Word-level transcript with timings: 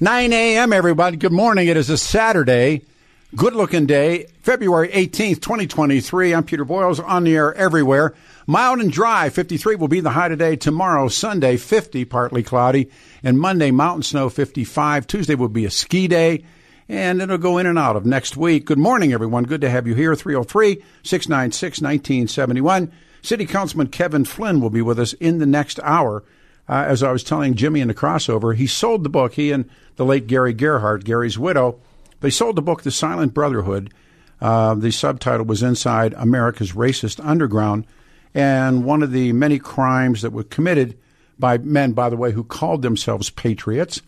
9 0.00 0.32
a.m., 0.32 0.72
everybody. 0.72 1.16
Good 1.16 1.32
morning. 1.32 1.66
It 1.66 1.76
is 1.76 1.90
a 1.90 1.98
Saturday. 1.98 2.82
Good 3.34 3.56
looking 3.56 3.86
day, 3.86 4.26
February 4.42 4.90
18th, 4.90 5.40
2023. 5.40 6.32
I'm 6.32 6.44
Peter 6.44 6.64
Boyles 6.64 7.00
on 7.00 7.24
the 7.24 7.34
air 7.34 7.52
everywhere. 7.54 8.14
Mild 8.46 8.78
and 8.78 8.92
dry, 8.92 9.28
53 9.28 9.74
will 9.74 9.88
be 9.88 9.98
the 9.98 10.10
high 10.10 10.28
today. 10.28 10.54
Tomorrow, 10.54 11.08
Sunday, 11.08 11.56
50, 11.56 12.04
partly 12.04 12.44
cloudy. 12.44 12.90
And 13.24 13.40
Monday, 13.40 13.72
mountain 13.72 14.04
snow, 14.04 14.28
55. 14.28 15.08
Tuesday 15.08 15.34
will 15.34 15.48
be 15.48 15.64
a 15.64 15.70
ski 15.70 16.06
day. 16.06 16.44
And 16.88 17.20
it'll 17.20 17.36
go 17.36 17.58
in 17.58 17.66
and 17.66 17.76
out 17.76 17.96
of 17.96 18.06
next 18.06 18.36
week. 18.36 18.66
Good 18.66 18.78
morning, 18.78 19.12
everyone. 19.12 19.44
Good 19.44 19.62
to 19.62 19.68
have 19.68 19.88
you 19.88 19.96
here. 19.96 20.14
303 20.14 20.80
696 21.02 21.80
1971. 21.80 22.92
City 23.20 23.46
Councilman 23.46 23.88
Kevin 23.88 24.24
Flynn 24.24 24.60
will 24.60 24.70
be 24.70 24.80
with 24.80 25.00
us 25.00 25.14
in 25.14 25.38
the 25.38 25.44
next 25.44 25.80
hour. 25.82 26.22
Uh, 26.68 26.84
as 26.86 27.02
I 27.02 27.10
was 27.10 27.24
telling 27.24 27.54
Jimmy 27.54 27.80
in 27.80 27.88
the 27.88 27.94
crossover, 27.94 28.54
he 28.54 28.66
sold 28.66 29.02
the 29.02 29.08
book. 29.08 29.34
He 29.34 29.52
and 29.52 29.68
the 29.98 30.04
late 30.04 30.28
Gary 30.28 30.54
Gerhardt, 30.54 31.04
Gary's 31.04 31.38
widow, 31.38 31.80
they 32.20 32.30
sold 32.30 32.56
the 32.56 32.62
book 32.62 32.82
The 32.82 32.90
Silent 32.90 33.34
Brotherhood. 33.34 33.92
Uh, 34.40 34.74
the 34.76 34.92
subtitle 34.92 35.44
was 35.44 35.62
Inside 35.62 36.14
America's 36.14 36.72
Racist 36.72 37.22
Underground. 37.22 37.84
And 38.32 38.84
one 38.84 39.02
of 39.02 39.10
the 39.10 39.32
many 39.32 39.58
crimes 39.58 40.22
that 40.22 40.32
were 40.32 40.44
committed 40.44 40.96
by 41.36 41.58
men, 41.58 41.92
by 41.92 42.08
the 42.08 42.16
way, 42.16 42.30
who 42.30 42.44
called 42.44 42.82
themselves 42.82 43.28
patriots 43.28 44.00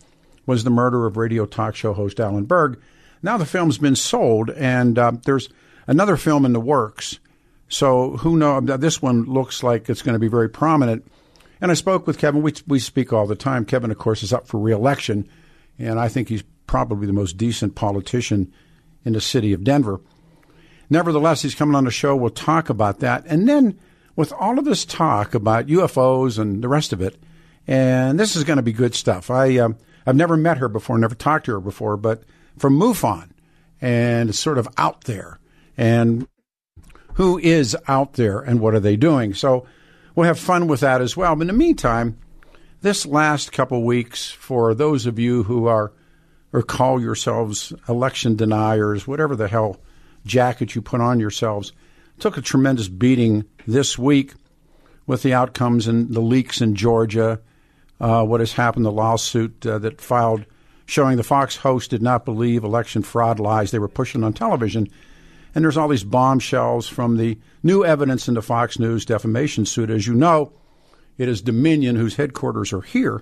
was 0.45 0.63
the 0.63 0.69
murder 0.69 1.05
of 1.05 1.17
radio 1.17 1.45
talk 1.45 1.75
show 1.75 1.93
host 1.93 2.19
Alan 2.19 2.45
Berg. 2.45 2.81
Now 3.21 3.37
the 3.37 3.45
film's 3.45 3.77
been 3.77 3.95
sold, 3.95 4.49
and 4.51 4.97
uh, 4.97 5.11
there's 5.25 5.49
another 5.87 6.15
film 6.15 6.45
in 6.45 6.53
the 6.53 6.59
works. 6.59 7.19
So 7.67 8.17
who 8.17 8.37
knows? 8.37 8.63
This 8.79 9.01
one 9.01 9.25
looks 9.25 9.61
like 9.61 9.89
it's 9.89 10.01
going 10.01 10.13
to 10.13 10.19
be 10.19 10.27
very 10.29 10.49
prominent. 10.49 11.05
And 11.59 11.69
I 11.69 11.75
spoke 11.75 12.07
with 12.07 12.17
Kevin. 12.17 12.41
We, 12.41 12.53
we 12.65 12.79
speak 12.79 13.11
all 13.11 13.27
the 13.27 13.35
time. 13.35 13.65
Kevin, 13.65 13.91
of 13.91 13.97
course, 13.97 14.23
is 14.23 14.33
up 14.33 14.47
for 14.47 14.59
reelection, 14.59 15.29
and 15.81 15.99
I 15.99 16.07
think 16.07 16.29
he's 16.29 16.43
probably 16.67 17.07
the 17.07 17.13
most 17.13 17.37
decent 17.37 17.75
politician 17.75 18.51
in 19.03 19.13
the 19.13 19.21
city 19.21 19.53
of 19.53 19.63
Denver. 19.63 19.99
Nevertheless, 20.89 21.41
he's 21.41 21.55
coming 21.55 21.75
on 21.75 21.85
the 21.85 21.91
show. 21.91 22.15
We'll 22.15 22.29
talk 22.29 22.69
about 22.69 22.99
that. 22.99 23.25
And 23.25 23.47
then, 23.47 23.79
with 24.15 24.33
all 24.33 24.59
of 24.59 24.65
this 24.65 24.85
talk 24.85 25.33
about 25.33 25.67
UFOs 25.67 26.37
and 26.37 26.63
the 26.63 26.67
rest 26.67 26.93
of 26.93 27.01
it, 27.01 27.17
and 27.67 28.19
this 28.19 28.35
is 28.35 28.43
going 28.43 28.57
to 28.57 28.63
be 28.63 28.73
good 28.73 28.95
stuff. 28.95 29.29
I, 29.29 29.57
uh, 29.57 29.69
I've 30.05 30.15
never 30.15 30.35
met 30.35 30.57
her 30.57 30.67
before, 30.67 30.97
never 30.97 31.15
talked 31.15 31.45
to 31.45 31.53
her 31.53 31.59
before, 31.59 31.97
but 31.97 32.23
from 32.57 32.77
MUFON, 32.77 33.29
and 33.79 34.29
it's 34.29 34.39
sort 34.39 34.57
of 34.57 34.67
out 34.77 35.05
there. 35.05 35.39
And 35.77 36.27
who 37.15 37.37
is 37.37 37.75
out 37.87 38.13
there 38.13 38.39
and 38.39 38.59
what 38.59 38.73
are 38.73 38.79
they 38.79 38.95
doing? 38.97 39.33
So, 39.33 39.65
we'll 40.15 40.27
have 40.27 40.39
fun 40.39 40.67
with 40.67 40.81
that 40.81 41.01
as 41.01 41.15
well. 41.15 41.35
But 41.35 41.43
in 41.43 41.47
the 41.47 41.53
meantime, 41.53 42.17
this 42.81 43.05
last 43.05 43.51
couple 43.51 43.83
weeks, 43.83 44.29
for 44.29 44.73
those 44.73 45.05
of 45.05 45.19
you 45.19 45.43
who 45.43 45.67
are 45.67 45.93
or 46.53 46.61
call 46.61 46.99
yourselves 46.99 47.71
election 47.87 48.35
deniers, 48.35 49.07
whatever 49.07 49.35
the 49.35 49.47
hell 49.47 49.77
jacket 50.25 50.75
you 50.75 50.81
put 50.81 50.99
on 50.99 51.19
yourselves, 51.19 51.71
took 52.19 52.37
a 52.37 52.41
tremendous 52.41 52.89
beating 52.89 53.45
this 53.65 53.97
week 53.97 54.33
with 55.07 55.23
the 55.23 55.33
outcomes 55.33 55.87
and 55.87 56.13
the 56.13 56.19
leaks 56.19 56.59
in 56.59 56.75
Georgia. 56.75 57.39
Uh, 57.99 58.23
what 58.25 58.39
has 58.39 58.53
happened, 58.53 58.85
the 58.85 58.91
lawsuit 58.91 59.65
uh, 59.65 59.79
that 59.79 60.01
filed 60.01 60.45
showing 60.85 61.15
the 61.15 61.23
Fox 61.23 61.55
host 61.55 61.91
did 61.91 62.01
not 62.01 62.25
believe 62.25 62.63
election 62.63 63.01
fraud 63.01 63.39
lies 63.39 63.71
they 63.71 63.79
were 63.79 63.87
pushing 63.87 64.23
on 64.23 64.33
television. 64.33 64.87
And 65.55 65.63
there's 65.63 65.77
all 65.77 65.87
these 65.87 66.03
bombshells 66.03 66.87
from 66.87 67.17
the 67.17 67.37
new 67.63 67.85
evidence 67.85 68.27
in 68.27 68.33
the 68.33 68.41
Fox 68.41 68.77
News 68.77 69.05
defamation 69.05 69.65
suit. 69.65 69.89
As 69.89 70.05
you 70.05 70.13
know, 70.13 70.51
it 71.21 71.29
is 71.29 71.39
Dominion, 71.43 71.97
whose 71.97 72.15
headquarters 72.15 72.73
are 72.73 72.81
here, 72.81 73.21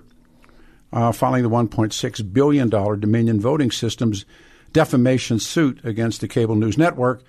uh, 0.90 1.12
filing 1.12 1.42
the 1.42 1.50
$1.6 1.50 2.32
billion 2.32 2.70
Dominion 2.70 3.38
Voting 3.38 3.70
Systems 3.70 4.24
defamation 4.72 5.38
suit 5.38 5.84
against 5.84 6.22
the 6.22 6.28
cable 6.28 6.54
news 6.54 6.78
network. 6.78 7.22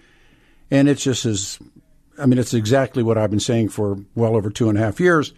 And 0.70 0.88
it's 0.88 1.04
just 1.04 1.26
as, 1.26 1.60
I 2.18 2.26
mean, 2.26 2.40
it's 2.40 2.54
exactly 2.54 3.04
what 3.04 3.18
I've 3.18 3.30
been 3.30 3.42
saying 3.42 3.68
for 3.68 4.00
well 4.16 4.38
over 4.38 4.50
two 4.50 4.70
and 4.70 4.78
a 4.78 4.82
half 4.82 5.02
years. 5.02 5.34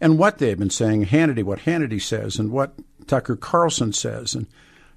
And 0.00 0.18
what 0.18 0.38
they've 0.38 0.58
been 0.58 0.70
saying, 0.70 1.06
Hannity, 1.06 1.44
what 1.44 1.58
Hannity 1.58 2.00
says, 2.00 2.38
and 2.38 2.50
what 2.50 2.72
Tucker 3.06 3.36
Carlson 3.36 3.92
says. 3.92 4.34
And 4.34 4.46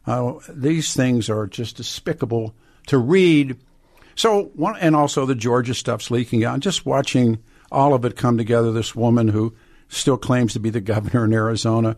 uh, 0.05 0.35
these 0.47 0.93
things 0.93 1.29
are 1.29 1.45
just 1.45 1.75
despicable 1.75 2.55
to 2.85 2.97
read 2.97 3.57
so 4.15 4.45
one, 4.55 4.77
and 4.77 4.95
also 4.95 5.25
the 5.25 5.35
Georgia 5.35 5.73
stuff's 5.73 6.09
leaking 6.09 6.45
out. 6.45 6.61
Just 6.61 6.85
watching 6.85 7.39
all 7.71 7.93
of 7.93 8.05
it 8.05 8.15
come 8.15 8.37
together. 8.37 8.71
This 8.71 8.95
woman 8.95 9.29
who 9.29 9.55
still 9.89 10.17
claims 10.17 10.53
to 10.53 10.59
be 10.59 10.69
the 10.69 10.81
governor 10.81 11.25
in 11.25 11.33
Arizona, 11.33 11.95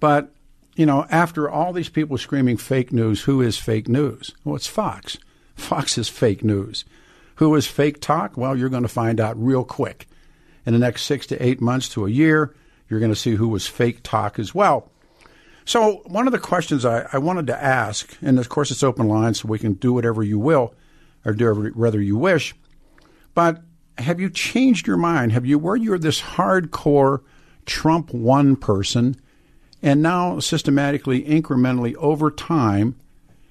but 0.00 0.32
you 0.78 0.86
know, 0.86 1.06
after 1.10 1.50
all 1.50 1.72
these 1.72 1.88
people 1.88 2.16
screaming 2.16 2.56
fake 2.56 2.92
news, 2.92 3.22
who 3.22 3.42
is 3.42 3.58
fake 3.58 3.88
news? 3.88 4.32
Well, 4.44 4.54
it's 4.54 4.68
Fox. 4.68 5.18
Fox 5.56 5.98
is 5.98 6.08
fake 6.08 6.44
news. 6.44 6.84
Who 7.36 7.52
is 7.56 7.66
fake 7.66 8.00
talk? 8.00 8.36
Well, 8.36 8.56
you're 8.56 8.68
going 8.68 8.84
to 8.84 8.88
find 8.88 9.20
out 9.20 9.36
real 9.42 9.64
quick. 9.64 10.06
In 10.64 10.72
the 10.72 10.78
next 10.78 11.02
six 11.02 11.26
to 11.28 11.44
eight 11.44 11.60
months 11.60 11.88
to 11.90 12.06
a 12.06 12.10
year, 12.10 12.54
you're 12.88 13.00
going 13.00 13.12
to 13.12 13.16
see 13.16 13.34
who 13.34 13.48
was 13.48 13.66
fake 13.66 14.04
talk 14.04 14.38
as 14.38 14.54
well. 14.54 14.90
So, 15.64 16.02
one 16.06 16.26
of 16.26 16.32
the 16.32 16.38
questions 16.38 16.84
I, 16.84 17.08
I 17.12 17.18
wanted 17.18 17.48
to 17.48 17.62
ask, 17.62 18.16
and 18.22 18.38
of 18.38 18.48
course 18.48 18.70
it's 18.70 18.84
open 18.84 19.08
line, 19.08 19.34
so 19.34 19.48
we 19.48 19.58
can 19.58 19.74
do 19.74 19.92
whatever 19.92 20.22
you 20.22 20.38
will 20.38 20.74
or 21.24 21.32
do 21.32 21.72
whatever 21.74 22.00
you 22.00 22.16
wish. 22.16 22.54
But 23.34 23.62
have 23.98 24.20
you 24.20 24.30
changed 24.30 24.86
your 24.86 24.96
mind? 24.96 25.32
Have 25.32 25.46
you, 25.46 25.58
where 25.58 25.76
you're 25.76 25.98
this 25.98 26.20
hardcore 26.20 27.22
Trump 27.66 28.12
one 28.12 28.56
person, 28.56 29.16
and 29.82 30.02
now 30.02 30.38
systematically, 30.38 31.22
incrementally, 31.22 31.94
over 31.96 32.30
time, 32.30 32.96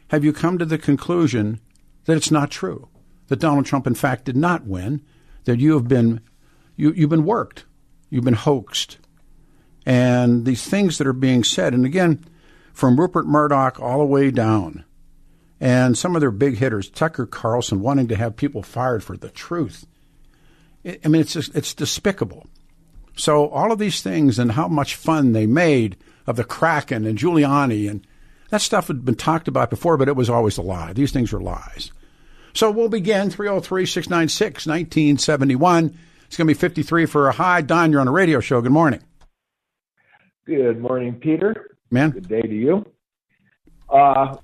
have 0.09 0.23
you 0.23 0.33
come 0.33 0.57
to 0.57 0.65
the 0.65 0.77
conclusion 0.77 1.59
that 2.05 2.17
it's 2.17 2.31
not 2.31 2.49
true? 2.49 2.87
That 3.27 3.39
Donald 3.39 3.65
Trump, 3.65 3.85
in 3.87 3.95
fact, 3.95 4.25
did 4.25 4.37
not 4.37 4.65
win, 4.65 5.01
that 5.43 5.59
you 5.59 5.73
have 5.73 5.87
been, 5.87 6.21
you, 6.75 6.91
you've 6.93 7.09
been 7.09 7.25
worked, 7.25 7.65
you've 8.09 8.23
been 8.23 8.33
hoaxed. 8.33 8.97
And 9.85 10.45
these 10.45 10.65
things 10.65 10.97
that 10.97 11.07
are 11.07 11.13
being 11.13 11.43
said, 11.43 11.73
and 11.73 11.85
again, 11.85 12.25
from 12.73 12.99
Rupert 12.99 13.25
Murdoch 13.25 13.79
all 13.79 13.99
the 13.99 14.05
way 14.05 14.31
down, 14.31 14.83
and 15.59 15.97
some 15.97 16.15
of 16.15 16.21
their 16.21 16.31
big 16.31 16.57
hitters, 16.57 16.89
Tucker 16.89 17.25
Carlson, 17.25 17.81
wanting 17.81 18.07
to 18.07 18.15
have 18.15 18.35
people 18.35 18.61
fired 18.61 19.03
for 19.03 19.17
the 19.17 19.29
truth. 19.29 19.85
I 20.85 21.07
mean, 21.07 21.21
it's 21.21 21.33
just, 21.33 21.55
it's 21.55 21.73
despicable. 21.73 22.47
So 23.15 23.49
all 23.49 23.71
of 23.71 23.79
these 23.79 24.01
things 24.01 24.39
and 24.39 24.51
how 24.51 24.67
much 24.67 24.95
fun 24.95 25.33
they 25.33 25.47
made 25.47 25.97
of 26.25 26.35
the 26.35 26.43
Kraken 26.43 27.05
and 27.05 27.17
Giuliani 27.17 27.89
and 27.89 28.05
that 28.49 28.61
stuff 28.61 28.87
had 28.87 29.03
been 29.03 29.15
talked 29.15 29.47
about 29.47 29.69
before, 29.69 29.97
but 29.97 30.07
it 30.07 30.15
was 30.15 30.29
always 30.29 30.57
a 30.57 30.61
lie. 30.61 30.93
These 30.93 31.11
things 31.11 31.33
are 31.33 31.41
lies. 31.41 31.91
So 32.53 32.71
we'll 32.71 32.89
begin 32.89 33.29
303 33.29 33.85
696 33.85 34.65
1971. 34.65 35.97
It's 36.27 36.37
going 36.37 36.47
to 36.47 36.53
be 36.53 36.59
53 36.59 37.05
for 37.05 37.27
a 37.27 37.33
high. 37.33 37.61
Don, 37.61 37.91
you're 37.91 38.01
on 38.01 38.07
a 38.07 38.11
radio 38.11 38.39
show. 38.39 38.61
Good 38.61 38.71
morning. 38.71 39.01
Good 40.45 40.79
morning, 40.79 41.15
Peter. 41.15 41.77
Man. 41.91 42.11
Good 42.11 42.29
day 42.29 42.41
to 42.41 42.55
you. 42.55 42.85
Uh, 43.89 44.35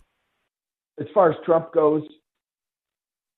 as 1.00 1.08
far 1.14 1.32
as 1.32 1.38
Trump 1.46 1.74
goes, 1.74 2.04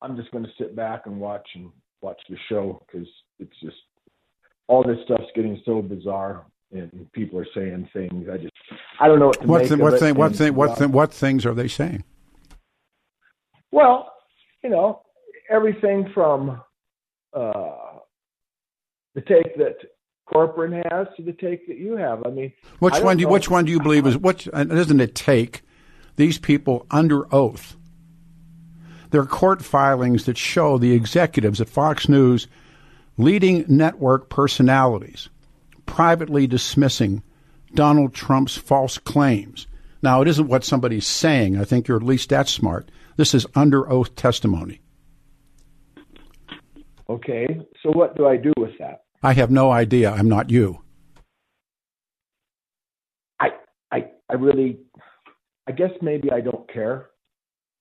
I'm 0.02 0.16
just 0.16 0.30
going 0.30 0.44
to 0.44 0.50
sit 0.58 0.76
back 0.76 1.02
and 1.06 1.18
watch 1.18 1.48
and 1.54 1.70
watch 2.00 2.20
the 2.28 2.36
show 2.48 2.82
because 2.86 3.08
it's 3.38 3.58
just 3.62 3.76
all 4.68 4.82
this 4.82 4.98
stuff's 5.04 5.30
getting 5.34 5.60
so 5.64 5.82
bizarre 5.82 6.44
and 6.72 7.10
people 7.12 7.38
are 7.38 7.46
saying 7.54 7.88
things. 7.92 8.28
I 8.32 8.38
just 8.38 8.52
I 9.00 9.08
don't 9.08 9.18
know 9.18 9.26
what 9.26 9.40
to 9.40 9.46
what 9.46 9.58
make 9.60 9.68
th- 9.68 9.72
of 9.72 9.80
what 9.80 9.94
it. 9.94 10.00
thing 10.00 10.14
what 10.14 10.36
thing 10.36 10.54
what 10.54 10.70
uh, 10.70 10.74
thing 10.74 10.92
what 10.92 11.12
things 11.12 11.46
are 11.46 11.54
they 11.54 11.68
saying? 11.68 12.04
Well, 13.70 14.12
you 14.62 14.70
know, 14.70 15.02
everything 15.50 16.10
from 16.14 16.60
uh, 17.32 17.98
the 19.14 19.20
take 19.22 19.56
that 19.58 19.76
Corcoran 20.26 20.72
has 20.90 21.06
to 21.16 21.22
the 21.22 21.32
take 21.32 21.66
that 21.68 21.78
you 21.78 21.96
have. 21.96 22.26
I 22.26 22.30
mean, 22.30 22.52
Which 22.80 22.94
I 22.94 23.00
one 23.00 23.16
do 23.16 23.22
you, 23.22 23.28
which 23.28 23.48
one 23.48 23.64
do 23.64 23.70
you 23.70 23.80
believe 23.80 24.06
is 24.06 24.16
what 24.16 24.46
doesn't 24.52 25.00
it 25.00 25.14
take 25.14 25.62
these 26.16 26.38
people 26.38 26.86
under 26.90 27.32
oath? 27.32 27.76
There 29.10 29.20
are 29.20 29.26
court 29.26 29.64
filings 29.64 30.24
that 30.24 30.38
show 30.38 30.78
the 30.78 30.92
executives 30.92 31.60
at 31.60 31.68
Fox 31.68 32.08
News, 32.08 32.46
leading 33.16 33.64
network 33.68 34.28
personalities, 34.28 35.28
privately 35.86 36.46
dismissing 36.46 37.22
Donald 37.74 38.14
Trump's 38.14 38.56
false 38.56 38.98
claims. 38.98 39.66
Now, 40.02 40.22
it 40.22 40.28
isn't 40.28 40.48
what 40.48 40.64
somebody's 40.64 41.06
saying. 41.06 41.58
I 41.58 41.64
think 41.64 41.88
you're 41.88 41.96
at 41.96 42.02
least 42.02 42.30
that 42.30 42.48
smart. 42.48 42.90
This 43.16 43.34
is 43.34 43.46
under 43.54 43.90
oath 43.90 44.14
testimony. 44.14 44.80
Okay, 47.08 47.46
so 47.82 47.90
what 47.90 48.16
do 48.16 48.26
I 48.26 48.36
do 48.36 48.52
with 48.58 48.76
that? 48.78 49.04
I 49.22 49.32
have 49.32 49.50
no 49.50 49.70
idea. 49.70 50.10
I'm 50.10 50.28
not 50.28 50.50
you. 50.50 50.80
I, 53.40 53.48
I, 53.92 54.06
I 54.28 54.34
really, 54.34 54.78
I 55.68 55.72
guess 55.72 55.90
maybe 56.02 56.30
I 56.30 56.40
don't 56.40 56.70
care 56.72 57.10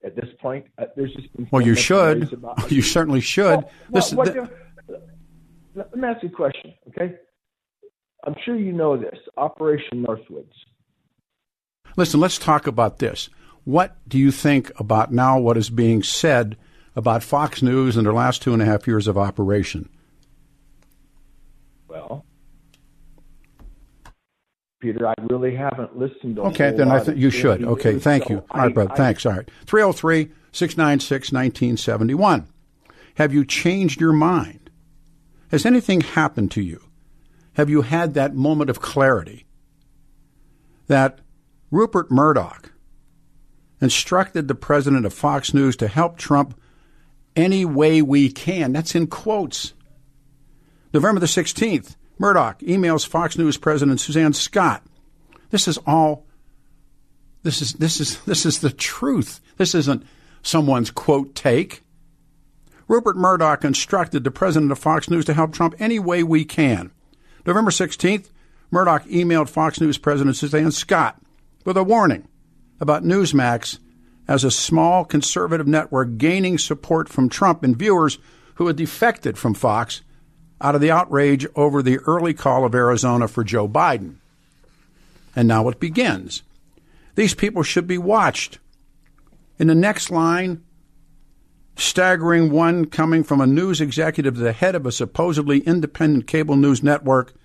at 0.06 0.16
this 0.16 0.30
point. 0.42 0.66
Uh, 0.78 0.86
there's 0.96 1.14
just 1.14 1.32
been 1.36 1.48
well, 1.52 1.62
you 1.62 1.76
should. 1.76 2.32
about- 2.34 2.72
You 2.72 2.82
certainly 2.82 3.22
should. 3.22 3.46
Well, 3.60 3.72
this, 3.90 4.14
what- 4.14 4.34
th- 4.34 4.46
let 5.76 5.96
me 5.96 6.08
ask 6.08 6.24
you 6.24 6.30
a 6.30 6.32
question, 6.32 6.74
okay? 6.90 7.16
I'm 8.26 8.36
sure 8.46 8.56
you 8.56 8.72
know 8.72 8.96
this. 8.98 9.18
Operation 9.38 10.06
Northwoods. 10.06 10.54
listen, 11.98 12.20
let's 12.20 12.38
talk 12.40 12.66
about 12.68 13.00
this. 13.00 13.30
What 13.66 13.98
do 14.08 14.18
you 14.18 14.32
think 14.32 14.72
about 14.80 15.12
now 15.12 15.40
what 15.40 15.58
is 15.58 15.70
being 15.70 16.02
said 16.04 16.56
about 16.96 17.24
Fox 17.24 17.62
News 17.62 17.98
and 17.98 18.06
their 18.06 18.14
last 18.14 18.42
two 18.42 18.54
and 18.54 18.62
a 18.62 18.66
half 18.66 18.88
years 18.88 19.08
of 19.08 19.18
operation? 19.18 19.90
Well, 21.88 22.25
Peter, 24.80 25.08
I 25.08 25.14
really 25.30 25.56
haven't 25.56 25.98
listened 25.98 26.36
to. 26.36 26.44
Okay, 26.44 26.72
then 26.72 26.92
I 26.92 27.00
think 27.00 27.18
you 27.18 27.30
should. 27.30 27.64
Okay, 27.64 27.98
thank 27.98 28.26
so 28.26 28.30
you. 28.30 28.44
All 28.52 28.62
right, 28.62 28.74
brother. 28.74 28.92
I- 28.94 28.96
Thanks. 28.98 29.26
All 29.26 29.34
right. 29.34 29.50
303 29.66 30.32
696 30.52 31.32
1971. 31.32 32.48
Have 33.16 33.34
you 33.34 33.46
changed 33.46 34.02
your 34.02 34.14
mind? 34.14 34.70
Has 35.52 35.66
anything 35.66 36.02
happened 36.02 36.52
to 36.52 36.62
you? 36.62 36.82
Have 37.54 37.70
you 37.70 37.84
had 37.84 38.14
that 38.14 38.36
moment 38.36 38.70
of 38.70 38.82
clarity 38.82 39.46
that 40.88 41.20
Rupert 41.72 42.12
Murdoch 42.12 42.74
instructed 43.80 44.48
the 44.48 44.56
president 44.56 45.06
of 45.06 45.14
Fox 45.14 45.54
News 45.54 45.78
to 45.78 45.88
help 45.88 46.18
Trump 46.18 46.60
any 47.36 47.64
way 47.64 48.02
we 48.02 48.30
can? 48.30 48.74
That's 48.74 48.94
in 48.96 49.08
quotes. 49.08 49.74
November 50.94 51.20
the 51.22 51.26
16th, 51.28 51.96
Murdoch 52.18 52.60
emails 52.60 53.06
Fox 53.06 53.38
News 53.38 53.58
President 53.58 54.00
Suzanne 54.00 54.34
Scott. 54.34 54.84
This 55.50 55.68
is 55.68 55.78
all 55.86 56.26
this 57.44 57.62
is 57.62 57.74
this 57.74 58.00
is 58.00 58.20
this 58.24 58.46
is 58.46 58.60
the 58.60 58.72
truth. 58.72 59.42
This 59.58 59.76
isn't 59.76 60.06
someone's 60.42 60.92
quote 60.92 61.36
take. 61.36 61.84
Rupert 62.88 63.18
Murdoch 63.18 63.64
instructed 63.64 64.24
the 64.24 64.32
president 64.32 64.72
of 64.72 64.80
Fox 64.80 65.10
News 65.10 65.26
to 65.26 65.34
help 65.34 65.54
Trump 65.54 65.76
any 65.80 66.00
way 66.00 66.24
we 66.24 66.46
can. 66.46 66.92
November 67.46 67.72
16th, 67.72 68.30
Murdoch 68.72 69.06
emailed 69.06 69.50
Fox 69.50 69.82
News 69.82 69.98
President 69.98 70.36
Suzanne 70.36 70.72
Scott 70.72 71.20
with 71.64 71.78
a 71.78 71.84
warning 71.84 72.28
about 72.80 73.04
Newsmax 73.04 73.80
as 74.28 74.44
a 74.44 74.52
small 74.52 75.06
conservative 75.06 75.68
network 75.68 76.18
gaining 76.18 76.58
support 76.58 77.10
from 77.10 77.30
Trump 77.30 77.64
and 77.64 77.78
viewers 77.78 78.18
who 78.56 78.68
had 78.68 78.76
defected 78.76 79.38
from 79.38 79.54
Fox 79.54 80.02
out 80.66 80.74
of 80.74 80.82
the 80.82 80.90
outrage 80.90 81.46
over 81.56 81.84
the 81.84 82.00
early 82.00 82.34
call 82.34 82.66
of 82.66 82.74
Arizona 82.74 83.28
for 83.28 83.44
Joe 83.44 83.68
Biden. 83.68 84.16
And 85.36 85.48
now 85.48 85.70
it 85.70 85.80
begins. 85.80 86.42
These 87.14 87.36
people 87.36 87.62
should 87.62 87.86
be 87.86 88.00
watched. 88.00 88.58
In 89.60 89.68
the 89.68 89.76
next 89.76 90.10
line, 90.10 90.64
staggering 91.78 92.50
one 92.50 92.86
coming 92.86 93.24
from 93.24 93.42
a 93.42 93.46
news 93.46 93.80
executive, 93.80 94.38
the 94.38 94.54
head 94.54 94.74
of 94.74 94.88
a 94.88 94.92
supposedly 94.92 95.60
independent 95.60 96.26
cable 96.26 96.56
news 96.56 96.82
network, 96.82 97.36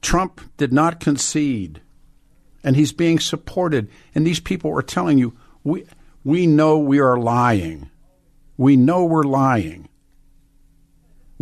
Trump 0.00 0.40
did 0.56 0.72
not 0.72 0.98
concede, 0.98 1.82
and 2.64 2.74
he's 2.74 2.92
being 2.92 3.20
supported. 3.20 3.90
And 4.14 4.26
these 4.26 4.40
people 4.40 4.74
are 4.78 4.82
telling 4.82 5.18
you, 5.18 5.36
we, 5.62 5.84
we 6.24 6.46
know 6.46 6.78
we 6.78 7.00
are 7.00 7.18
lying. 7.18 7.90
We 8.56 8.76
know 8.76 9.04
we're 9.04 9.24
lying. 9.24 9.90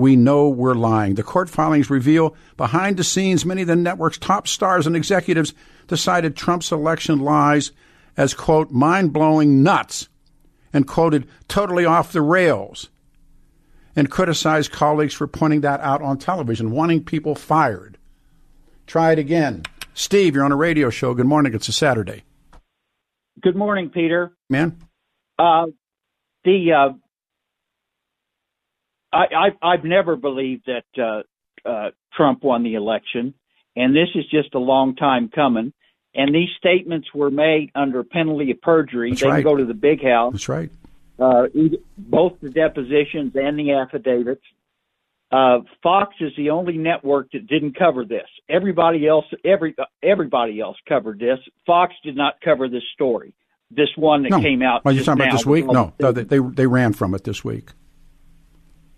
We 0.01 0.17
know 0.17 0.49
we're 0.49 0.73
lying. 0.73 1.17
The 1.17 1.23
court 1.23 1.51
filings 1.51 1.91
reveal 1.91 2.35
behind 2.57 2.97
the 2.97 3.05
scenes, 3.05 3.45
many 3.45 3.61
of 3.61 3.69
the 3.69 3.77
network's 3.77 4.17
top 4.17 4.49
stars 4.49 4.87
and 4.87 4.97
executives 4.97 5.53
decided 5.89 6.35
Trump's 6.35 6.73
election 6.73 7.19
lies 7.19 7.73
as, 8.17 8.33
quote, 8.33 8.71
mind 8.71 9.13
blowing 9.13 9.63
nuts 9.63 10.09
and 10.73 10.89
quoted 10.89 11.29
totally 11.49 11.85
off 11.85 12.13
the 12.13 12.23
rails 12.23 12.89
and 13.95 14.11
criticized 14.11 14.73
colleagues 14.73 15.13
for 15.13 15.27
pointing 15.27 15.61
that 15.61 15.81
out 15.81 16.01
on 16.01 16.17
television, 16.17 16.71
wanting 16.71 17.05
people 17.05 17.35
fired. 17.35 17.99
Try 18.87 19.13
it 19.13 19.19
again. 19.19 19.65
Steve, 19.93 20.35
you're 20.35 20.47
on 20.47 20.53
a 20.53 20.57
radio 20.57 20.89
show. 20.89 21.13
Good 21.13 21.27
morning. 21.27 21.53
It's 21.53 21.69
a 21.69 21.73
Saturday. 21.73 22.23
Good 23.43 23.55
morning, 23.55 23.91
Peter. 23.91 24.33
Man? 24.49 24.79
Uh, 25.39 25.67
the 26.45 26.73
uh, 26.73 26.93
I, 29.13 29.25
I 29.63 29.73
I've 29.73 29.85
never 29.85 30.17
believed 30.17 30.67
that 30.67 31.03
uh, 31.03 31.69
uh, 31.69 31.91
Trump 32.15 32.43
won 32.43 32.63
the 32.63 32.75
election, 32.75 33.35
and 33.77 33.95
this 33.95 34.09
is 34.15 34.25
just 34.31 34.55
a 34.55 34.59
long 34.59 34.97
time 34.97 35.29
coming. 35.35 35.73
And 36.15 36.35
these 36.35 36.49
statements 36.59 37.09
were 37.15 37.31
made 37.31 37.71
under 37.75 38.03
penalty 38.03 38.51
of 38.51 38.61
perjury. 38.61 39.11
That's 39.11 39.23
they 39.23 39.29
right. 39.29 39.45
can 39.45 39.53
go 39.53 39.57
to 39.57 39.65
the 39.65 39.75
big 39.75 40.03
house. 40.03 40.33
That's 40.33 40.49
right. 40.49 40.71
uh, 41.21 41.45
both 41.97 42.41
the 42.41 42.51
depositions 42.51 43.33
and 43.37 43.57
the 43.57 43.73
affidavits. 43.73 44.43
Uh, 45.31 45.59
Fox 45.81 46.17
is 46.21 46.33
the 46.37 46.51
only 46.51 46.77
network 46.77 47.31
that 47.33 47.47
didn't 47.47 47.79
cover 47.79 48.05
this. 48.05 48.27
Everybody 48.49 49.07
else, 49.07 49.25
every 49.45 49.77
everybody 50.03 50.61
else 50.61 50.77
covered 50.89 51.21
this. 51.21 51.39
Fox 51.65 51.95
did 52.03 52.17
not 52.17 52.41
cover 52.45 52.69
this 52.69 52.83
story. 52.95 53.33
This 53.71 53.91
one 53.97 54.25
that 54.25 54.31
No. 54.31 54.41
came 54.41 54.63
out. 54.63 54.83
Are 54.85 54.91
you 54.91 55.05
talking 55.05 55.23
about 55.23 55.31
this 55.33 55.47
week? 55.47 55.67
No, 55.67 55.93
no 56.01 56.11
they, 56.11 56.25
they, 56.25 56.39
they 56.41 56.67
ran 56.67 56.93
from 56.93 57.15
it 57.15 57.23
this 57.23 57.45
week. 57.45 57.71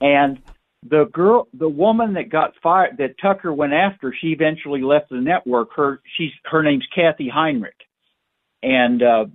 And 0.03 0.43
the 0.83 1.05
girl, 1.05 1.47
the 1.55 1.69
woman 1.69 2.15
that 2.15 2.29
got 2.29 2.55
fired, 2.63 2.97
that 2.99 3.15
Tucker 3.23 3.53
went 3.53 3.73
after, 3.73 4.15
she 4.21 4.29
eventually 4.33 4.83
left 4.83 5.11
the 5.11 5.21
network. 5.21 5.69
Her, 5.77 6.01
she's 6.19 6.33
her 6.45 6.63
name's 6.63 6.87
Kathy 6.95 7.29
Heinrich, 7.29 7.81
and 8.63 9.01
uh, 9.01 9.27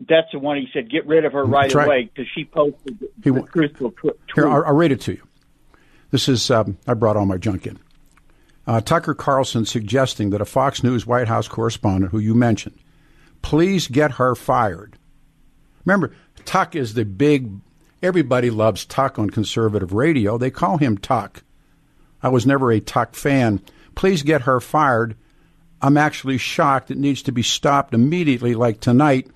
that's 0.00 0.26
the 0.32 0.40
one 0.40 0.56
he 0.56 0.66
said 0.72 0.90
get 0.90 1.06
rid 1.06 1.24
of 1.24 1.32
her 1.32 1.44
right 1.44 1.72
away 1.72 2.10
because 2.12 2.28
she 2.34 2.44
posted 2.44 2.98
the, 2.98 3.08
He 3.22 3.30
the 3.30 3.40
wa- 3.40 3.46
truthful 3.46 3.92
tw- 3.92 4.00
tweet. 4.02 4.16
Here, 4.34 4.48
I'll, 4.48 4.64
I'll 4.64 4.74
read 4.74 4.90
it 4.92 5.00
to 5.02 5.12
you. 5.12 5.22
This 6.10 6.28
is, 6.28 6.50
um, 6.50 6.76
I 6.86 6.94
brought 6.94 7.16
all 7.16 7.26
my 7.26 7.36
junk 7.38 7.66
in. 7.66 7.78
Uh, 8.66 8.80
Tucker 8.80 9.14
Carlson 9.14 9.64
suggesting 9.64 10.30
that 10.30 10.40
a 10.40 10.44
Fox 10.44 10.82
News 10.82 11.06
White 11.06 11.28
House 11.28 11.46
correspondent 11.46 12.10
who 12.10 12.18
you 12.18 12.34
mentioned, 12.34 12.78
please 13.42 13.86
get 13.86 14.12
her 14.12 14.34
fired. 14.34 14.98
Remember, 15.84 16.12
Tuck 16.44 16.74
is 16.74 16.94
the 16.94 17.04
big, 17.04 17.60
everybody 18.02 18.50
loves 18.50 18.84
Tuck 18.84 19.18
on 19.18 19.30
conservative 19.30 19.92
radio. 19.92 20.38
They 20.38 20.50
call 20.50 20.78
him 20.78 20.98
Tuck. 20.98 21.42
I 22.22 22.28
was 22.28 22.46
never 22.46 22.70
a 22.70 22.80
Tuck 22.80 23.14
fan. 23.14 23.60
Please 23.94 24.22
get 24.22 24.42
her 24.42 24.60
fired. 24.60 25.16
I'm 25.80 25.96
actually 25.96 26.38
shocked. 26.38 26.90
It 26.90 26.98
needs 26.98 27.22
to 27.22 27.32
be 27.32 27.42
stopped 27.42 27.94
immediately, 27.94 28.54
like 28.54 28.80
tonight. 28.80 29.28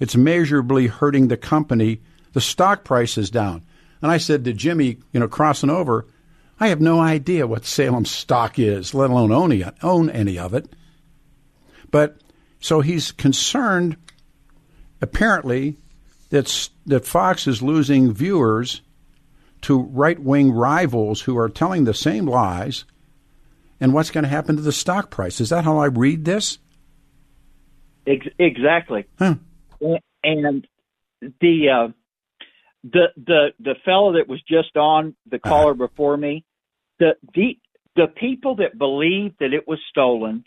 It's 0.00 0.16
measurably 0.16 0.86
hurting 0.86 1.28
the 1.28 1.36
company. 1.36 2.00
The 2.32 2.40
stock 2.40 2.84
price 2.84 3.18
is 3.18 3.30
down. 3.30 3.64
And 4.00 4.10
I 4.10 4.18
said 4.18 4.44
to 4.44 4.52
Jimmy, 4.52 4.98
you 5.12 5.20
know, 5.20 5.28
crossing 5.28 5.70
over, 5.70 6.06
I 6.58 6.68
have 6.68 6.80
no 6.80 7.00
idea 7.00 7.46
what 7.46 7.64
Salem 7.64 8.04
stock 8.04 8.58
is, 8.58 8.94
let 8.94 9.10
alone 9.10 9.32
own, 9.32 9.52
it, 9.52 9.74
own 9.82 10.10
any 10.10 10.38
of 10.38 10.54
it. 10.54 10.72
But 11.90 12.18
so 12.60 12.80
he's 12.80 13.12
concerned, 13.12 13.96
apparently, 15.00 15.78
that, 16.32 16.68
that 16.86 17.04
Fox 17.04 17.46
is 17.46 17.62
losing 17.62 18.12
viewers 18.12 18.80
to 19.60 19.80
right 19.80 20.18
wing 20.18 20.50
rivals 20.50 21.20
who 21.20 21.36
are 21.38 21.48
telling 21.48 21.84
the 21.84 21.94
same 21.94 22.26
lies. 22.26 22.84
And 23.80 23.92
what's 23.92 24.10
going 24.10 24.24
to 24.24 24.30
happen 24.30 24.56
to 24.56 24.62
the 24.62 24.72
stock 24.72 25.10
price? 25.10 25.40
Is 25.40 25.50
that 25.50 25.64
how 25.64 25.78
I 25.78 25.86
read 25.86 26.24
this? 26.24 26.58
Exactly. 28.06 29.04
Huh. 29.18 29.34
And 30.24 30.66
the 31.40 31.68
uh, 31.68 31.88
the 32.82 33.06
the 33.16 33.48
the 33.60 33.74
fellow 33.84 34.12
that 34.14 34.28
was 34.28 34.40
just 34.42 34.76
on 34.76 35.14
the 35.30 35.36
Uh-huh. 35.36 35.48
caller 35.50 35.74
before 35.74 36.16
me, 36.16 36.44
the 36.98 37.16
the 37.34 37.58
the 37.94 38.06
people 38.06 38.56
that 38.56 38.78
believe 38.78 39.34
that 39.38 39.52
it 39.52 39.66
was 39.68 39.78
stolen, 39.90 40.44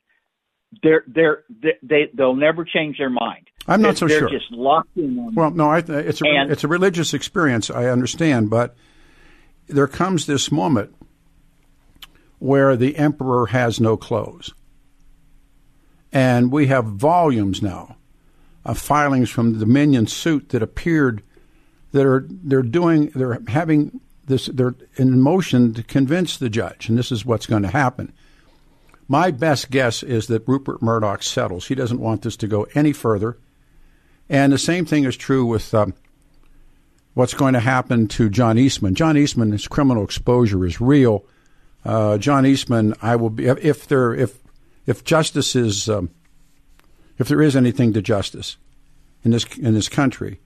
they're 0.81 1.03
they're 1.07 1.43
they, 1.61 1.77
they 1.83 2.09
they'll 2.13 2.35
never 2.35 2.65
change 2.65 2.97
their 2.97 3.09
mind. 3.09 3.47
I'm 3.67 3.81
not 3.81 3.97
so 3.97 4.07
they're 4.07 4.19
sure. 4.19 4.29
just 4.29 4.51
locked 4.51 4.95
in. 4.95 5.33
Well, 5.33 5.51
no, 5.51 5.69
I, 5.69 5.79
it's 5.79 6.21
a 6.21 6.27
And- 6.27 6.51
it's 6.51 6.63
a 6.63 6.67
religious 6.67 7.13
experience. 7.13 7.69
I 7.69 7.85
understand, 7.85 8.49
but 8.49 8.75
there 9.67 9.87
comes 9.87 10.25
this 10.27 10.51
moment 10.51 10.93
where 12.39 12.75
the 12.75 12.95
emperor 12.97 13.47
has 13.47 13.79
no 13.79 13.97
clothes, 13.97 14.53
and 16.11 16.51
we 16.51 16.67
have 16.67 16.85
volumes 16.85 17.61
now 17.61 17.95
of 18.63 18.77
filings 18.77 19.29
from 19.29 19.53
the 19.53 19.59
Dominion 19.59 20.07
suit 20.07 20.49
that 20.49 20.61
appeared 20.61 21.21
that 21.91 22.05
are 22.05 22.25
they're 22.29 22.61
doing 22.61 23.07
they're 23.15 23.41
having 23.47 23.99
this 24.27 24.47
they're 24.47 24.75
in 24.97 25.19
motion 25.21 25.73
to 25.73 25.83
convince 25.83 26.37
the 26.37 26.49
judge, 26.49 26.89
and 26.89 26.97
this 26.97 27.11
is 27.11 27.25
what's 27.25 27.45
going 27.45 27.63
to 27.63 27.69
happen. 27.69 28.13
My 29.07 29.29
best 29.31 29.69
guess 29.69 30.01
is 30.03 30.27
that 30.27 30.47
Rupert 30.47 30.81
Murdoch 30.81 31.21
settles. 31.23 31.67
He 31.67 31.75
doesn't 31.75 31.99
want 32.01 32.23
this 32.23 32.35
to 32.37 32.47
go 32.47 32.67
any 32.73 32.91
further. 32.91 33.37
And 34.29 34.51
the 34.51 34.57
same 34.57 34.85
thing 34.85 35.03
is 35.03 35.15
true 35.15 35.45
with 35.45 35.73
um, 35.73 35.93
what's 37.13 37.33
going 37.33 37.53
to 37.53 37.59
happen 37.59 38.07
to 38.09 38.29
John 38.29 38.57
Eastman. 38.57 38.95
John 38.95 39.17
Eastman's 39.17 39.67
criminal 39.67 40.03
exposure 40.03 40.65
is 40.65 40.81
real. 40.81 41.25
Uh, 41.83 42.17
John 42.17 42.45
Eastman, 42.45 42.95
I 43.01 43.15
will 43.15 43.29
be 43.29 43.45
if 43.45 43.87
there 43.87 44.13
if 44.13 44.39
if 44.85 45.03
justice 45.03 45.55
is 45.55 45.87
um, 45.89 46.09
if 47.17 47.27
there 47.27 47.41
is 47.41 47.55
anything 47.55 47.93
to 47.93 48.01
justice 48.01 48.57
in 49.23 49.31
this 49.31 49.45
in 49.57 49.73
this 49.73 49.89
country, 49.89 50.39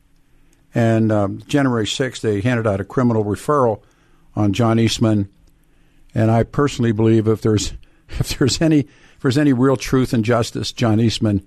and 0.75 1.11
um, 1.11 1.41
January 1.47 1.85
6th, 1.85 2.21
they 2.21 2.41
handed 2.41 2.67
out 2.67 2.81
a 2.81 2.85
criminal 2.85 3.23
referral 3.23 3.81
on 4.35 4.53
John 4.53 4.79
Eastman. 4.79 5.29
And 6.13 6.29
I 6.29 6.43
personally 6.43 6.91
believe 6.91 7.27
if 7.27 7.41
there's 7.41 7.73
if 8.09 8.37
there's 8.37 8.61
any 8.61 8.79
if 8.79 9.19
there's 9.21 9.37
any 9.37 9.53
real 9.53 9.77
truth 9.77 10.13
and 10.13 10.25
justice, 10.25 10.71
John 10.71 10.99
Eastman 10.99 11.45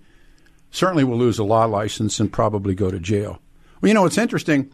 certainly 0.73 1.05
will 1.05 1.17
lose 1.19 1.38
a 1.38 1.45
law 1.45 1.64
license 1.67 2.19
and 2.19 2.33
probably 2.33 2.75
go 2.75 2.91
to 2.91 2.99
jail. 2.99 3.41
Well, 3.81 3.88
you 3.88 3.95
know, 3.95 4.05
it's 4.07 4.19
interesting. 4.19 4.73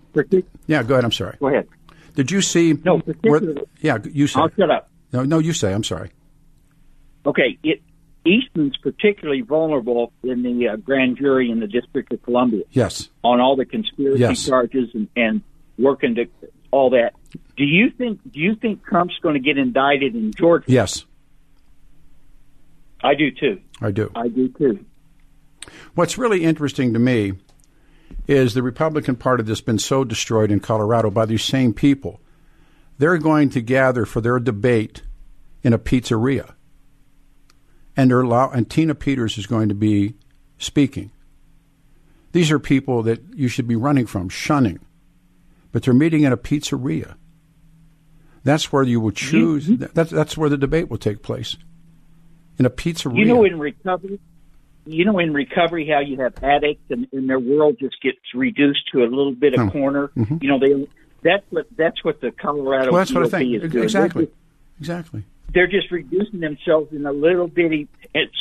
Yeah, 0.67 0.83
go 0.83 0.95
ahead. 0.95 1.05
I'm 1.05 1.13
sorry. 1.13 1.37
Go 1.39 1.49
ahead. 1.49 1.69
Did 2.15 2.31
you 2.31 2.41
see? 2.41 2.73
No, 2.85 2.99
where, 3.21 3.43
yeah, 3.81 3.99
you 4.11 4.27
say. 4.27 4.41
I'll 4.41 4.51
shut 4.51 4.71
up. 4.71 4.91
No, 5.13 5.25
no, 5.25 5.39
you 5.39 5.53
say. 5.53 5.73
I'm 5.73 5.85
sorry. 5.85 6.11
Okay, 7.27 7.59
it, 7.63 7.83
Eastman's 8.27 8.77
particularly 8.79 9.43
vulnerable 9.43 10.13
in 10.23 10.43
the 10.43 10.69
uh, 10.69 10.77
grand 10.77 11.17
jury 11.19 11.51
in 11.51 11.61
the 11.61 11.67
District 11.67 12.13
of 12.13 12.23
Columbia. 12.23 12.65
Yes. 12.71 13.09
On 13.23 13.41
all 13.41 13.57
the 13.57 13.65
conspiracy 13.65 14.21
Yes. 14.21 14.47
charges 14.47 14.89
and, 14.95 15.09
and 15.17 15.43
working 15.79 16.15
to 16.17 16.27
all 16.71 16.91
that. 16.91 17.13
Do 17.57 17.65
you 17.65 17.91
think? 17.91 18.21
Do 18.25 18.41
you 18.41 18.55
think 18.57 18.85
Trump's 18.85 19.15
going 19.23 19.35
to 19.35 19.41
get 19.41 19.57
indicted 19.59 20.15
in 20.15 20.33
Georgia? 20.33 20.65
Yes, 20.69 21.05
I 23.03 23.15
do 23.15 23.31
too. 23.31 23.61
I 23.81 23.91
do. 23.91 24.11
I 24.15 24.29
do 24.29 24.49
too. 24.49 24.85
What's 25.95 26.19
really 26.19 26.45
interesting 26.45 26.93
to 26.93 26.99
me 26.99 27.35
is 28.27 28.55
the 28.55 28.63
Republican 28.63 29.17
Party 29.17 29.43
that's 29.43 29.61
been 29.61 29.79
so 29.79 30.05
destroyed 30.05 30.51
in 30.51 30.61
Colorado 30.61 31.11
by 31.11 31.27
these 31.27 31.43
same 31.43 31.73
people. 31.73 32.21
They're 32.99 33.19
going 33.19 33.51
to 33.51 33.61
gather 33.61 34.05
for 34.05 34.21
their 34.21 34.39
debate 34.39 35.03
in 35.63 35.73
a 35.73 35.79
pizzeria, 35.79 36.55
and 37.97 38.13
allow- 38.13 38.51
and 38.51 38.69
Tina 38.69 38.95
Peters 38.95 39.39
is 39.39 39.47
going 39.47 39.69
to 39.69 39.75
be 39.75 40.15
speaking. 40.59 41.11
These 42.33 42.51
are 42.51 42.59
people 42.59 43.03
that 43.05 43.23
you 43.35 43.49
should 43.49 43.67
be 43.67 43.77
running 43.77 44.07
from, 44.07 44.29
shunning, 44.29 44.81
but 45.73 45.83
they're 45.83 45.95
meeting 45.95 46.23
in 46.23 46.33
a 46.33 46.37
pizzeria. 46.37 47.17
That's 48.45 48.73
where 48.73 48.83
you 48.83 49.01
will 49.01 49.11
mm-hmm. 49.11 49.31
choose. 49.31 49.67
That's 49.67 50.11
that's 50.11 50.37
where 50.37 50.49
the 50.49 50.57
debate 50.57 50.91
will 50.91 50.99
take 50.99 51.23
place, 51.23 51.57
in 52.59 52.67
a 52.67 52.71
pizzeria. 52.71 53.19
You 53.19 53.25
know, 53.25 53.45
in 53.45 53.59
recovery, 53.59 54.21
you 54.89 55.05
know, 55.05 55.19
in 55.19 55.33
recovery, 55.35 55.89
how 55.89 56.01
you 56.01 56.17
have 56.21 56.35
addicts 56.43 56.91
and, 56.91 57.07
and 57.13 57.29
their 57.29 57.39
world 57.39 57.77
just 57.79 58.01
gets 58.03 58.19
reduced 58.35 58.81
to 58.93 59.01
a 59.05 59.07
little 59.07 59.33
bit 59.35 59.55
of 59.55 59.61
Hmm. 59.61 59.69
corner. 59.69 60.09
Mm-hmm. 60.17 60.37
You 60.41 60.49
know, 60.49 60.59
they 60.59 60.89
that's 61.23 61.45
what 61.51 61.67
that's 61.77 62.03
what 62.05 62.21
the 62.21 62.31
Colorado 62.31 62.93
well, 62.93 63.01
that's 63.01 63.13
what 63.13 63.25
I 63.27 63.29
think. 63.29 63.63
is 63.63 63.71
doing. 63.73 63.85
Exactly, 63.85 64.25
They're 64.25 64.31
just, 64.31 64.81
exactly. 64.81 65.25
they're 65.53 65.67
just 65.67 65.91
reducing 65.91 66.41
themselves 66.41 66.93
in 66.93 67.05
a 67.07 67.13
little 67.13 67.49
bitty. 67.49 67.89
It's 68.15 68.33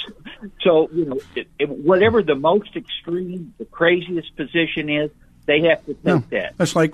so 0.61 0.89
you 0.93 1.05
know, 1.05 1.19
it, 1.35 1.47
it, 1.59 1.69
whatever 1.69 2.21
the 2.23 2.35
most 2.35 2.75
extreme, 2.75 3.53
the 3.57 3.65
craziest 3.65 4.35
position 4.35 4.89
is, 4.89 5.11
they 5.45 5.61
have 5.61 5.81
to 5.85 5.93
take 5.95 6.03
No, 6.05 6.23
that. 6.29 6.53
That's 6.57 6.75
like 6.75 6.93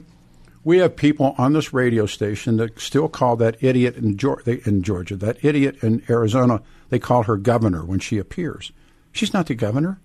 we 0.63 0.77
have 0.77 0.95
people 0.95 1.35
on 1.37 1.51
this 1.53 1.73
radio 1.73 2.05
station 2.05 2.55
that 2.57 2.79
still 2.79 3.09
call 3.09 3.35
that 3.35 3.61
idiot 3.61 3.97
in 3.97 4.15
Georgia, 4.17 5.15
that 5.17 5.43
idiot 5.43 5.83
in 5.83 6.01
Arizona, 6.09 6.61
they 6.89 6.99
call 6.99 7.23
her 7.23 7.35
governor 7.35 7.83
when 7.83 7.99
she 7.99 8.17
appears. 8.17 8.71
She's 9.13 9.33
not 9.33 9.45
the 9.47 9.55
governor. 9.55 10.01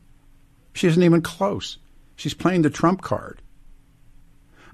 She 0.74 0.86
isn't 0.86 1.02
even 1.02 1.22
close. 1.22 1.78
She's 2.14 2.34
playing 2.34 2.62
the 2.62 2.70
Trump 2.70 3.02
card. 3.02 3.42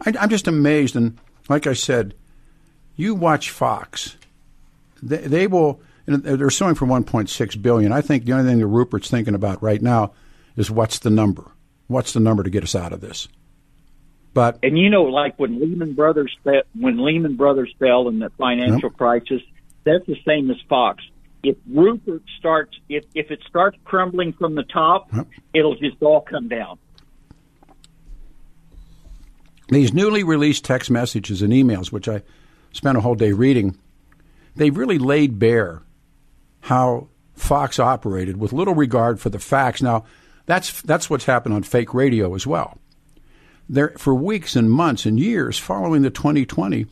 I, 0.05 0.13
I'm 0.21 0.29
just 0.29 0.47
amazed. 0.47 0.97
And 0.97 1.19
like 1.49 1.67
I 1.67 1.73
said, 1.73 2.15
you 2.97 3.15
watch 3.15 3.51
Fox, 3.51 4.17
they, 5.03 5.19
they 5.19 5.47
will. 5.47 5.81
They're 6.07 6.51
suing 6.51 6.75
for 6.75 6.85
1.6 6.85 7.63
billion. 7.63 7.91
I 7.91 8.03
think 8.03 8.27
the 8.27 8.35
only 8.35 8.51
thing 8.51 8.59
that 8.59 8.67
Rupert's 8.67 9.09
thinking 9.09 9.35
about 9.35 9.63
right 9.63 9.81
now 9.81 10.13
is 10.55 10.71
what's 10.71 10.99
the 10.99 11.09
number? 11.09 11.51
What's 11.87 12.13
the 12.13 12.21
number 12.21 12.43
to 12.43 12.51
get 12.51 12.63
us 12.63 12.75
out 12.75 12.93
of 12.93 13.01
this? 13.01 13.27
But 14.35 14.59
And 14.63 14.77
you 14.77 14.91
know, 14.91 15.05
like 15.05 15.39
when 15.39 15.61
Lehman 15.61 15.95
Brothers 15.95 16.37
when 16.79 17.03
Lehman 17.03 17.37
Brothers 17.37 17.73
fell 17.79 18.09
in 18.09 18.19
the 18.19 18.31
financial 18.37 18.91
crisis, 18.91 19.41
that's 19.85 20.05
the 20.07 20.17
same 20.27 20.51
as 20.51 20.61
Fox. 20.69 21.03
If 21.45 21.57
Rupert 21.71 22.23
starts, 22.39 22.77
if 22.89 23.05
if 23.15 23.31
it 23.31 23.41
starts 23.49 23.77
crumbling 23.85 24.33
from 24.33 24.55
the 24.55 24.63
top, 24.65 25.09
Yep. 25.15 25.27
it'll 25.55 25.77
just 25.77 26.03
all 26.03 26.21
come 26.23 26.49
down. 26.49 26.79
these 29.69 29.93
newly 29.95 30.23
released 30.23 30.65
text 30.65 30.91
messages 30.91 31.41
and 31.43 31.53
emails, 31.53 31.91
which 31.91 32.07
I 32.09 32.23
spent 32.73 32.99
a 32.99 33.01
whole 33.01 33.15
day 33.15 33.33
reading, 33.33 33.77
they've 34.55 34.77
really 34.77 34.99
laid 34.99 35.39
bare 35.39 35.83
how 36.61 37.09
Fox 37.35 37.79
operated 37.79 38.37
with 38.37 38.53
little 38.53 38.75
regard 38.75 39.21
for 39.21 39.31
the 39.31 39.39
facts. 39.39 39.83
Now, 39.83 40.05
that's 40.47 40.83
that's 40.83 41.09
what's 41.09 41.25
happened 41.25 41.55
on 41.55 41.63
fake 41.63 41.95
radio 41.95 42.35
as 42.35 42.47
well. 42.47 42.79
There, 43.69 43.95
for 43.97 44.15
weeks 44.15 44.55
and 44.55 44.71
months 44.71 45.07
and 45.07 45.19
years 45.19 45.59
following 45.59 46.03
the 46.03 46.11
2020, 46.11 46.87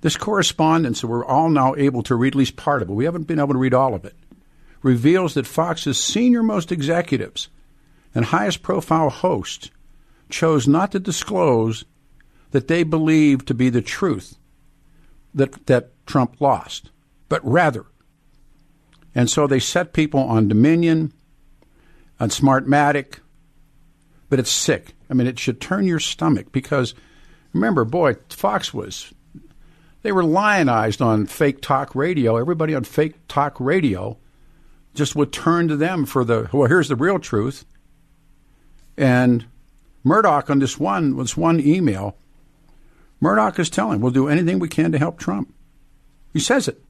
this 0.00 0.16
correspondence 0.16 1.00
that 1.00 1.06
we're 1.06 1.24
all 1.24 1.48
now 1.48 1.74
able 1.74 2.02
to 2.04 2.14
read 2.14 2.34
at 2.34 2.38
least 2.38 2.56
part 2.56 2.82
of 2.82 2.90
it. 2.90 2.94
We 2.94 3.04
haven't 3.04 3.26
been 3.26 3.38
able 3.38 3.54
to 3.54 3.58
read 3.58 3.74
all 3.74 3.94
of 3.94 4.04
it. 4.04 4.14
Reveals 4.82 5.34
that 5.34 5.46
Fox's 5.46 5.98
senior 5.98 6.42
most 6.42 6.70
executives 6.70 7.48
and 8.14 8.26
highest 8.26 8.62
profile 8.62 9.10
hosts 9.10 9.70
chose 10.28 10.68
not 10.68 10.92
to 10.92 11.00
disclose 11.00 11.84
that 12.50 12.68
they 12.68 12.82
believed 12.82 13.48
to 13.48 13.54
be 13.54 13.68
the 13.68 13.82
truth 13.82 14.36
that 15.34 15.66
that 15.66 15.90
Trump 16.06 16.40
lost, 16.40 16.90
but 17.28 17.44
rather, 17.44 17.84
and 19.14 19.28
so 19.28 19.46
they 19.46 19.58
set 19.58 19.92
people 19.92 20.20
on 20.20 20.48
Dominion, 20.48 21.12
on 22.20 22.30
Smartmatic, 22.30 23.18
but 24.28 24.38
it's 24.38 24.50
sick. 24.50 24.94
I 25.10 25.14
mean, 25.14 25.26
it 25.26 25.38
should 25.38 25.60
turn 25.60 25.86
your 25.86 26.00
stomach 26.00 26.52
because 26.52 26.94
remember, 27.52 27.84
boy, 27.84 28.16
Fox 28.28 28.72
was 28.72 29.12
they 30.06 30.12
were 30.12 30.24
lionized 30.24 31.02
on 31.02 31.26
fake 31.26 31.60
talk 31.60 31.92
radio. 31.96 32.36
Everybody 32.36 32.76
on 32.76 32.84
fake 32.84 33.14
talk 33.26 33.58
radio 33.58 34.16
just 34.94 35.16
would 35.16 35.32
turn 35.32 35.66
to 35.66 35.76
them 35.76 36.06
for 36.06 36.24
the 36.24 36.48
well. 36.52 36.68
Here's 36.68 36.86
the 36.86 36.94
real 36.94 37.18
truth, 37.18 37.64
and 38.96 39.46
Murdoch 40.04 40.48
on 40.48 40.60
this 40.60 40.78
one 40.78 41.16
was 41.16 41.36
one 41.36 41.58
email. 41.58 42.16
Murdoch 43.20 43.58
is 43.58 43.68
telling, 43.68 44.00
"We'll 44.00 44.12
do 44.12 44.28
anything 44.28 44.60
we 44.60 44.68
can 44.68 44.92
to 44.92 44.98
help 44.98 45.18
Trump." 45.18 45.52
He 46.32 46.38
says 46.38 46.68
it. 46.68 46.80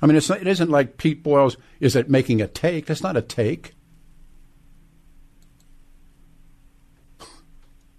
I 0.00 0.06
mean, 0.06 0.14
it's 0.14 0.28
not, 0.28 0.40
it 0.40 0.46
isn't 0.46 0.70
like 0.70 0.98
Pete 0.98 1.24
Boyles. 1.24 1.56
Is 1.80 1.96
it 1.96 2.08
making 2.08 2.40
a 2.40 2.46
take? 2.46 2.86
That's 2.86 3.02
not 3.02 3.16
a 3.16 3.22
take. 3.22 3.74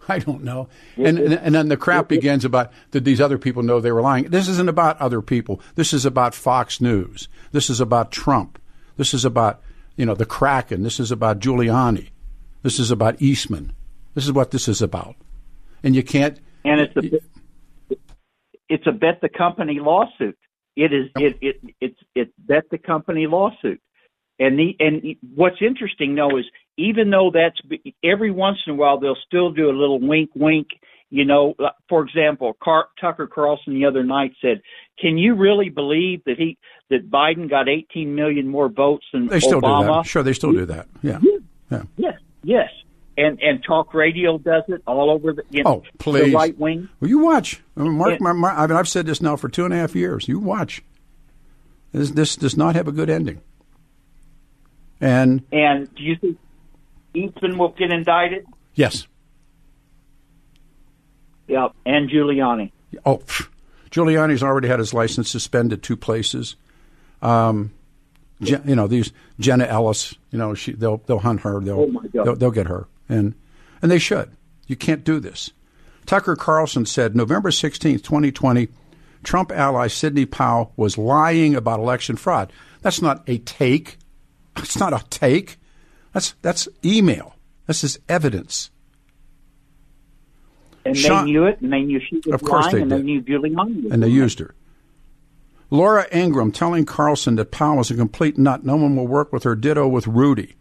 I 0.10 0.20
don't 0.20 0.44
know. 0.44 0.70
And, 0.96 1.20
and 1.20 1.34
and 1.34 1.56
then 1.56 1.68
the 1.68 1.78
crap 1.78 2.08
begins 2.08 2.46
about 2.46 2.72
did 2.92 3.06
these 3.06 3.20
other 3.20 3.38
people 3.38 3.64
know 3.64 3.80
they 3.80 3.92
were 3.92 4.02
lying? 4.02 4.26
This 4.26 4.48
isn't 4.48 4.70
about 4.70 5.00
other 5.02 5.22
people. 5.22 5.62
This 5.76 5.94
is 5.94 6.06
about 6.06 6.34
Fox 6.34 6.80
News. 6.80 7.28
This 7.52 7.70
is 7.70 7.82
about 7.82 8.12
Trump. 8.12 8.62
This 8.96 9.14
is 9.14 9.26
about 9.26 9.62
you 9.96 10.06
know 10.06 10.16
the 10.16 10.26
Kraken. 10.26 10.84
This 10.84 11.00
is 11.00 11.12
about 11.12 11.40
Giuliani. 11.40 12.10
This 12.64 12.80
is 12.80 12.92
about 12.92 13.22
Eastman. 13.22 13.74
This 14.14 14.26
is 14.26 14.32
what 14.32 14.52
this 14.52 14.68
is 14.68 14.82
about. 14.82 15.16
And 15.84 15.96
you 15.96 16.04
can't. 16.04 16.40
and 16.64 16.82
it's 16.82 16.96
a 16.96 17.98
it's 18.70 18.88
a 18.88 18.92
bet 18.92 19.22
the 19.22 19.30
company 19.30 19.80
lawsuit. 19.80 20.38
It 20.76 20.94
is 20.94 21.10
it 21.18 21.38
it 21.42 21.76
it's 21.82 22.00
it's 22.16 22.32
bet 22.38 22.70
the 22.72 22.78
company 22.78 23.28
lawsuit. 23.28 23.82
And 24.40 24.58
the 24.58 24.76
and 24.80 25.16
what's 25.36 25.62
interesting 25.62 26.16
though 26.16 26.38
is 26.38 26.46
even 26.78 27.10
though 27.10 27.32
that's 27.34 27.60
every 28.04 28.32
once 28.32 28.58
in 28.68 28.74
a 28.74 28.76
while 28.76 29.00
they'll 29.00 29.18
still 29.28 29.52
do 29.52 29.70
a 29.70 29.76
little 29.78 30.00
wink 30.00 30.30
wink. 30.36 30.68
You 31.10 31.24
know, 31.24 31.56
for 31.88 32.04
example, 32.04 32.58
Car- 32.62 32.90
Tucker 33.00 33.28
Carlson 33.28 33.74
the 33.74 33.86
other 33.86 34.04
night 34.04 34.34
said, 34.42 34.62
"Can 35.00 35.18
you 35.18 35.36
really 35.36 35.70
believe 35.70 36.22
that 36.26 36.38
he 36.38 36.58
that 36.90 37.10
Biden 37.10 37.50
got 37.50 37.70
18 37.70 38.14
million 38.14 38.48
more 38.50 38.68
votes 38.68 39.06
than 39.14 39.28
They 39.28 39.40
still 39.40 39.62
Obama?" 39.62 39.82
do 39.88 39.94
that. 39.94 40.06
Sure, 40.06 40.22
they 40.24 40.34
still 40.34 40.52
do 40.52 40.66
that. 40.66 40.88
Yeah. 41.02 41.20
Yeah. 41.72 41.84
Yes, 41.96 42.20
yes. 42.44 42.70
And 43.18 43.42
and 43.42 43.64
talk 43.64 43.94
radio 43.94 44.38
does 44.38 44.64
it 44.68 44.82
all 44.86 45.10
over 45.10 45.32
the 45.32 45.44
you 45.50 45.64
know, 45.64 45.70
Oh, 45.78 45.84
please. 45.98 46.26
the 46.26 46.36
right 46.36 46.58
wing. 46.60 46.90
Well, 47.00 47.10
you 47.10 47.20
watch. 47.20 47.64
I 47.78 47.84
mean, 47.84 47.94
Mark, 47.94 48.12
Yeah. 48.12 48.18
Mar- 48.20 48.34
Mar- 48.34 48.56
I 48.58 48.68
mean, 48.68 48.76
I've 48.78 48.88
said 48.90 49.06
this 49.06 49.22
now 49.22 49.38
for 49.38 49.48
two 49.48 49.64
and 49.64 49.74
a 49.74 49.78
half 49.78 49.96
years. 49.96 50.28
You 50.28 50.40
watch. 50.40 50.84
This, 51.94 52.12
this 52.12 52.36
does 52.36 52.58
not 52.58 52.76
have 52.76 52.88
a 52.90 52.92
good 52.92 53.10
ending. 53.10 53.40
And 55.00 55.44
And 55.52 55.94
do 55.96 56.04
you 56.04 56.16
think 56.18 56.38
Eastman 57.18 57.58
will 57.58 57.70
get 57.70 57.92
indicted? 57.92 58.46
yes, 58.76 59.08
Yeah, 61.48 61.70
and 61.86 62.10
Giuliani. 62.10 62.72
oh, 63.06 63.22
Giuliani's 63.90 64.44
already 64.44 64.68
had 64.68 64.80
his 64.80 64.94
license 64.94 65.30
suspended 65.30 65.82
two 65.82 65.96
places. 65.96 66.56
Um, 67.22 67.72
you 68.40 68.76
know 68.76 68.88
these 68.88 69.12
Jenna 69.40 69.64
Ellis. 69.66 70.14
You 70.30 70.38
know, 70.38 70.54
she 70.54 70.74
they'll 70.74 70.98
they'll 71.08 71.20
hunt 71.20 71.42
her. 71.42 71.60
They'll, 71.60 71.80
Oh, 71.82 71.88
my 71.88 72.06
God. 72.08 72.26
they'll 72.26 72.36
they'll 72.36 72.52
get 72.52 72.68
her, 72.68 72.88
and 73.10 73.34
and 73.82 73.90
they 73.90 73.98
should. 74.00 74.32
You 74.68 74.76
can't 74.76 75.04
do 75.04 75.20
this. 75.20 75.52
Tucker 76.06 76.36
Carlson 76.36 76.86
said 76.86 77.16
November 77.16 77.50
sixteenth, 77.52 78.04
twenty 78.04 78.32
twenty. 78.32 78.68
Trump 79.24 79.52
ally 79.52 79.88
Sidney 79.88 80.26
Powell 80.26 80.72
was 80.78 80.98
lying 80.98 81.56
about 81.56 81.80
election 81.80 82.16
fraud. 82.16 82.54
That's 82.82 83.02
not 83.02 83.24
a 83.28 83.40
take. 83.40 83.98
It's 84.58 84.78
not 84.78 84.94
a 84.94 85.04
take. 85.10 85.58
That's 86.14 86.36
that's 86.42 86.68
email. 86.84 87.36
This 87.68 87.84
is 87.84 88.00
evidence. 88.08 88.72
And 90.86 90.98
Sean- 90.98 91.26
they 91.26 91.32
knew 91.32 91.46
it, 91.46 91.60
and 91.62 91.72
they 91.74 91.82
knew 91.82 92.00
she 92.00 92.16
was 92.26 92.28
Of 92.34 92.44
course 92.44 92.66
lying, 92.66 92.76
they 92.76 92.82
and 92.82 92.90
did. 92.90 93.00
they 93.00 93.04
knew 93.04 93.22
Giuliani 93.22 93.84
was 93.84 93.92
and 93.92 94.02
they 94.04 94.08
used 94.08 94.40
her. 94.40 94.56
Laura 95.70 96.08
Ingraham 96.16 96.52
telling 96.54 96.86
Carlson 96.86 97.36
that 97.36 97.52
Powell 97.52 97.82
is 97.82 97.92
a 97.92 97.96
complete 97.96 98.38
nut. 98.38 98.64
No 98.64 98.78
one 98.78 98.96
will 98.96 99.08
work 99.08 99.34
with 99.34 99.44
her. 99.44 99.54
Ditto 99.54 99.86
with 99.88 100.08
Rudy, 100.08 100.56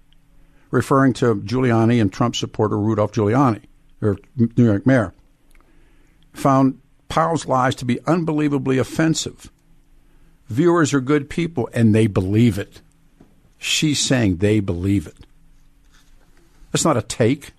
referring 0.73 1.13
to 1.15 1.37
Giuliani 1.37 2.01
and 2.01 2.13
Trump 2.13 2.35
supporter 2.35 2.77
Rudolph 2.77 3.13
Giuliani, 3.13 3.63
or 4.03 4.19
New 4.37 4.65
York 4.65 4.85
mayor. 4.85 5.15
Found 6.33 6.81
Powell's 7.09 7.47
lies 7.47 7.77
to 7.77 7.85
be 7.85 8.01
unbelievably 8.05 8.79
offensive. 8.79 9.51
Viewers 10.49 10.93
are 10.93 11.01
good 11.01 11.31
people 11.31 11.69
and 11.73 11.95
they 11.95 12.09
believe 12.09 12.59
it. 12.59 12.81
She's 13.59 14.01
saying 14.01 14.37
they 14.39 14.59
believe 14.61 15.07
it. 15.07 15.25
That's 16.73 16.85
not 16.85 16.97
a 16.97 17.03
take. 17.03 17.53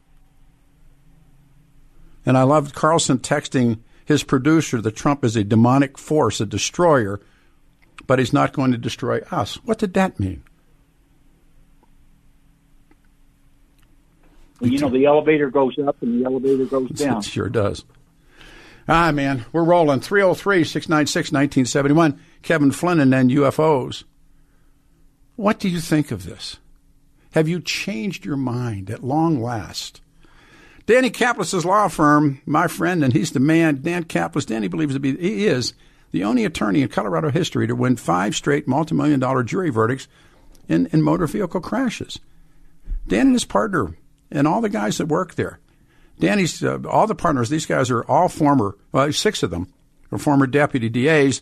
And 2.25 2.37
I 2.37 2.43
loved 2.43 2.75
Carlson 2.75 3.19
texting 3.19 3.79
his 4.05 4.23
producer 4.23 4.81
that 4.81 4.95
Trump 4.95 5.23
is 5.23 5.35
a 5.35 5.43
demonic 5.43 5.97
force, 5.97 6.41
a 6.41 6.45
destroyer, 6.45 7.19
but 8.05 8.19
he's 8.19 8.33
not 8.33 8.53
going 8.53 8.71
to 8.71 8.77
destroy 8.77 9.19
us. 9.31 9.55
What 9.63 9.77
did 9.79 9.93
that 9.95 10.19
mean? 10.19 10.43
Well, 14.59 14.71
you 14.71 14.79
know, 14.79 14.89
the 14.89 15.05
elevator 15.05 15.49
goes 15.49 15.77
up 15.79 16.01
and 16.01 16.19
the 16.19 16.25
elevator 16.25 16.65
goes 16.65 16.89
down. 16.89 17.17
It 17.19 17.25
sure 17.25 17.49
does. 17.49 17.85
Ah, 18.87 19.11
man, 19.11 19.45
we're 19.51 19.63
rolling. 19.63 19.99
303 19.99 20.63
696 20.63 21.31
1971. 21.31 22.19
Kevin 22.41 22.71
Flynn 22.71 22.99
and 22.99 23.11
then 23.11 23.29
UFOs. 23.29 24.05
What 25.35 25.59
do 25.59 25.69
you 25.69 25.79
think 25.79 26.11
of 26.11 26.25
this? 26.25 26.57
Have 27.31 27.47
you 27.47 27.59
changed 27.59 28.25
your 28.25 28.37
mind 28.37 28.89
at 28.89 29.03
long 29.03 29.41
last? 29.41 30.01
Danny 30.85 31.09
Caplis' 31.09 31.65
law 31.65 31.89
firm, 31.89 32.41
my 32.45 32.67
friend, 32.67 33.03
and 33.03 33.13
he's 33.13 33.31
the 33.31 33.41
man, 33.41 33.81
Dan 33.81 34.05
Caplis. 34.05 34.45
Danny 34.45 34.69
believes 34.69 34.93
to 34.93 34.99
be, 34.99 35.17
he 35.17 35.45
is 35.45 35.73
the 36.11 36.23
only 36.23 36.45
attorney 36.45 36.81
in 36.81 36.87
Colorado 36.87 37.29
history 37.29 37.67
to 37.67 37.75
win 37.75 37.97
five 37.97 38.35
straight 38.35 38.67
multi-million 38.67 39.19
dollar 39.19 39.43
jury 39.43 39.69
verdicts 39.69 40.07
in, 40.69 40.87
in 40.87 41.01
motor 41.01 41.27
vehicle 41.27 41.59
crashes. 41.59 42.19
Dan 43.05 43.27
and 43.27 43.35
his 43.35 43.45
partner 43.45 43.97
and 44.31 44.47
all 44.47 44.61
the 44.61 44.69
guys 44.69 44.97
that 44.97 45.07
work 45.07 45.35
there. 45.35 45.59
Danny's, 46.19 46.63
uh, 46.63 46.79
all 46.89 47.05
the 47.05 47.15
partners, 47.15 47.49
these 47.49 47.65
guys 47.65 47.91
are 47.91 48.03
all 48.03 48.29
former, 48.29 48.75
well, 48.91 49.11
six 49.11 49.43
of 49.43 49.49
them 49.49 49.71
are 50.11 50.17
former 50.17 50.47
deputy 50.47 50.89
DAs 50.89 51.41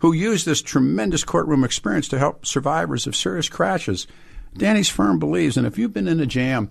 who 0.00 0.12
use 0.12 0.44
this 0.44 0.62
tremendous 0.62 1.24
courtroom 1.24 1.64
experience 1.64 2.08
to 2.08 2.18
help 2.18 2.44
survivors 2.44 3.06
of 3.06 3.16
serious 3.16 3.48
crashes. 3.48 4.06
Danny's 4.56 4.88
firm 4.88 5.18
believes, 5.18 5.56
and 5.56 5.66
if 5.66 5.78
you've 5.78 5.92
been 5.92 6.08
in 6.08 6.20
a 6.20 6.26
jam, 6.26 6.70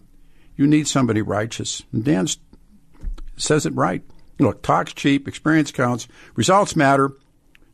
you 0.55 0.67
need 0.67 0.87
somebody 0.87 1.21
righteous. 1.21 1.83
And 1.91 2.03
Dan 2.03 2.27
says 3.37 3.65
it 3.65 3.75
right. 3.75 4.03
Look, 4.39 4.61
talk's 4.61 4.93
cheap, 4.93 5.27
experience 5.27 5.71
counts, 5.71 6.07
results 6.35 6.75
matter. 6.75 7.11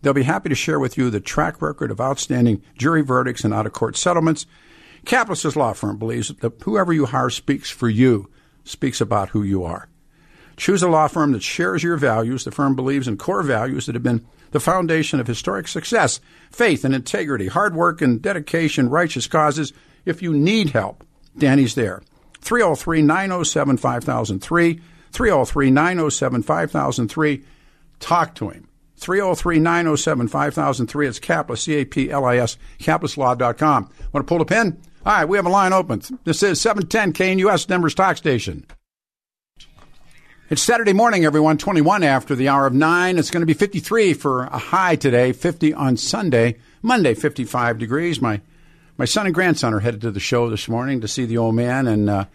They'll 0.01 0.13
be 0.13 0.23
happy 0.23 0.49
to 0.49 0.55
share 0.55 0.79
with 0.79 0.97
you 0.97 1.09
the 1.09 1.19
track 1.19 1.61
record 1.61 1.91
of 1.91 2.01
outstanding 2.01 2.61
jury 2.77 3.01
verdicts 3.01 3.43
and 3.43 3.53
out 3.53 3.65
of 3.65 3.73
court 3.73 3.95
settlements. 3.95 4.45
Caplis' 5.05 5.55
law 5.55 5.73
firm 5.73 5.97
believes 5.97 6.29
that 6.29 6.61
whoever 6.63 6.93
you 6.93 7.05
hire 7.05 7.29
speaks 7.29 7.69
for 7.69 7.89
you, 7.89 8.29
speaks 8.63 9.01
about 9.01 9.29
who 9.29 9.43
you 9.43 9.63
are. 9.63 9.89
Choose 10.57 10.83
a 10.83 10.87
law 10.87 11.07
firm 11.07 11.31
that 11.31 11.41
shares 11.41 11.81
your 11.81 11.97
values. 11.97 12.43
The 12.43 12.51
firm 12.51 12.75
believes 12.75 13.07
in 13.07 13.17
core 13.17 13.41
values 13.41 13.85
that 13.85 13.95
have 13.95 14.03
been 14.03 14.27
the 14.51 14.59
foundation 14.59 15.19
of 15.19 15.27
historic 15.27 15.67
success 15.67 16.19
faith 16.51 16.85
and 16.85 16.93
integrity, 16.93 17.47
hard 17.47 17.73
work 17.73 18.01
and 18.01 18.21
dedication, 18.21 18.89
righteous 18.89 19.25
causes. 19.25 19.73
If 20.05 20.21
you 20.21 20.33
need 20.33 20.71
help, 20.71 21.03
Danny's 21.37 21.75
there. 21.75 22.01
303 22.41 23.01
907 23.01 23.77
5003. 23.77 24.81
303 25.11 25.71
907 25.71 26.43
5003. 26.43 27.43
Talk 27.99 28.35
to 28.35 28.49
him. 28.49 28.67
303 28.97 29.59
907 29.59 30.27
5003. 30.27 31.07
It's 31.07 31.19
Caplis, 31.19 31.57
C 31.59 31.75
A 31.75 31.85
P 31.85 32.11
L 32.11 32.25
I 32.25 32.37
S, 32.37 32.57
caplislaw.com. 32.79 33.89
Want 34.13 34.27
to 34.27 34.29
pull 34.29 34.41
a 34.41 34.45
pin? 34.45 34.79
All 35.03 35.13
right, 35.13 35.25
we 35.25 35.37
have 35.37 35.47
a 35.47 35.49
line 35.49 35.73
open. 35.73 36.01
This 36.23 36.43
is 36.43 36.61
710 36.61 37.13
KNUS, 37.13 37.65
Denver's 37.65 37.95
talk 37.95 38.17
station. 38.17 38.65
It's 40.51 40.61
Saturday 40.61 40.93
morning, 40.93 41.25
everyone, 41.25 41.57
21 41.57 42.03
after 42.03 42.35
the 42.35 42.49
hour 42.49 42.67
of 42.67 42.73
9. 42.73 43.17
It's 43.17 43.31
going 43.31 43.41
to 43.41 43.47
be 43.47 43.53
53 43.53 44.13
for 44.13 44.43
a 44.43 44.57
high 44.57 44.97
today, 44.97 45.31
50 45.31 45.73
on 45.73 45.97
Sunday. 45.97 46.57
Monday, 46.83 47.13
55 47.13 47.79
degrees. 47.79 48.21
My 48.21 48.41
my 49.01 49.05
son 49.05 49.25
and 49.25 49.33
grandson 49.33 49.73
are 49.73 49.79
headed 49.79 50.01
to 50.01 50.11
the 50.11 50.19
show 50.19 50.47
this 50.47 50.69
morning 50.69 51.01
to 51.01 51.07
see 51.07 51.25
the 51.25 51.39
old 51.39 51.55
man. 51.55 51.87
And 51.87 52.07
uh, 52.07 52.25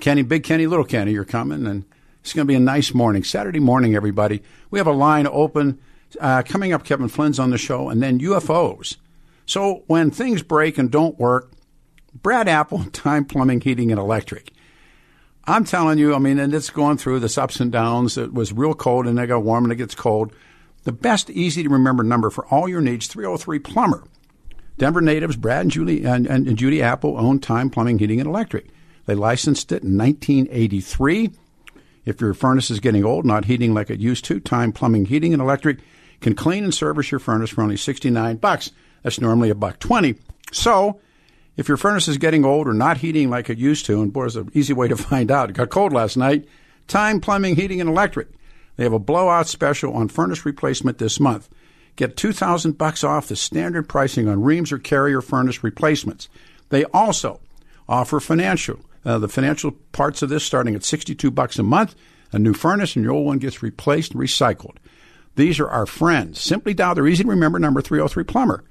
Kenny, 0.00 0.20
Big 0.20 0.44
Kenny, 0.44 0.66
Little 0.66 0.84
Kenny, 0.84 1.12
you're 1.12 1.24
coming. 1.24 1.66
And 1.66 1.86
it's 2.20 2.34
going 2.34 2.46
to 2.46 2.46
be 2.46 2.56
a 2.56 2.60
nice 2.60 2.92
morning. 2.92 3.24
Saturday 3.24 3.58
morning, 3.58 3.94
everybody. 3.94 4.42
We 4.70 4.78
have 4.78 4.86
a 4.86 4.92
line 4.92 5.26
open. 5.26 5.80
Uh, 6.20 6.42
coming 6.42 6.74
up, 6.74 6.84
Kevin 6.84 7.08
Flynn's 7.08 7.38
on 7.38 7.48
the 7.48 7.56
show, 7.56 7.88
and 7.88 8.02
then 8.02 8.20
UFOs. 8.20 8.98
So 9.46 9.84
when 9.86 10.10
things 10.10 10.42
break 10.42 10.76
and 10.76 10.90
don't 10.90 11.18
work, 11.18 11.52
Brad 12.12 12.48
Apple, 12.48 12.84
Time 12.92 13.24
Plumbing, 13.24 13.62
Heating, 13.62 13.90
and 13.90 13.98
Electric. 13.98 14.52
I'm 15.44 15.64
telling 15.64 15.96
you, 15.96 16.14
I 16.14 16.18
mean, 16.18 16.38
and 16.38 16.52
it's 16.52 16.68
going 16.68 16.98
through 16.98 17.20
this 17.20 17.38
ups 17.38 17.60
and 17.60 17.72
downs. 17.72 18.18
It 18.18 18.34
was 18.34 18.52
real 18.52 18.74
cold 18.74 19.06
and 19.06 19.18
it 19.18 19.26
got 19.28 19.42
warm 19.42 19.64
and 19.64 19.72
it 19.72 19.76
gets 19.76 19.94
cold. 19.94 20.34
The 20.82 20.92
best, 20.92 21.30
easy 21.30 21.62
to 21.62 21.70
remember 21.70 22.02
number 22.02 22.28
for 22.28 22.44
all 22.48 22.68
your 22.68 22.82
needs, 22.82 23.06
303 23.06 23.58
Plumber. 23.60 24.04
Denver 24.80 25.02
natives 25.02 25.36
Brad 25.36 25.60
and 25.60 25.70
Julie 25.70 26.06
and, 26.06 26.26
and, 26.26 26.48
and 26.48 26.56
Judy 26.56 26.80
Apple 26.80 27.18
own 27.18 27.38
Time 27.38 27.68
Plumbing, 27.68 27.98
Heating, 27.98 28.18
and 28.18 28.26
Electric. 28.26 28.66
They 29.04 29.14
licensed 29.14 29.72
it 29.72 29.82
in 29.82 29.98
1983. 29.98 31.32
If 32.06 32.22
your 32.22 32.32
furnace 32.32 32.70
is 32.70 32.80
getting 32.80 33.04
old, 33.04 33.26
not 33.26 33.44
heating 33.44 33.74
like 33.74 33.90
it 33.90 34.00
used 34.00 34.24
to, 34.24 34.40
Time 34.40 34.72
Plumbing, 34.72 35.04
Heating, 35.04 35.34
and 35.34 35.42
Electric 35.42 35.80
can 36.22 36.34
clean 36.34 36.64
and 36.64 36.72
service 36.72 37.10
your 37.10 37.18
furnace 37.18 37.50
for 37.50 37.60
only 37.60 37.76
69 37.76 38.36
bucks. 38.36 38.70
That's 39.02 39.20
normally 39.20 39.50
a 39.50 39.54
buck 39.54 39.80
20. 39.80 40.14
So, 40.50 40.98
if 41.58 41.68
your 41.68 41.76
furnace 41.76 42.08
is 42.08 42.16
getting 42.16 42.46
old 42.46 42.66
or 42.66 42.72
not 42.72 42.96
heating 42.96 43.28
like 43.28 43.50
it 43.50 43.58
used 43.58 43.84
to, 43.84 44.00
and 44.00 44.10
boy, 44.10 44.24
it's 44.24 44.36
an 44.36 44.50
easy 44.54 44.72
way 44.72 44.88
to 44.88 44.96
find 44.96 45.30
out. 45.30 45.50
It 45.50 45.56
got 45.56 45.68
cold 45.68 45.92
last 45.92 46.16
night. 46.16 46.48
Time 46.88 47.20
Plumbing, 47.20 47.56
Heating, 47.56 47.82
and 47.82 47.90
Electric. 47.90 48.28
They 48.76 48.84
have 48.84 48.94
a 48.94 48.98
blowout 48.98 49.46
special 49.46 49.92
on 49.92 50.08
furnace 50.08 50.46
replacement 50.46 50.96
this 50.96 51.20
month. 51.20 51.50
Get 51.96 52.16
2000 52.16 52.78
bucks 52.78 53.04
off 53.04 53.28
the 53.28 53.36
standard 53.36 53.88
pricing 53.88 54.28
on 54.28 54.42
Rheems 54.42 54.72
or 54.72 54.78
Carrier 54.78 55.20
furnace 55.20 55.62
replacements. 55.62 56.28
They 56.70 56.84
also 56.86 57.40
offer 57.88 58.20
financial, 58.20 58.80
uh, 59.04 59.18
the 59.18 59.28
financial 59.28 59.72
parts 59.92 60.22
of 60.22 60.28
this 60.28 60.44
starting 60.44 60.74
at 60.74 60.84
62 60.84 61.30
bucks 61.30 61.58
a 61.58 61.62
month. 61.62 61.94
A 62.32 62.38
new 62.38 62.54
furnace 62.54 62.94
and 62.94 63.04
your 63.04 63.12
old 63.12 63.26
one 63.26 63.38
gets 63.38 63.62
replaced 63.62 64.12
and 64.12 64.20
recycled. 64.20 64.76
These 65.34 65.58
are 65.58 65.68
our 65.68 65.86
friends. 65.86 66.40
Simply 66.40 66.74
dial 66.74 66.94
their 66.94 67.06
easy 67.06 67.24
to 67.24 67.30
remember 67.30 67.58
number 67.58 67.80
303 67.80 68.24
Plumber. 68.24 68.64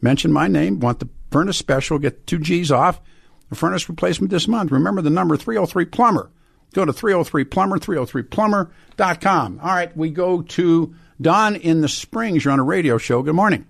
Mention 0.00 0.32
my 0.32 0.48
name, 0.48 0.80
want 0.80 0.98
the 0.98 1.08
furnace 1.30 1.56
special, 1.56 1.98
get 1.98 2.26
two 2.26 2.38
G's 2.38 2.70
off 2.70 3.00
the 3.48 3.56
furnace 3.56 3.88
replacement 3.88 4.30
this 4.30 4.48
month. 4.48 4.70
Remember 4.70 5.00
the 5.00 5.10
number 5.10 5.36
303 5.36 5.84
Plumber. 5.86 6.30
Go 6.74 6.84
to 6.84 6.92
303 6.92 7.44
Plumber, 7.44 7.78
303plumber.com. 7.78 9.60
All 9.62 9.68
right, 9.68 9.96
we 9.96 10.10
go 10.10 10.42
to 10.42 10.94
Don 11.20 11.56
in 11.56 11.80
the 11.80 11.88
Springs. 11.88 12.44
You're 12.44 12.52
on 12.52 12.58
a 12.60 12.64
radio 12.64 12.98
show. 12.98 13.22
Good 13.22 13.34
morning. 13.34 13.66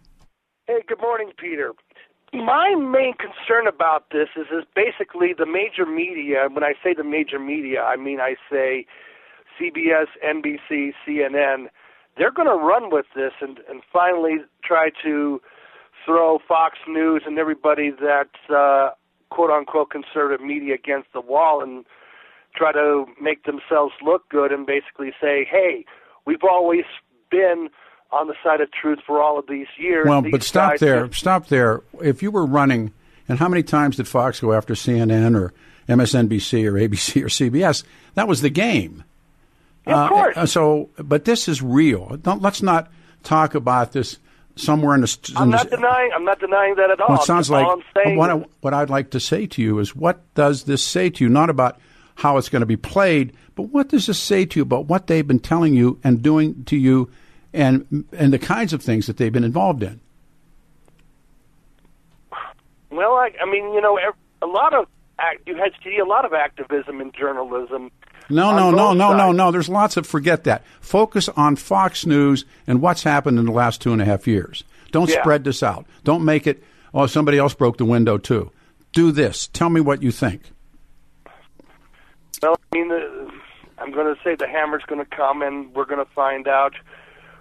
Hey, 0.67 0.83
good 0.89 1.01
morning, 1.01 1.31
Peter. 1.37 1.73
My 2.33 2.75
main 2.75 3.13
concern 3.15 3.69
about 3.69 4.11
this 4.11 4.29
is, 4.37 4.47
is 4.47 4.65
basically 4.75 5.35
the 5.37 5.47
major 5.47 5.87
media. 5.87 6.49
When 6.51 6.65
I 6.65 6.73
say 6.83 6.95
the 6.95 7.05
major 7.05 7.39
media, 7.39 7.83
I 7.83 7.97
mean 7.97 8.19
I 8.19 8.35
say 8.51 8.87
CBS, 9.61 10.07
NBC, 10.25 10.95
CNN. 11.07 11.67
They're 12.17 12.33
going 12.33 12.49
to 12.49 12.55
run 12.55 12.91
with 12.91 13.07
this 13.15 13.33
and, 13.41 13.61
and 13.69 13.83
finally 13.93 14.39
try 14.65 14.91
to 15.05 15.41
throw 16.05 16.39
Fox 16.47 16.79
News 16.89 17.23
and 17.27 17.39
everybody 17.39 17.91
that's 17.91 18.51
uh, 18.51 18.91
quote 19.31 19.51
unquote 19.51 19.91
conservative 19.91 20.45
media 20.45 20.75
against 20.75 21.13
the 21.13 21.21
wall 21.21 21.63
and 21.63 21.85
try 22.55 22.73
to 22.73 23.07
make 23.21 23.45
themselves 23.45 23.93
look 24.03 24.29
good 24.29 24.53
and 24.53 24.67
basically 24.67 25.13
say, 25.21 25.45
hey, 25.51 25.85
we've 26.27 26.45
always 26.49 26.85
been 27.31 27.69
on 28.13 28.29
the 28.29 28.35
side 28.45 28.61
of 28.61 28.71
truth 28.71 29.01
for 29.07 29.21
all 29.21 29.39
of 29.39 29.47
these 29.49 29.67
years. 29.79 30.07
Well, 30.09 30.23
These 30.23 30.31
but 30.33 30.43
stop 30.43 30.79
there. 30.79 31.07
just- 31.09 31.19
Stop 31.21 31.49
there. 31.49 31.83
If 32.01 32.23
you 32.23 32.31
were 32.31 32.47
running, 32.47 32.93
and 33.29 33.39
how 33.39 33.49
many 33.49 33.63
times 33.63 33.97
did 33.97 34.07
Fox 34.07 34.39
go 34.41 34.53
after 34.53 34.75
CNN 34.75 35.35
or 35.37 35.53
MSNBC 35.89 36.65
or 36.67 36.73
ABC 36.75 37.23
or 37.23 37.27
CBS? 37.29 37.83
That 38.15 38.29
was 38.29 38.41
the 38.41 38.51
game. 38.51 39.05
of 39.87 40.09
course. 40.11 40.37
Uh, 40.37 40.47
so, 40.47 40.91
but 40.99 41.25
this 41.25 41.49
is 41.49 41.61
real. 41.63 42.17
Don't, 42.23 42.41
let's 42.43 42.63
not 42.63 42.91
talk 43.23 43.55
about 43.55 43.93
this 43.93 44.19
somewhere 44.57 44.95
in 44.95 45.01
the. 45.01 45.19
In 45.31 45.37
I'm 45.37 45.51
the- 45.51 45.57
not 45.57 45.71
denying. 45.71 46.11
I'm 46.15 46.25
not 46.25 46.39
denying 46.39 46.75
that 46.77 46.91
at 46.91 47.01
all. 47.01 47.09
Well, 47.11 47.19
it 47.21 47.25
sounds 47.25 47.51
like 47.51 47.67
I'm 47.67 47.83
saying 47.95 48.17
what, 48.17 48.31
I, 48.31 48.35
what 48.61 48.75
I'd 48.75 48.91
like 48.91 49.11
to 49.11 49.21
say 49.21 49.47
to 49.47 49.63
you 49.63 49.79
is 49.81 49.95
what 49.97 50.21
does 50.35 50.65
this 50.65 50.83
say 50.83 51.11
to 51.11 51.25
you? 51.25 51.29
Not 51.31 51.51
about 51.51 51.79
how 52.17 52.37
it's 52.37 52.49
going 52.49 52.61
to 52.61 52.67
be 52.67 52.77
played, 52.77 53.33
but 53.55 53.65
what 53.65 53.89
does 53.89 54.07
this 54.07 54.19
say 54.19 54.45
to 54.47 54.59
you 54.61 54.63
about 54.63 54.87
what 54.87 55.07
they've 55.07 55.27
been 55.27 55.39
telling 55.41 55.75
you 55.75 55.99
and 56.05 56.23
doing 56.23 56.65
to 56.65 56.77
you, 56.77 57.11
and 57.53 58.07
and 58.17 58.33
the 58.33 58.39
kinds 58.39 58.73
of 58.73 58.83
things 58.83 59.07
that 59.07 59.17
they've 59.17 59.33
been 59.33 59.45
involved 59.45 59.83
in. 59.83 60.01
Well, 62.91 63.13
I, 63.15 63.31
I 63.43 63.47
mean, 63.51 63.73
you 63.73 63.81
know, 63.81 63.99
a 64.43 64.47
lot 64.47 64.75
of 64.75 64.87
you 65.47 65.57
had 65.57 65.73
see 65.83 65.99
a 65.99 66.05
lot 66.05 66.25
of 66.25 66.33
activism 66.33 67.01
in 67.01 67.13
journalism. 67.13 67.91
No, 68.31 68.57
no, 68.57 68.71
no, 68.71 68.93
no, 68.95 69.15
no, 69.17 69.33
no. 69.33 69.51
There's 69.51 69.69
lots 69.69 69.97
of 69.97 70.07
forget 70.07 70.45
that. 70.45 70.65
Focus 70.81 71.29
on 71.31 71.57
Fox 71.57 72.07
News 72.07 72.45
and 72.67 72.81
what's 72.81 73.03
happened 73.03 73.39
in 73.39 73.45
the 73.45 73.53
last 73.53 73.83
two 73.83 73.93
and 73.93 74.01
a 74.01 74.05
half 74.05 74.27
years. 74.27 74.65
Don't 74.93 75.11
Yeah. 75.11 75.21
spread 75.21 75.45
this 75.45 75.63
out. 75.63 75.87
Don't 76.05 76.25
make 76.25 76.47
it. 76.47 76.63
Oh, 76.95 77.07
somebody 77.07 77.39
else 77.39 77.55
broke 77.55 77.77
the 77.77 77.85
window 77.85 78.17
too. 78.17 78.51
Do 78.93 79.13
this. 79.13 79.49
Tell 79.49 79.69
me 79.69 79.81
what 79.81 80.03
you 80.03 80.11
think. 80.11 80.43
Well, 82.45 82.61
I 82.73 82.77
mean, 82.77 82.89
the, 82.89 83.31
I'm 83.79 83.91
going 83.91 84.15
to 84.15 84.21
say 84.23 84.35
the 84.35 84.47
hammer's 84.47 84.83
going 84.87 85.03
to 85.03 85.17
come, 85.17 85.41
and 85.41 85.75
we're 85.75 85.87
going 85.87 86.05
to 86.05 86.13
find 86.13 86.47
out 86.47 86.75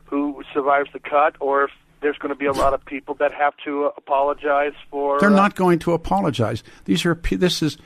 who 0.06 0.44
survives 0.54 0.89
the 0.94 1.00
cut, 1.00 1.36
or 1.42 1.66
if 1.66 1.72
there's 2.00 2.18
going 2.18 2.34
to 2.34 2.39
be 2.39 2.46
a 2.46 2.54
lot 2.54 2.74
of 2.74 2.86
people 2.86 3.16
that 3.16 3.34
have 3.34 3.54
to 3.66 3.92
apologize 3.98 4.74
for. 4.89 5.20
They're 5.20 5.30
uh, 5.30 5.36
not 5.36 5.56
going 5.56 5.80
to 5.80 5.92
apologize. 5.92 6.63
These 6.86 7.06
are 7.06 7.16
this 7.16 7.62
is 7.62 7.78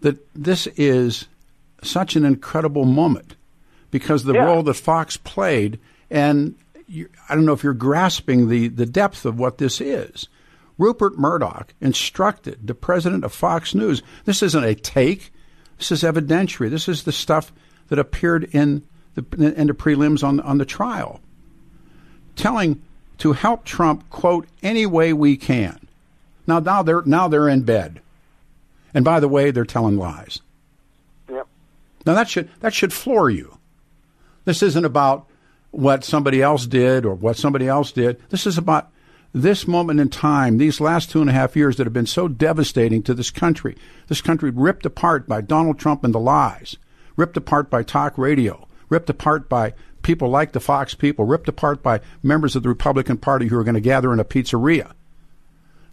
that 0.00 0.16
this 0.34 0.66
is 0.76 1.26
such 1.82 2.16
an 2.16 2.24
incredible 2.24 2.86
moment 2.86 3.36
because 3.90 4.24
the 4.24 4.34
Yeah. 4.34 4.44
role 4.44 4.62
that 4.62 4.74
Fox 4.74 5.18
played, 5.18 5.78
and 6.10 6.54
you, 6.86 7.08
I 7.28 7.34
don't 7.34 7.44
know 7.44 7.52
if 7.52 7.62
you're 7.62 7.74
grasping 7.74 8.48
the 8.48 8.68
the 8.68 8.86
depth 8.86 9.26
of 9.26 9.38
what 9.38 9.58
this 9.58 9.78
is. 9.80 10.28
Rupert 10.78 11.18
Murdoch 11.18 11.74
instructed 11.82 12.66
the 12.66 12.74
president 12.74 13.24
of 13.24 13.32
Fox 13.32 13.74
News. 13.74 14.02
This 14.24 14.42
isn't 14.42 14.64
a 14.64 14.74
take. 14.74 15.32
This 15.78 15.92
is 15.92 16.02
evidentiary. 16.02 16.70
This 16.70 16.88
is 16.88 17.02
the 17.04 17.12
stuff 17.12 17.52
that 17.88 17.98
appeared 17.98 18.44
in 18.52 18.82
the 19.14 19.24
in 19.56 19.66
the 19.66 19.74
prelims 19.74 20.24
on 20.24 20.40
on 20.40 20.58
the 20.58 20.64
trial, 20.64 21.20
telling 22.36 22.82
to 23.18 23.32
help 23.32 23.64
Trump 23.64 24.08
quote 24.10 24.46
any 24.62 24.86
way 24.86 25.12
we 25.12 25.36
can. 25.36 25.86
Now, 26.46 26.58
now 26.58 26.82
they're 26.82 27.02
now 27.02 27.28
they're 27.28 27.48
in 27.48 27.62
bed, 27.62 28.00
and 28.94 29.04
by 29.04 29.20
the 29.20 29.28
way, 29.28 29.50
they're 29.50 29.64
telling 29.64 29.96
lies. 29.96 30.40
Yep. 31.30 31.46
Now 32.06 32.14
that 32.14 32.28
should 32.28 32.48
that 32.60 32.74
should 32.74 32.92
floor 32.92 33.30
you. 33.30 33.58
This 34.44 34.62
isn't 34.62 34.84
about 34.84 35.26
what 35.70 36.04
somebody 36.04 36.42
else 36.42 36.66
did 36.66 37.04
or 37.04 37.14
what 37.14 37.36
somebody 37.36 37.66
else 37.66 37.92
did. 37.92 38.20
This 38.28 38.46
is 38.46 38.58
about 38.58 38.90
this 39.32 39.66
moment 39.66 40.00
in 40.00 40.08
time, 40.08 40.58
these 40.58 40.80
last 40.80 41.10
two 41.10 41.20
and 41.20 41.30
a 41.30 41.32
half 41.32 41.56
years 41.56 41.76
that 41.76 41.86
have 41.86 41.92
been 41.92 42.06
so 42.06 42.28
devastating 42.28 43.02
to 43.02 43.14
this 43.14 43.30
country. 43.30 43.76
This 44.08 44.20
country 44.20 44.50
ripped 44.50 44.84
apart 44.84 45.26
by 45.26 45.40
Donald 45.40 45.78
Trump 45.78 46.04
and 46.04 46.14
the 46.14 46.20
lies, 46.20 46.76
ripped 47.16 47.36
apart 47.36 47.70
by 47.70 47.82
talk 47.82 48.18
radio, 48.18 48.68
ripped 48.88 49.08
apart 49.08 49.48
by 49.48 49.72
people 50.02 50.28
like 50.28 50.52
the 50.52 50.60
Fox 50.60 50.94
people, 50.94 51.24
ripped 51.24 51.48
apart 51.48 51.82
by 51.82 52.00
members 52.22 52.56
of 52.56 52.62
the 52.62 52.68
Republican 52.68 53.16
Party 53.16 53.46
who 53.46 53.58
are 53.58 53.64
going 53.64 53.74
to 53.74 53.80
gather 53.80 54.12
in 54.12 54.20
a 54.20 54.24
pizzeria. 54.24 54.92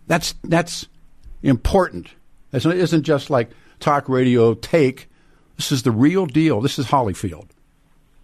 That's 0.07 0.35
that's 0.43 0.87
important. 1.41 2.09
It 2.51 2.65
isn't 2.65 3.03
just 3.03 3.29
like 3.29 3.51
talk 3.79 4.09
radio 4.09 4.53
take. 4.55 5.07
This 5.55 5.71
is 5.71 5.83
the 5.83 5.91
real 5.91 6.25
deal. 6.25 6.61
This 6.61 6.79
is 6.79 6.87
Hollyfield. 6.87 7.47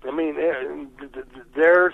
I 0.04 0.12
mean, 0.12 0.36
eh, 0.38 0.64
th- 1.00 1.14
th- 1.14 1.26
th- 1.34 1.46
there's 1.56 1.94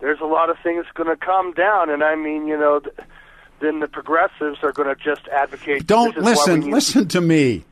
there's 0.00 0.20
a 0.20 0.24
lot 0.26 0.50
of 0.50 0.56
things 0.62 0.84
going 0.94 1.08
to 1.08 1.16
come 1.16 1.52
down, 1.52 1.90
and 1.90 2.02
I 2.02 2.14
mean, 2.16 2.46
you 2.46 2.58
know, 2.58 2.80
th- 2.80 2.94
then 3.60 3.80
the 3.80 3.88
progressives 3.88 4.58
are 4.62 4.72
going 4.72 4.88
to 4.88 4.94
just 5.02 5.28
advocate. 5.28 5.86
Don't 5.86 6.14
this 6.14 6.26
is 6.40 6.46
why 6.48 6.54
we 6.54 6.60
listen. 6.60 6.70
Listen 6.70 7.08
to 7.08 7.20
me. 7.20 7.64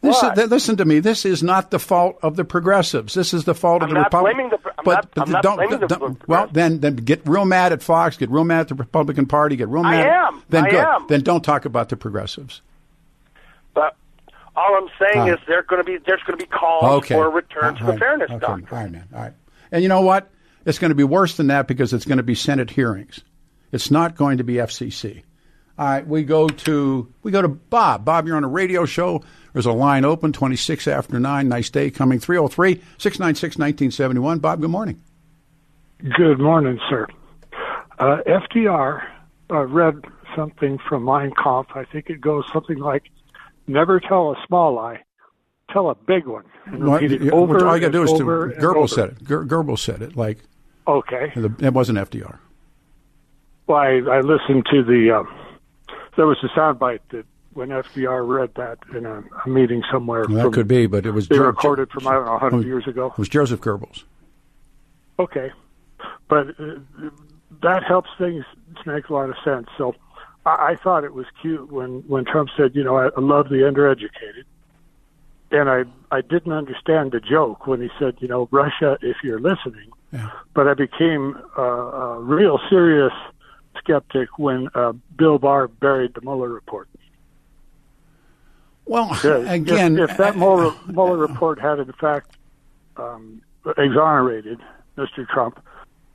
What? 0.00 0.34
th- 0.34 0.48
listen 0.50 0.76
to 0.76 0.84
me. 0.84 0.98
This 1.00 1.24
is 1.24 1.42
not 1.42 1.70
the 1.70 1.78
fault 1.78 2.18
of 2.22 2.36
the 2.36 2.44
progressives. 2.44 3.14
This 3.14 3.32
is 3.32 3.44
the 3.44 3.54
fault 3.54 3.82
of 3.82 3.88
I'm 3.88 3.94
the 3.94 4.00
not 4.00 4.12
Republicans. 4.12 4.50
the- 4.50 4.72
I'm 4.78 4.84
not- 4.84 5.08
I'm 5.16 5.30
not 5.30 5.42
don't, 5.42 5.56
blaming 5.56 5.80
the 5.80 5.86
don't- 5.86 6.28
well, 6.28 6.46
then, 6.52 6.80
then 6.80 6.96
get 6.96 7.26
real 7.26 7.46
mad 7.46 7.72
at 7.72 7.82
Fox. 7.82 8.18
Get 8.18 8.28
real 8.30 8.44
mad 8.44 8.60
at 8.60 8.68
the 8.68 8.74
Republican 8.74 9.24
Party. 9.24 9.56
Get 9.56 9.68
real 9.68 9.82
mad. 9.82 10.06
I 10.06 10.26
am. 10.28 10.42
Then 10.50 10.66
I 10.66 10.70
good. 10.70 10.80
am. 10.84 11.06
Then 11.08 11.22
don't 11.22 11.42
talk 11.42 11.64
about 11.64 11.88
the 11.88 11.96
progressives. 11.96 12.60
But 13.72 13.96
all 14.54 14.74
I'm 14.76 14.88
saying 15.00 15.26
right. 15.26 15.32
is 15.38 15.64
going 15.68 15.80
to 15.82 15.84
be 15.84 15.96
there's 16.06 16.22
going 16.26 16.38
to 16.38 16.44
be 16.44 16.50
calls 16.50 16.84
Okay. 17.04 17.14
for 17.14 17.24
a 17.26 17.30
return 17.30 17.74
to 17.76 17.86
All 17.86 17.92
the 17.92 17.98
fairness 17.98 18.30
okay. 18.30 18.38
doctrine. 18.40 18.68
All 18.70 18.78
right, 18.78 18.92
man. 18.92 19.08
All 19.14 19.20
right. 19.22 19.32
And 19.72 19.82
you 19.82 19.88
know 19.88 20.02
what? 20.02 20.28
It's 20.64 20.78
going 20.78 20.90
to 20.90 20.94
be 20.94 21.04
worse 21.04 21.36
than 21.36 21.48
that 21.48 21.68
because 21.68 21.92
it's 21.92 22.04
going 22.04 22.18
to 22.18 22.22
be 22.24 22.34
Senate 22.34 22.70
hearings. 22.70 23.20
It's 23.72 23.90
not 23.90 24.16
going 24.16 24.38
to 24.38 24.44
be 24.44 24.54
FCC. 24.54 25.22
All 25.76 25.86
right, 25.86 26.06
we 26.06 26.22
go 26.22 26.46
to 26.46 27.12
we 27.22 27.32
go 27.32 27.42
to 27.42 27.48
Bob. 27.48 28.04
Bob, 28.04 28.26
you're 28.28 28.36
on 28.36 28.44
a 28.44 28.48
radio 28.48 28.84
show. 28.84 29.24
There's 29.52 29.66
a 29.66 29.72
line 29.72 30.04
open, 30.04 30.32
26 30.32 30.86
after 30.86 31.18
9. 31.18 31.48
Nice 31.48 31.70
day 31.70 31.90
coming. 31.90 32.20
303 32.20 32.74
696 32.98 33.56
1971. 33.56 34.38
Bob, 34.38 34.60
good 34.60 34.70
morning. 34.70 35.02
Good 36.16 36.38
morning, 36.38 36.78
sir. 36.88 37.08
Uh, 37.98 38.18
FDR 38.26 39.04
uh, 39.50 39.64
read 39.66 40.04
something 40.36 40.78
from 40.88 41.04
Mein 41.04 41.32
Kampf. 41.42 41.70
I 41.74 41.84
think 41.84 42.08
it 42.08 42.20
goes 42.20 42.44
something 42.52 42.78
like, 42.78 43.04
"Never 43.66 43.98
tell 43.98 44.30
a 44.30 44.36
small 44.46 44.74
lie, 44.74 45.02
tell 45.72 45.90
a 45.90 45.94
big 45.96 46.26
one." 46.26 46.44
And 46.66 46.84
repeat 46.84 47.12
it 47.12 47.32
over 47.32 47.66
all 47.66 47.76
you 47.76 47.80
got 47.80 47.86
to 47.88 47.92
do 47.92 48.02
is 48.04 48.12
to. 48.12 48.24
Goebbels 48.24 48.90
said 48.90 49.08
it. 49.10 49.24
Goebbels 49.24 49.78
said 49.80 50.02
it. 50.02 50.16
Like, 50.16 50.38
Okay. 50.86 51.32
it 51.34 51.72
wasn't 51.72 51.98
FDR. 51.98 52.38
Well, 53.66 53.78
I, 53.78 54.00
I 54.16 54.20
listened 54.20 54.66
to 54.70 54.82
the. 54.84 55.10
Um, 55.18 55.34
there 56.16 56.26
was 56.26 56.36
a 56.42 56.48
soundbite 56.48 57.00
that 57.10 57.24
when 57.54 57.70
FDR 57.70 58.26
read 58.28 58.50
that 58.56 58.78
in 58.94 59.06
a, 59.06 59.22
a 59.44 59.48
meeting 59.48 59.82
somewhere. 59.90 60.26
Well, 60.26 60.36
that 60.36 60.42
from- 60.44 60.52
could 60.52 60.68
be, 60.68 60.86
but 60.86 61.06
it 61.06 61.12
was 61.12 61.28
They 61.28 61.36
Jo- 61.36 61.44
recorded 61.44 61.90
from 61.90 62.06
I 62.06 62.12
don't 62.12 62.26
know, 62.26 62.32
it 62.32 62.42
100 62.42 62.56
was- 62.58 62.66
years 62.66 62.86
ago. 62.86 63.06
It 63.06 63.18
was 63.18 63.28
Joseph 63.28 63.60
Goebbels. 63.60 64.04
Okay, 65.18 65.50
but 66.28 66.48
uh, 66.60 66.74
that 67.62 67.84
helps 67.84 68.10
things 68.18 68.44
make 68.84 69.08
a 69.08 69.14
lot 69.14 69.30
of 69.30 69.36
sense. 69.44 69.68
So 69.78 69.94
I, 70.44 70.72
I 70.72 70.76
thought 70.82 71.04
it 71.04 71.14
was 71.14 71.26
cute 71.40 71.70
when 71.72 72.00
when 72.08 72.24
Trump 72.26 72.50
said, 72.56 72.74
you 72.74 72.84
know, 72.84 72.96
I, 72.98 73.06
I 73.16 73.20
love 73.20 73.48
the 73.48 73.58
undereducated, 73.62 74.44
and 75.52 75.70
I 75.70 75.84
I 76.14 76.20
didn't 76.20 76.52
understand 76.52 77.12
the 77.12 77.20
joke 77.20 77.66
when 77.66 77.80
he 77.80 77.88
said, 77.98 78.16
you 78.18 78.28
know, 78.28 78.48
Russia, 78.50 78.98
if 79.00 79.16
you're 79.22 79.40
listening. 79.40 79.88
Yeah. 80.14 80.30
But 80.54 80.68
I 80.68 80.74
became 80.74 81.36
uh, 81.58 81.62
a 81.62 82.20
real 82.20 82.58
serious 82.70 83.12
skeptic 83.78 84.38
when 84.38 84.68
uh, 84.74 84.92
Bill 85.16 85.38
Barr 85.38 85.66
buried 85.68 86.14
the 86.14 86.20
Mueller 86.22 86.48
report. 86.48 86.88
Well, 88.86 89.12
again, 89.48 89.98
if, 89.98 90.10
if 90.10 90.16
that 90.18 90.36
Mueller, 90.36 90.72
Mueller 90.86 91.16
report 91.16 91.58
had 91.58 91.78
in 91.78 91.92
fact 91.94 92.36
um, 92.96 93.40
exonerated 93.78 94.60
Mr. 94.96 95.26
Trump, 95.28 95.58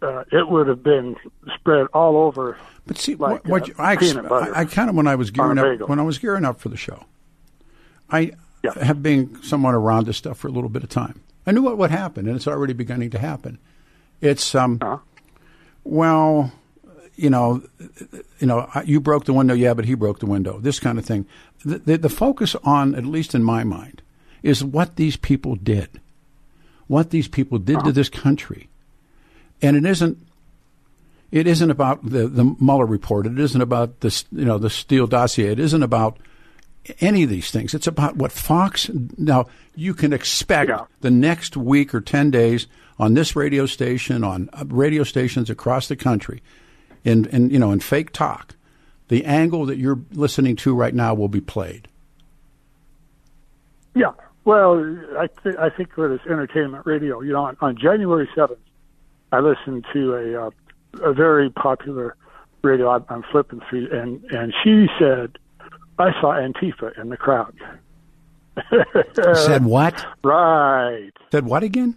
uh, 0.01 0.23
it 0.31 0.47
would 0.47 0.67
have 0.67 0.83
been 0.83 1.15
spread 1.55 1.87
all 1.93 2.15
over. 2.17 2.57
But 2.85 2.97
see, 2.97 3.15
like, 3.15 3.43
what, 3.45 3.47
what 3.47 3.63
uh, 3.63 3.65
you- 3.65 3.75
I, 3.79 3.93
ex- 3.93 4.13
peanut 4.13 4.29
butter 4.29 4.55
I, 4.55 4.61
I 4.61 4.65
kind 4.65 4.89
of 4.89 4.95
when 4.95 5.07
I 5.07 5.15
was 5.15 5.31
gearing 5.31 5.57
up 5.57 5.89
when 5.89 5.99
I 5.99 6.03
was 6.03 6.19
gearing 6.19 6.45
up 6.45 6.59
for 6.61 6.69
the 6.69 6.77
show, 6.77 7.03
I 8.09 8.31
Yeah. 8.63 8.77
have 8.83 9.01
been 9.03 9.41
somewhat 9.43 9.73
around 9.73 10.05
this 10.05 10.17
stuff 10.17 10.37
for 10.37 10.47
a 10.47 10.51
little 10.51 10.69
bit 10.69 10.83
of 10.83 10.89
time. 10.89 11.21
I 11.47 11.51
knew 11.51 11.63
what 11.63 11.77
would 11.79 11.91
happen, 11.91 12.27
and 12.27 12.35
it's 12.35 12.47
already 12.47 12.73
beginning 12.73 13.09
to 13.11 13.19
happen. 13.19 13.57
It's 14.21 14.53
um, 14.55 14.77
Uh-huh. 14.81 14.97
well, 15.83 16.51
you 17.15 17.29
know, 17.29 17.61
you 18.39 18.47
know, 18.47 18.67
you 18.85 18.99
broke 18.99 19.25
the 19.25 19.33
window, 19.33 19.53
yeah, 19.53 19.73
but 19.73 19.85
he 19.85 19.93
broke 19.95 20.19
the 20.19 20.25
window. 20.25 20.59
This 20.59 20.79
kind 20.79 20.97
of 20.97 21.05
thing. 21.05 21.25
The, 21.65 21.79
the, 21.79 21.97
the 21.97 22.09
focus 22.09 22.55
on, 22.63 22.95
at 22.95 23.05
least 23.05 23.35
in 23.35 23.43
my 23.43 23.63
mind, 23.63 24.01
is 24.43 24.63
what 24.63 24.95
these 24.95 25.17
people 25.17 25.55
did, 25.55 25.89
what 26.87 27.09
these 27.09 27.27
people 27.27 27.57
did 27.59 27.77
Uh-huh. 27.77 27.87
to 27.87 27.91
this 27.91 28.09
country, 28.09 28.69
and 29.61 29.75
it 29.75 29.85
isn't 29.85 30.17
it 31.31 31.45
isn't 31.45 31.69
about 31.69 32.09
the 32.09 32.27
the 32.27 32.55
Mueller 32.59 32.85
report. 32.85 33.27
It 33.27 33.37
isn't 33.37 33.61
about 33.61 33.99
this, 33.99 34.23
you 34.31 34.45
know, 34.45 34.57
the 34.57 34.69
Steele 34.69 35.05
dossier. 35.07 35.51
It 35.51 35.59
isn't 35.59 35.83
about 35.83 36.17
any 37.01 37.23
of 37.23 37.29
these 37.29 37.51
things. 37.51 37.73
It's 37.73 37.85
about 37.87 38.15
what 38.15 38.31
Fox. 38.31 38.89
Now 39.17 39.47
you 39.75 39.93
can 39.93 40.13
expect 40.13 40.69
Yeah. 40.69 40.85
the 41.01 41.11
next 41.11 41.57
week 41.57 41.93
or 41.93 41.99
ten 42.01 42.31
days 42.31 42.65
on 42.99 43.13
this 43.13 43.35
radio 43.35 43.65
station, 43.65 44.23
on 44.23 44.49
uh, 44.53 44.65
radio 44.67 45.03
stations 45.03 45.49
across 45.49 45.87
the 45.87 45.95
country, 45.95 46.43
in 47.03 47.25
in 47.27 47.49
you 47.49 47.59
know 47.59 47.71
in 47.71 47.79
fake 47.79 48.11
talk, 48.11 48.55
the 49.07 49.25
angle 49.25 49.65
that 49.65 49.77
you're 49.77 49.99
listening 50.11 50.55
to 50.57 50.75
right 50.75 50.93
now 50.93 51.13
will 51.13 51.29
be 51.29 51.41
played. 51.41 51.87
Yeah. 53.95 54.11
Well, 54.45 54.97
I 55.17 55.27
th- 55.43 55.55
I 55.57 55.69
think 55.69 55.93
for 55.93 56.07
this 56.09 56.21
entertainment 56.25 56.85
radio, 56.85 57.21
you 57.21 57.33
know, 57.33 57.45
on, 57.45 57.57
on 57.61 57.77
January 57.77 58.27
seventh, 58.35 58.59
I 59.31 59.39
listened 59.39 59.85
to 59.93 60.15
a 60.15 60.47
uh, 60.47 60.49
a 61.01 61.13
very 61.13 61.49
popular 61.49 62.15
radio. 62.61 62.89
I'm, 62.89 63.05
I'm 63.09 63.23
flipping 63.31 63.61
through, 63.69 63.89
and 63.91 64.23
and 64.31 64.53
she 64.63 64.87
said, 64.99 65.37
"I 65.97 66.11
saw 66.19 66.33
Antifa 66.33 66.99
in 66.99 67.09
the 67.09 67.17
crowd." 67.17 67.53
Said 69.35 69.63
what? 69.63 70.05
Right. 70.23 71.11
Said 71.31 71.45
what 71.45 71.63
again? 71.63 71.95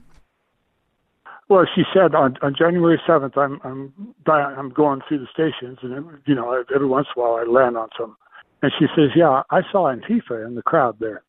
Well, 1.53 1.67
she 1.75 1.83
said 1.93 2.15
on, 2.15 2.39
on 2.41 2.55
January 2.59 2.99
seventh, 3.07 3.37
I'm 3.37 3.61
I'm 3.63 3.93
I'm 4.27 4.71
going 4.71 5.03
through 5.07 5.19
the 5.19 5.27
stations, 5.33 5.79
and 5.83 5.93
you 6.25 6.35
know, 6.35 6.65
every 6.75 6.87
once 6.87 7.09
in 7.15 7.21
a 7.23 7.25
while 7.25 7.35
I 7.39 7.45
land 7.45 7.77
on 7.77 7.89
some, 7.99 8.17
and 8.63 8.73
she 8.79 8.87
says, 8.97 9.11
"Yeah, 9.15 9.43
I 9.51 9.61
saw 9.71 9.95
Antifa 9.95 10.47
in 10.47 10.55
the 10.55 10.63
crowd 10.63 10.97
there." 10.99 11.23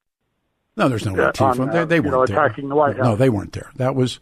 No, 0.77 0.87
there's 0.87 1.05
no 1.05 1.13
Antifa. 1.13 1.59
on, 1.59 1.69
uh, 1.69 1.73
they, 1.73 1.85
they 1.85 1.99
weren't 1.99 2.11
know, 2.13 2.25
there. 2.25 2.45
attacking 2.45 2.69
the 2.69 2.75
White 2.75 2.95
House. 2.95 3.05
No, 3.05 3.15
they 3.17 3.29
weren't 3.29 3.51
there. 3.51 3.71
That 3.75 3.95
was 3.95 4.19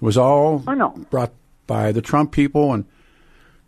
was 0.00 0.18
all 0.18 0.64
I 0.66 0.74
know. 0.74 0.88
brought 1.10 1.32
by 1.68 1.92
the 1.92 2.02
Trump 2.02 2.32
people, 2.32 2.72
and 2.72 2.84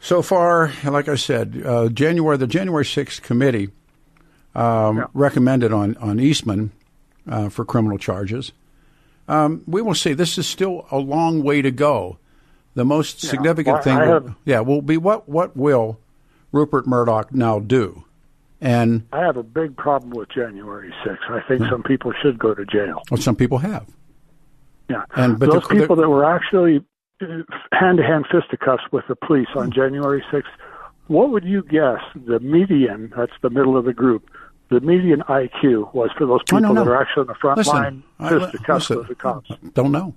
so 0.01 0.21
far, 0.21 0.73
like 0.85 1.09
I 1.09 1.15
said, 1.15 1.63
uh, 1.65 1.89
January 1.91 2.37
the 2.39 2.49
January 2.49 2.85
sixth 2.85 3.23
committee 3.23 3.69
um, 4.57 4.97
Yeah. 4.99 5.05
recommended 5.15 5.73
on 5.73 5.97
on 5.99 6.19
Eastman 6.19 6.73
uh, 7.31 7.49
for 7.51 7.65
criminal 7.65 7.99
charges. 7.99 8.51
Um, 9.29 9.63
we 9.67 9.83
will 9.83 9.95
see. 9.95 10.15
This 10.15 10.39
is 10.39 10.47
still 10.47 10.87
a 10.91 10.99
long 10.99 11.43
way 11.43 11.63
to 11.63 11.71
go. 11.71 12.19
The 12.75 12.85
most 12.85 13.21
significant 13.21 13.75
Well, 13.75 13.83
thing, 13.83 13.99
will, 13.99 14.07
have- 14.07 14.35
yeah, 14.45 14.61
will 14.61 14.83
be 14.83 14.97
what 14.97 15.29
what 15.29 15.57
will 15.57 15.99
Rupert 16.53 16.87
Murdoch 16.87 17.35
now 17.35 17.59
do? 17.59 18.05
And 18.61 19.07
I 19.13 19.21
have 19.21 19.37
a 19.37 19.43
big 19.43 19.77
problem 19.77 20.11
with 20.11 20.31
January 20.31 20.93
6th. 21.05 21.31
I 21.31 21.41
think 21.47 21.63
hmm. 21.63 21.71
some 21.71 21.83
people 21.83 22.13
should 22.21 22.39
go 22.39 22.55
to 22.55 22.65
jail. 22.65 23.03
what 23.09 23.23
some 23.23 23.37
people 23.37 23.59
have. 23.59 23.87
Yeah, 24.89 25.05
And- 25.15 25.39
but 25.39 25.51
those 25.51 25.63
the- 25.69 25.77
people 25.77 25.97
that 25.97 26.09
were 26.09 26.25
actually 26.25 26.85
hand 27.73 27.99
to 27.99 28.03
hand 28.03 28.27
fisticuffs 28.31 28.85
with 28.91 29.05
the 29.09 29.17
police 29.17 29.49
on 29.55 29.67
hmm. 29.67 29.73
January 29.73 30.25
6th, 30.31 30.45
what 31.09 31.31
would 31.31 31.45
you 31.45 31.63
guess 31.63 32.01
the 32.15 32.41
median, 32.41 33.13
that's 33.17 33.33
the 33.43 33.51
middle 33.51 33.77
of 33.77 33.85
the 33.85 33.93
group, 33.93 34.31
the 34.71 34.81
median 34.81 35.21
IQ 35.23 35.95
was 35.95 36.11
for 36.17 36.27
those 36.27 36.43
people 36.43 36.75
that 36.75 36.87
are 36.87 37.01
actually 37.01 37.23
on 37.23 37.27
the 37.29 37.35
front 37.35 37.59
Listen, 37.59 37.75
line 37.75 38.03
I- 38.19 38.29
fisticuffs 38.29 38.91
listen, 38.91 38.99
with 38.99 39.09
the 39.09 39.15
cops? 39.15 39.51
Don't 39.75 39.93
know. 39.93 40.15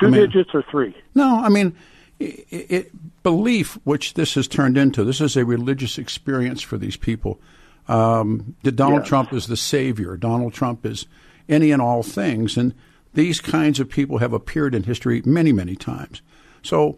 Two 0.00 0.06
I 0.06 0.10
mean- 0.10 0.20
digits 0.20 0.50
or 0.54 0.62
three? 0.70 0.94
No, 1.14 1.40
I 1.42 1.48
mean, 1.48 1.74
it, 2.18 2.46
it, 2.50 3.22
belief, 3.22 3.78
which 3.84 4.14
this 4.14 4.34
has 4.34 4.48
turned 4.48 4.76
into, 4.78 5.04
this 5.04 5.20
is 5.20 5.36
a 5.36 5.44
religious 5.44 5.98
experience 5.98 6.62
for 6.62 6.78
these 6.78 6.96
people. 6.96 7.40
Um, 7.88 8.54
that 8.62 8.76
Donald 8.76 9.00
Yes. 9.02 9.08
Trump 9.08 9.32
is 9.32 9.48
the 9.48 9.56
savior. 9.56 10.16
Donald 10.16 10.52
Trump 10.52 10.86
is 10.86 11.06
any 11.48 11.72
and 11.72 11.82
all 11.82 12.04
things, 12.04 12.56
and 12.56 12.74
these 13.14 13.40
kinds 13.40 13.80
of 13.80 13.88
people 13.88 14.18
have 14.18 14.32
appeared 14.32 14.72
in 14.74 14.84
history 14.84 15.20
many, 15.24 15.50
many 15.52 15.74
times. 15.74 16.22
So 16.62 16.96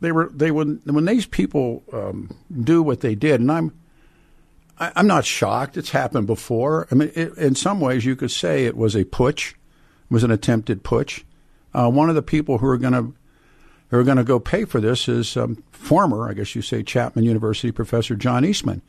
they 0.00 0.12
were 0.12 0.30
they 0.32 0.50
when 0.50 0.82
when 0.84 1.06
these 1.06 1.24
people 1.24 1.82
um, 1.94 2.36
do 2.62 2.82
what 2.82 3.00
they 3.00 3.14
did, 3.14 3.40
and 3.40 3.50
I'm 3.50 3.72
I, 4.78 4.92
I'm 4.96 5.06
not 5.06 5.24
shocked. 5.24 5.76
It's 5.76 5.90
happened 5.90 6.26
before. 6.26 6.86
I 6.90 6.94
mean, 6.94 7.12
it, 7.14 7.36
in 7.36 7.54
some 7.54 7.80
ways, 7.80 8.04
you 8.04 8.16
could 8.16 8.30
say 8.30 8.64
it 8.64 8.76
was 8.76 8.94
a 8.94 9.04
putsch, 9.04 9.52
it 9.52 10.10
was 10.10 10.24
an 10.24 10.30
attempted 10.30 10.82
putsch. 10.82 11.22
Uh, 11.74 11.90
one 11.90 12.08
of 12.08 12.14
the 12.14 12.22
people 12.22 12.58
who 12.58 12.66
are 12.66 12.78
going 12.78 12.92
to 12.94 13.14
who 13.90 13.98
are 13.98 14.04
going 14.04 14.18
to 14.18 14.24
go 14.24 14.38
pay 14.38 14.66
for 14.66 14.80
this 14.80 15.08
is 15.08 15.34
um, 15.36 15.62
former, 15.70 16.28
I 16.28 16.34
guess 16.34 16.54
you 16.54 16.60
say, 16.60 16.82
Chapman 16.82 17.24
University 17.24 17.72
professor 17.72 18.14
John 18.14 18.44
Eastman, 18.44 18.82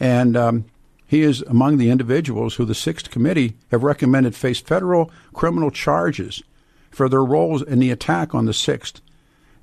and 0.00 0.36
um, 0.36 0.64
he 1.06 1.22
is 1.22 1.42
among 1.42 1.76
the 1.76 1.90
individuals 1.90 2.56
who 2.56 2.64
the 2.64 2.74
Sixth 2.74 3.10
Committee 3.10 3.54
have 3.70 3.84
recommended 3.84 4.34
face 4.34 4.60
federal 4.60 5.10
criminal 5.32 5.70
charges 5.70 6.42
for 6.90 7.08
their 7.08 7.24
roles 7.24 7.62
in 7.62 7.78
the 7.78 7.90
attack 7.92 8.34
on 8.34 8.46
the 8.46 8.52
Sixth. 8.52 9.00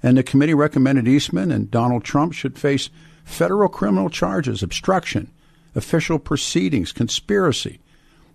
And 0.01 0.17
the 0.17 0.23
committee 0.23 0.53
recommended 0.53 1.07
Eastman 1.07 1.51
and 1.51 1.71
Donald 1.71 2.03
Trump 2.03 2.33
should 2.33 2.57
face 2.57 2.89
federal 3.25 3.69
criminal 3.69 4.09
charges, 4.09 4.63
obstruction, 4.63 5.29
official 5.75 6.19
proceedings, 6.19 6.91
conspiracy. 6.91 7.79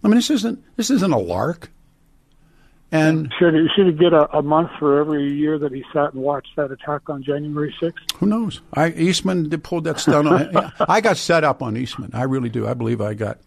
I 0.02 0.08
mean, 0.08 0.16
this 0.16 0.30
isn't 0.30 0.62
this 0.76 0.90
isn't 0.90 1.12
a 1.12 1.18
lark. 1.18 1.70
And 2.90 3.30
Should 3.38 3.52
he, 3.52 3.68
should 3.76 3.86
he 3.86 3.92
get 3.92 4.14
a, 4.14 4.34
a 4.38 4.40
month 4.40 4.70
for 4.78 4.98
every 4.98 5.30
year 5.30 5.58
that 5.58 5.72
he 5.72 5.84
sat 5.92 6.14
and 6.14 6.22
watched 6.22 6.56
that 6.56 6.70
attack 6.70 7.10
on 7.10 7.22
January 7.22 7.74
6th? 7.82 7.92
who 8.16 8.24
knows? 8.24 8.62
I 8.72 8.92
Eastman 8.92 9.50
pulled 9.60 9.84
that 9.84 10.00
stunt 10.00 10.26
on. 10.26 10.72
I 10.88 11.02
got 11.02 11.18
set 11.18 11.44
up 11.44 11.62
on 11.62 11.76
Eastman. 11.76 12.10
I 12.14 12.22
really 12.22 12.48
do. 12.48 12.66
I 12.66 12.72
believe 12.74 13.00
I 13.02 13.12
got 13.14 13.38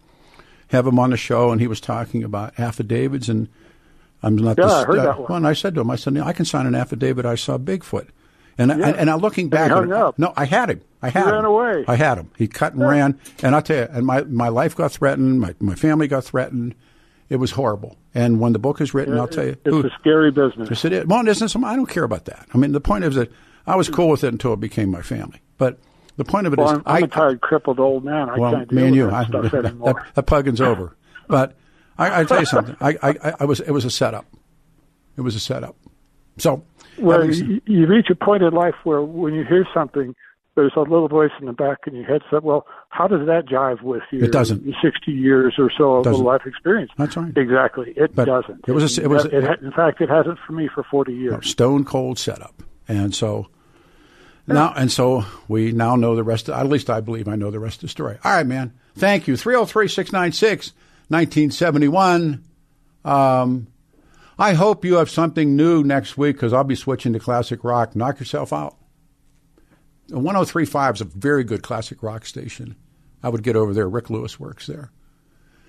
have 0.68 0.86
him 0.86 0.98
on 0.98 1.10
the 1.10 1.16
show, 1.16 1.50
and 1.50 1.60
he 1.60 1.66
was 1.66 1.80
talking 1.80 2.22
about 2.22 2.58
affidavits, 2.58 3.28
and 3.28 3.48
I'm 4.22 4.36
not. 4.36 4.56
Yeah, 4.58 4.64
this, 4.64 4.72
I 4.72 4.84
heard 4.84 4.98
uh, 5.00 5.04
that 5.04 5.18
one. 5.20 5.38
And 5.38 5.46
I 5.46 5.52
said 5.54 5.74
to 5.74 5.80
him, 5.80 5.90
I 5.90 5.96
said, 5.96 6.16
I 6.18 6.32
can 6.32 6.44
sign 6.44 6.66
an 6.66 6.74
affidavit. 6.74 7.26
I 7.26 7.34
saw 7.34 7.58
Bigfoot, 7.58 8.08
and 8.58 8.72
I, 8.72 8.76
Yeah. 8.78 8.88
and, 8.98 9.10
I'm 9.10 9.18
looking 9.20 9.48
back. 9.48 9.68
he 9.70 9.74
hung 9.74 9.92
up. 9.92 10.18
No, 10.18 10.32
I 10.36 10.44
had 10.44 10.70
him. 10.70 10.80
I 11.00 11.08
had 11.08 11.24
him. 11.26 11.32
ran 11.32 11.44
away. 11.44 11.84
I 11.88 11.96
had 11.96 12.18
him. 12.18 12.30
He 12.36 12.46
cut 12.48 12.74
and 12.74 12.82
ran, 12.86 13.18
and 13.42 13.54
I'll 13.54 13.62
tell 13.62 13.76
you, 13.76 13.88
and 13.90 14.06
my 14.06 14.22
my 14.24 14.48
life 14.48 14.76
got 14.76 14.92
threatened. 14.92 15.40
My 15.40 15.54
my 15.60 15.74
family 15.74 16.08
got 16.08 16.24
threatened. 16.24 16.74
It 17.28 17.36
was 17.36 17.52
horrible. 17.52 17.96
And 18.14 18.40
when 18.40 18.52
the 18.52 18.58
book 18.58 18.80
is 18.82 18.92
written, 18.92 19.16
I'll 19.18 19.26
tell 19.26 19.44
you, 19.44 19.52
It's 19.52 19.60
who- 19.64 19.86
a 19.86 19.90
scary 19.98 20.30
business. 20.30 20.68
Yes, 20.70 20.84
it 20.84 20.92
is. 20.92 21.06
Well, 21.06 21.20
it 21.26 21.28
isn't 21.28 21.64
I 21.64 21.74
don't 21.76 21.88
care 21.88 22.04
about 22.04 22.26
that. 22.26 22.46
I 22.52 22.58
mean, 22.58 22.72
the 22.72 22.80
point 22.80 23.04
is 23.04 23.14
that 23.14 23.32
I 23.66 23.74
was 23.76 23.88
cool 23.88 24.08
with 24.10 24.22
it 24.22 24.28
until 24.28 24.52
it 24.52 24.60
became 24.60 24.90
my 24.90 25.00
family. 25.00 25.40
But 25.56 25.78
the 26.18 26.24
point 26.26 26.46
of 26.46 26.52
it 26.52 26.58
is, 26.58 26.64
Well, 26.66 26.74
I'm, 26.74 26.82
I'm 26.84 27.02
I, 27.04 27.06
a 27.06 27.08
tired, 27.08 27.40
crippled 27.40 27.80
old 27.80 28.04
man. 28.04 28.28
I 28.28 28.38
well, 28.38 28.52
can't 28.52 28.68
deal 28.68 28.78
me 28.80 28.86
and 28.88 28.94
you, 28.96 29.06
that 29.06 29.14
I, 29.14 29.24
stuff 29.24 29.50
that, 29.52 29.64
anymore. 29.64 30.06
that 30.12 30.24
plugging's 30.24 30.60
over. 30.60 30.94
But 31.26 31.56
I, 31.96 32.20
I 32.20 32.24
tell 32.24 32.40
you 32.40 32.44
something. 32.46 32.76
I, 32.82 32.98
I, 33.02 33.34
I 33.40 33.44
was, 33.46 33.60
it 33.60 33.70
was 33.70 33.86
a 33.86 33.90
setup. 33.90 34.26
It 35.16 35.22
was 35.22 35.34
a 35.34 35.40
setup. 35.40 35.74
So, 36.36 36.64
Well, 36.98 37.28
you, 37.30 37.60
you 37.66 37.86
reach 37.86 38.08
a 38.10 38.14
point 38.14 38.42
in 38.42 38.52
life 38.52 38.74
where 38.84 39.02
when 39.02 39.34
you 39.34 39.44
hear 39.44 39.66
something, 39.74 40.14
there's 40.54 40.72
a 40.76 40.80
little 40.80 41.08
voice 41.08 41.30
in 41.40 41.46
the 41.46 41.52
back 41.52 41.78
in 41.86 41.94
your 41.94 42.04
head 42.04 42.20
said, 42.30 42.42
"Well, 42.42 42.66
how 42.90 43.08
does 43.08 43.26
that 43.26 43.46
jive 43.46 43.80
with 43.82 44.02
your 44.10 44.24
It 44.24 44.32
doesn't. 44.32 44.62
60 44.82 45.10
years 45.10 45.54
or 45.58 45.70
so 45.76 45.94
of 45.96 46.04
Doesn't. 46.04 46.22
life 46.24 46.42
experience?" 46.44 46.90
That's 46.98 47.16
right. 47.16 47.32
Exactly, 47.36 47.94
it 47.96 48.14
But 48.14 48.26
doesn't. 48.26 48.64
it 48.68 48.72
was 48.72 48.98
a- 48.98 49.02
it 49.02 49.08
was 49.08 49.24
a- 49.24 49.52
It, 49.52 49.60
in 49.62 49.72
fact, 49.72 50.00
it 50.02 50.10
hasn't 50.10 50.38
for 50.46 50.52
me 50.52 50.68
for 50.68 50.82
40 50.82 51.14
years. 51.14 51.48
stone 51.48 51.84
cold 51.84 52.18
setup. 52.18 52.62
And 52.86 53.14
so 53.14 53.46
now, 54.46 54.74
and 54.76 54.92
so 54.92 55.24
we 55.48 55.72
now 55.72 55.96
know 55.96 56.14
the 56.16 56.22
rest. 56.24 56.50
Of, 56.50 56.56
at 56.56 56.66
least 56.68 56.90
I 56.90 57.00
believe 57.00 57.28
I 57.28 57.36
know 57.36 57.50
the 57.50 57.58
rest 57.60 57.76
of 57.76 57.82
the 57.82 57.88
story. 57.88 58.18
All 58.22 58.32
right, 58.32 58.46
man. 58.46 58.72
Thank 58.94 59.26
you. 59.26 59.36
303 59.38 59.88
696 59.88 60.72
1971. 61.08 62.42
Um, 63.04 63.66
I 64.42 64.54
hope 64.54 64.84
you 64.84 64.94
have 64.94 65.08
something 65.08 65.54
new 65.54 65.84
next 65.84 66.18
week 66.18 66.34
because 66.34 66.52
I'll 66.52 66.64
be 66.64 66.74
switching 66.74 67.12
to 67.12 67.20
classic 67.20 67.62
rock. 67.62 67.94
Knock 67.94 68.18
yourself 68.18 68.52
out. 68.52 68.76
1035 70.08 70.96
is 70.96 71.00
a 71.00 71.04
very 71.04 71.44
good 71.44 71.62
classic 71.62 72.02
rock 72.02 72.26
station. 72.26 72.74
I 73.22 73.28
would 73.28 73.44
get 73.44 73.54
over 73.54 73.72
there. 73.72 73.88
Rick 73.88 74.10
Lewis 74.10 74.40
works 74.40 74.66
there. 74.66 74.90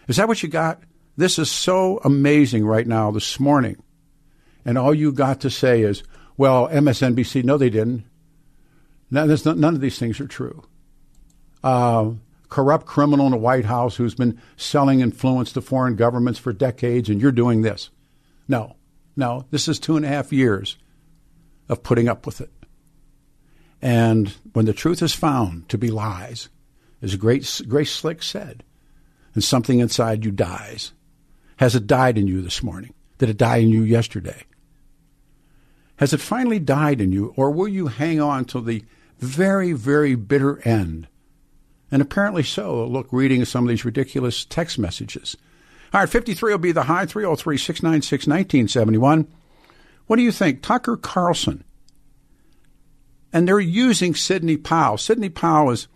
Is 0.08 0.16
that 0.16 0.28
what 0.28 0.42
you 0.42 0.50
got? 0.50 0.82
This 1.16 1.38
is 1.38 1.52
so 1.52 2.00
amazing 2.04 2.66
right 2.66 2.88
now 2.88 3.12
this 3.12 3.40
morning. 3.40 3.78
And 4.66 4.76
all 4.76 4.92
you 4.92 5.12
got 5.12 5.42
to 5.42 5.52
say 5.52 5.84
is, 5.84 6.02
well, 6.36 6.68
MSNBC, 6.68 7.44
no, 7.44 7.60
they 7.60 7.70
didn't. 7.70 8.06
None, 9.12 9.30
none 9.46 9.76
of 9.76 9.82
these 9.82 10.00
things 10.00 10.20
are 10.20 10.26
true. 10.26 10.64
Uh, 11.64 12.14
corrupt 12.50 12.88
criminal 12.88 13.28
in 13.28 13.34
the 13.34 13.38
White 13.38 13.66
House 13.66 13.98
who's 13.98 14.16
been 14.16 14.42
selling 14.58 15.02
influence 15.02 15.52
to 15.52 15.62
foreign 15.62 15.96
governments 15.96 16.40
for 16.40 16.52
decades, 16.52 17.08
and 17.08 17.22
you're 17.22 17.32
doing 17.32 17.62
this. 17.62 17.92
No, 18.48 18.76
no, 19.16 19.46
this 19.52 19.68
is 19.68 19.80
two 19.80 19.96
and 19.96 20.06
a 20.06 20.10
half 20.10 20.34
years 20.34 20.78
of 21.70 21.84
putting 21.84 22.08
up 22.08 22.26
with 22.26 22.42
it. 22.42 22.52
And 23.82 24.30
when 24.54 24.66
the 24.66 24.74
truth 24.74 25.02
is 25.02 25.14
found 25.14 25.70
to 25.70 25.78
be 25.78 25.90
lies, 25.90 26.50
as 27.02 27.16
Grace, 27.16 27.62
Grace 27.62 27.92
Slick 27.92 28.24
said, 28.24 28.64
and 29.34 29.44
something 29.44 29.80
inside 29.80 30.26
you 30.26 30.32
dies. 30.32 30.94
Has 31.58 31.76
it 31.76 31.88
died 31.88 32.18
in 32.18 32.28
you 32.28 32.42
this 32.42 32.64
morning? 32.64 32.94
Did 33.18 33.30
it 33.30 33.38
die 33.38 33.58
in 33.58 33.70
you 33.70 33.84
yesterday? 33.84 34.44
Has 35.98 36.14
it 36.14 36.22
finally 36.22 36.60
died 36.60 37.02
in 37.02 37.12
you, 37.12 37.34
or 37.36 37.52
will 37.52 37.68
you 37.68 37.88
hang 37.88 38.20
on 38.20 38.46
till 38.46 38.62
the 38.62 38.84
very, 39.20 39.74
very 39.74 40.16
bitter 40.16 40.60
end? 40.68 41.08
And 41.92 42.02
apparently 42.02 42.44
so. 42.44 42.86
Look, 42.86 43.08
reading 43.12 43.46
some 43.46 43.66
of 43.66 43.70
these 43.70 43.86
ridiculous 43.86 44.46
text 44.46 44.80
messages. 44.80 45.38
All 45.94 46.00
right, 46.00 46.10
53 46.10 46.52
will 46.52 46.58
be 46.58 46.72
the 46.72 46.84
high, 46.84 47.06
303 47.06 47.58
696 47.58 48.26
1971. 48.26 49.28
What 50.08 50.16
do 50.16 50.24
you 50.24 50.32
think? 50.32 50.62
Tucker 50.64 50.98
Carlson. 50.98 51.64
And 53.32 53.48
they're 53.48 53.60
using 53.60 54.16
Sidney 54.16 54.58
Powell. 54.58 54.98
Sidney 54.98 55.30
Powell 55.30 55.72
is 55.72 55.88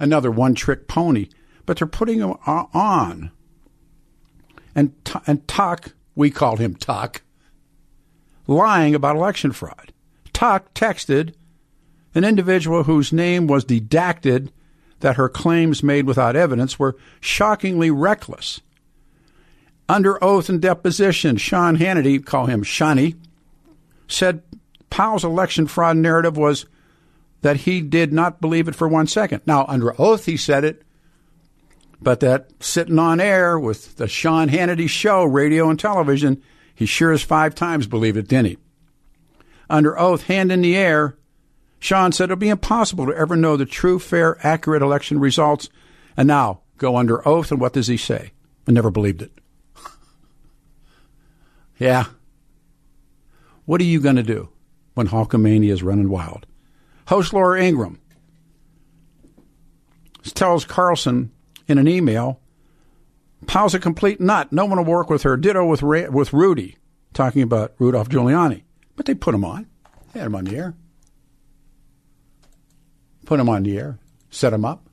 another 0.00 0.30
one 0.30 0.54
trick 0.54 0.88
pony, 0.88 1.28
but 1.64 1.78
they're 1.78 1.86
putting 1.86 2.18
him 2.18 2.34
on. 2.44 3.30
And, 4.74 4.92
and 5.26 5.46
Tuck, 5.46 5.94
we 6.14 6.30
call 6.30 6.56
him 6.56 6.74
Tuck, 6.74 7.22
lying 8.46 8.94
about 8.94 9.16
election 9.16 9.52
fraud. 9.52 9.92
Tuck 10.32 10.74
texted 10.74 11.34
an 12.14 12.24
individual 12.24 12.82
whose 12.82 13.12
name 13.12 13.46
was 13.46 13.64
redacted 13.64 14.50
that 15.00 15.16
her 15.16 15.28
claims 15.28 15.82
made 15.82 16.06
without 16.06 16.36
evidence 16.36 16.78
were 16.78 16.96
shockingly 17.20 17.90
reckless. 17.90 18.60
Under 19.88 20.22
oath 20.22 20.48
and 20.48 20.60
deposition, 20.60 21.36
Sean 21.36 21.76
Hannity, 21.76 22.24
call 22.24 22.46
him 22.46 22.62
Shawnee, 22.62 23.14
said 24.08 24.42
Powell's 24.90 25.24
election 25.24 25.66
fraud 25.66 25.96
narrative 25.96 26.36
was 26.36 26.66
that 27.42 27.58
he 27.58 27.80
did 27.80 28.12
not 28.12 28.40
believe 28.40 28.66
it 28.66 28.74
for 28.74 28.88
one 28.88 29.06
second. 29.06 29.42
Now, 29.46 29.64
under 29.66 30.00
oath, 30.00 30.26
he 30.26 30.36
said 30.36 30.64
it, 30.64 30.82
but 32.00 32.20
that 32.20 32.50
sitting 32.60 32.98
on 32.98 33.20
air 33.20 33.58
with 33.58 33.96
the 33.96 34.08
Sean 34.08 34.48
Hannity 34.48 34.88
show, 34.88 35.24
radio 35.24 35.70
and 35.70 35.78
television, 35.78 36.42
he 36.74 36.86
sure 36.86 37.12
as 37.12 37.22
five 37.22 37.54
times 37.54 37.86
believed 37.86 38.16
it, 38.16 38.28
didn't 38.28 38.46
he? 38.46 38.58
under 39.68 39.98
oath, 39.98 40.24
hand 40.24 40.52
in 40.52 40.62
the 40.62 40.76
air, 40.76 41.16
Sean 41.78 42.12
said 42.12 42.24
it'll 42.24 42.36
be 42.36 42.48
impossible 42.48 43.06
to 43.06 43.16
ever 43.16 43.36
know 43.36 43.56
the 43.56 43.66
true, 43.66 43.98
fair, 43.98 44.38
accurate 44.46 44.82
election 44.82 45.18
results. 45.18 45.68
And 46.16 46.26
now 46.26 46.60
go 46.78 46.96
under 46.96 47.26
oath, 47.26 47.50
and 47.50 47.60
what 47.60 47.72
does 47.72 47.86
he 47.86 47.96
say? 47.96 48.32
I 48.66 48.72
never 48.72 48.90
believed 48.90 49.22
it. 49.22 49.32
Yeah. 51.78 52.06
What 53.64 53.80
are 53.80 53.84
you 53.84 54.00
going 54.00 54.16
to 54.16 54.22
do 54.22 54.48
when 54.94 55.08
Hulkamania 55.08 55.70
is 55.70 55.82
running 55.82 56.08
wild? 56.08 56.46
Host 57.08 57.32
Laura 57.32 57.62
Ingraham 57.62 58.00
tells 60.34 60.64
Carlson 60.64 61.30
in 61.68 61.78
an 61.78 61.88
email, 61.88 62.40
Powell's 63.46 63.74
a 63.74 63.78
complete 63.78 64.20
nut. 64.20 64.52
No 64.52 64.64
one 64.64 64.78
will 64.78 64.84
work 64.84 65.10
with 65.10 65.22
her. 65.22 65.36
Ditto 65.36 65.64
with 65.66 65.82
with 65.82 66.32
Rudy, 66.32 66.76
talking 67.12 67.42
about 67.42 67.74
Rudolph 67.78 68.08
Giuliani. 68.08 68.62
But 68.96 69.06
they 69.06 69.14
put 69.14 69.34
him 69.34 69.44
on. 69.44 69.66
They 70.12 70.20
had 70.20 70.26
him 70.26 70.34
on 70.34 70.44
the 70.44 70.56
air. 70.56 70.74
Put 73.26 73.40
him 73.40 73.48
on 73.48 73.62
the 73.64 73.76
air. 73.76 73.98
Set 74.30 74.52
him 74.52 74.64
up. 74.64 74.85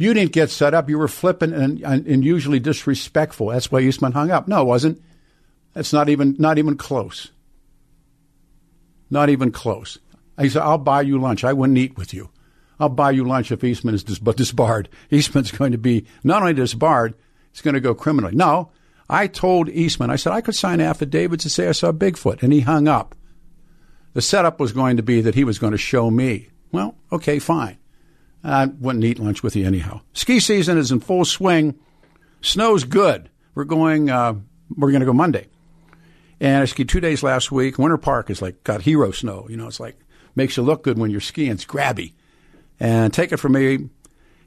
You 0.00 0.14
didn't 0.14 0.32
get 0.32 0.48
set 0.48 0.72
up. 0.72 0.88
You 0.88 0.96
were 0.96 1.08
flippant 1.08 1.52
and, 1.52 1.82
and, 1.82 2.06
and 2.06 2.24
usually 2.24 2.58
disrespectful. 2.58 3.48
That's 3.48 3.70
why 3.70 3.80
Eastman 3.80 4.12
hung 4.12 4.30
up. 4.30 4.48
No, 4.48 4.62
it 4.62 4.64
wasn't. 4.64 5.02
That's 5.74 5.92
not 5.92 6.08
even 6.08 6.36
not 6.38 6.56
even 6.56 6.78
close. 6.78 7.32
Not 9.10 9.28
even 9.28 9.52
close. 9.52 9.98
I 10.38 10.48
said, 10.48 10.62
I'll 10.62 10.78
buy 10.78 11.02
you 11.02 11.20
lunch. 11.20 11.44
I 11.44 11.52
wouldn't 11.52 11.76
eat 11.76 11.98
with 11.98 12.14
you. 12.14 12.30
I'll 12.78 12.88
buy 12.88 13.10
you 13.10 13.24
lunch 13.24 13.52
if 13.52 13.62
Eastman 13.62 13.94
is 13.94 14.02
dis- 14.02 14.18
disbarred. 14.18 14.88
Eastman's 15.10 15.52
going 15.52 15.72
to 15.72 15.78
be 15.78 16.06
not 16.24 16.40
only 16.40 16.54
disbarred, 16.54 17.12
he's 17.52 17.60
going 17.60 17.74
to 17.74 17.80
go 17.80 17.94
criminally. 17.94 18.34
No, 18.34 18.70
I 19.06 19.26
told 19.26 19.68
Eastman, 19.68 20.08
I 20.08 20.16
said 20.16 20.32
I 20.32 20.40
could 20.40 20.54
sign 20.54 20.80
affidavits 20.80 21.42
to 21.42 21.50
say 21.50 21.68
I 21.68 21.72
saw 21.72 21.92
Bigfoot, 21.92 22.42
and 22.42 22.54
he 22.54 22.60
hung 22.60 22.88
up. 22.88 23.14
The 24.14 24.22
setup 24.22 24.60
was 24.60 24.72
going 24.72 24.96
to 24.96 25.02
be 25.02 25.20
that 25.20 25.34
he 25.34 25.44
was 25.44 25.58
going 25.58 25.72
to 25.72 25.78
show 25.78 26.10
me. 26.10 26.48
Well, 26.72 26.96
okay, 27.12 27.38
fine. 27.38 27.76
I 28.42 28.66
wouldn't 28.66 29.04
eat 29.04 29.18
lunch 29.18 29.42
with 29.42 29.56
you 29.56 29.66
anyhow. 29.66 30.00
Ski 30.12 30.40
season 30.40 30.78
is 30.78 30.90
in 30.90 31.00
full 31.00 31.24
swing. 31.24 31.78
Snow's 32.40 32.84
good. 32.84 33.28
We're 33.54 33.64
going. 33.64 34.08
Uh, 34.08 34.34
we're 34.76 34.90
going 34.90 35.00
to 35.00 35.06
go 35.06 35.12
Monday, 35.12 35.48
and 36.40 36.62
I 36.62 36.64
skied 36.64 36.88
two 36.88 37.00
days 37.00 37.22
last 37.22 37.50
week. 37.50 37.78
Winter 37.78 37.98
Park 37.98 38.30
is 38.30 38.40
like 38.40 38.62
got 38.64 38.82
hero 38.82 39.10
snow. 39.10 39.46
You 39.50 39.56
know, 39.56 39.66
it's 39.66 39.80
like 39.80 39.98
makes 40.34 40.56
you 40.56 40.62
look 40.62 40.84
good 40.84 40.98
when 40.98 41.10
you're 41.10 41.20
skiing. 41.20 41.52
It's 41.52 41.64
grabby. 41.64 42.12
And 42.78 43.12
take 43.12 43.30
it 43.32 43.36
from 43.36 43.52
me, 43.52 43.90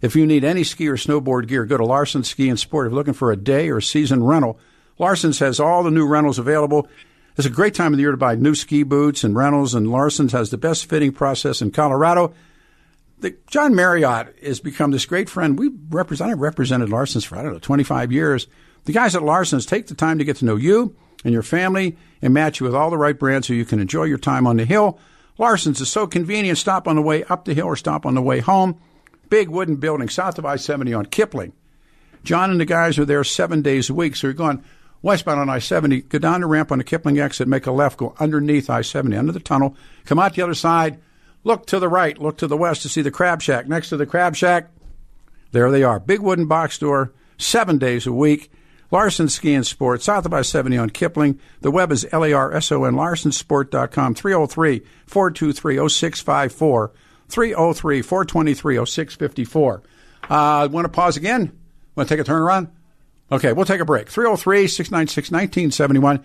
if 0.01 0.15
you 0.15 0.25
need 0.25 0.43
any 0.43 0.63
ski 0.63 0.87
or 0.87 0.97
snowboard 0.97 1.47
gear, 1.47 1.65
go 1.65 1.77
to 1.77 1.85
Larson 1.85 2.23
Ski 2.23 2.49
and 2.49 2.59
Sport. 2.59 2.87
If 2.87 2.91
you're 2.91 2.97
looking 2.97 3.13
for 3.13 3.31
a 3.31 3.37
day 3.37 3.69
or 3.69 3.79
season 3.79 4.23
rental, 4.23 4.59
Larson's 4.97 5.39
has 5.39 5.59
all 5.59 5.83
the 5.83 5.91
new 5.91 6.07
rentals 6.07 6.39
available. 6.39 6.87
It's 7.37 7.47
a 7.47 7.51
great 7.51 7.73
time 7.73 7.93
of 7.93 7.97
the 7.97 8.01
year 8.01 8.11
to 8.11 8.17
buy 8.17 8.35
new 8.35 8.53
ski 8.53 8.83
boots 8.83 9.23
and 9.23 9.35
rentals, 9.35 9.73
and 9.73 9.89
Larson's 9.89 10.33
has 10.33 10.49
the 10.49 10.57
best 10.57 10.87
fitting 10.87 11.11
process 11.11 11.61
in 11.61 11.71
Colorado. 11.71 12.33
The, 13.23 13.35
John 13.47 13.73
Marriott 13.73 14.35
has 14.43 14.59
become 14.59 14.91
this 14.91 15.05
great 15.05 15.29
friend. 15.29 15.57
We 15.57 15.71
represent, 15.89 16.31
I've 16.31 16.39
represented 16.39 16.89
Larson's 16.89 17.25
for, 17.25 17.37
I 17.37 17.41
don't 17.41 17.53
know, 17.53 17.59
25 17.59 18.11
years. 18.11 18.47
The 18.85 18.93
guys 18.93 19.15
at 19.15 19.23
Larson's 19.23 19.65
take 19.65 19.87
the 19.87 19.95
time 19.95 20.19
to 20.19 20.25
get 20.25 20.37
to 20.37 20.45
know 20.45 20.55
you 20.55 20.95
and 21.23 21.33
your 21.33 21.41
family 21.41 21.97
and 22.21 22.33
match 22.33 22.59
you 22.59 22.65
with 22.65 22.75
all 22.75 22.89
the 22.89 22.97
right 22.97 23.17
brands 23.17 23.47
so 23.47 23.53
you 23.53 23.65
can 23.65 23.79
enjoy 23.79 24.03
your 24.03 24.17
time 24.17 24.45
on 24.45 24.57
the 24.57 24.65
hill 24.65 24.99
Larson's 25.37 25.81
is 25.81 25.91
so 25.91 26.05
convenient. 26.05 26.57
Stop 26.57 26.87
on 26.87 26.95
the 26.95 27.01
way 27.01 27.23
up 27.23 27.45
the 27.45 27.53
hill 27.53 27.67
or 27.67 27.75
stop 27.75 28.05
on 28.05 28.15
the 28.15 28.21
way 28.21 28.39
home. 28.39 28.79
Big 29.29 29.49
wooden 29.49 29.77
building 29.77 30.09
south 30.09 30.37
of 30.37 30.45
I 30.45 30.57
70 30.57 30.93
on 30.93 31.05
Kipling. 31.07 31.53
John 32.23 32.51
and 32.51 32.59
the 32.59 32.65
guys 32.65 32.99
are 32.99 33.05
there 33.05 33.23
seven 33.23 33.61
days 33.61 33.89
a 33.89 33.93
week. 33.93 34.15
So 34.15 34.27
you're 34.27 34.33
going 34.33 34.63
westbound 35.01 35.39
on 35.39 35.49
I 35.49 35.59
70, 35.59 36.01
go 36.03 36.19
down 36.19 36.41
the 36.41 36.47
ramp 36.47 36.71
on 36.71 36.77
the 36.77 36.83
Kipling 36.83 37.19
exit, 37.19 37.47
make 37.47 37.65
a 37.65 37.71
left, 37.71 37.97
go 37.97 38.15
underneath 38.19 38.69
I 38.69 38.81
70, 38.81 39.17
under 39.17 39.33
the 39.33 39.39
tunnel, 39.39 39.75
come 40.05 40.19
out 40.19 40.35
the 40.35 40.41
other 40.41 40.53
side, 40.53 41.01
look 41.43 41.65
to 41.67 41.79
the 41.79 41.89
right, 41.89 42.17
look 42.17 42.37
to 42.37 42.47
the 42.47 42.57
west 42.57 42.81
to 42.83 42.89
see 42.89 43.01
the 43.01 43.11
Crab 43.11 43.41
Shack. 43.41 43.67
Next 43.67 43.89
to 43.89 43.97
the 43.97 44.05
Crab 44.05 44.35
Shack, 44.35 44.69
there 45.51 45.71
they 45.71 45.83
are. 45.83 45.99
Big 45.99 46.19
wooden 46.19 46.47
box 46.47 46.75
store, 46.75 47.11
seven 47.37 47.77
days 47.77 48.07
a 48.07 48.13
week. 48.13 48.51
Larson 48.91 49.27
Ski 49.27 49.55
and 49.55 49.65
Sport, 49.65 50.03
south 50.03 50.27
of 50.27 50.33
I-70 50.33 50.79
on 50.79 50.91
Kipling. 50.91 51.39
The 51.61 51.71
web 51.71 51.91
is 51.91 52.05
L-A-R-S-O-N, 52.11 52.93
larsonsport.com, 52.93 54.13
303-423-0654, 54.13 56.91
303-423-0654. 57.27 59.81
Uh, 60.29 60.69
want 60.71 60.85
to 60.85 60.89
pause 60.89 61.17
again? 61.17 61.51
Want 61.95 62.07
to 62.07 62.15
take 62.15 62.21
a 62.21 62.23
turn 62.23 62.43
around? 62.43 62.67
Okay, 63.31 63.51
we'll 63.51 63.65
take 63.65 63.81
a 63.81 63.85
break. 63.85 64.11
303-696-1971. 64.11 66.23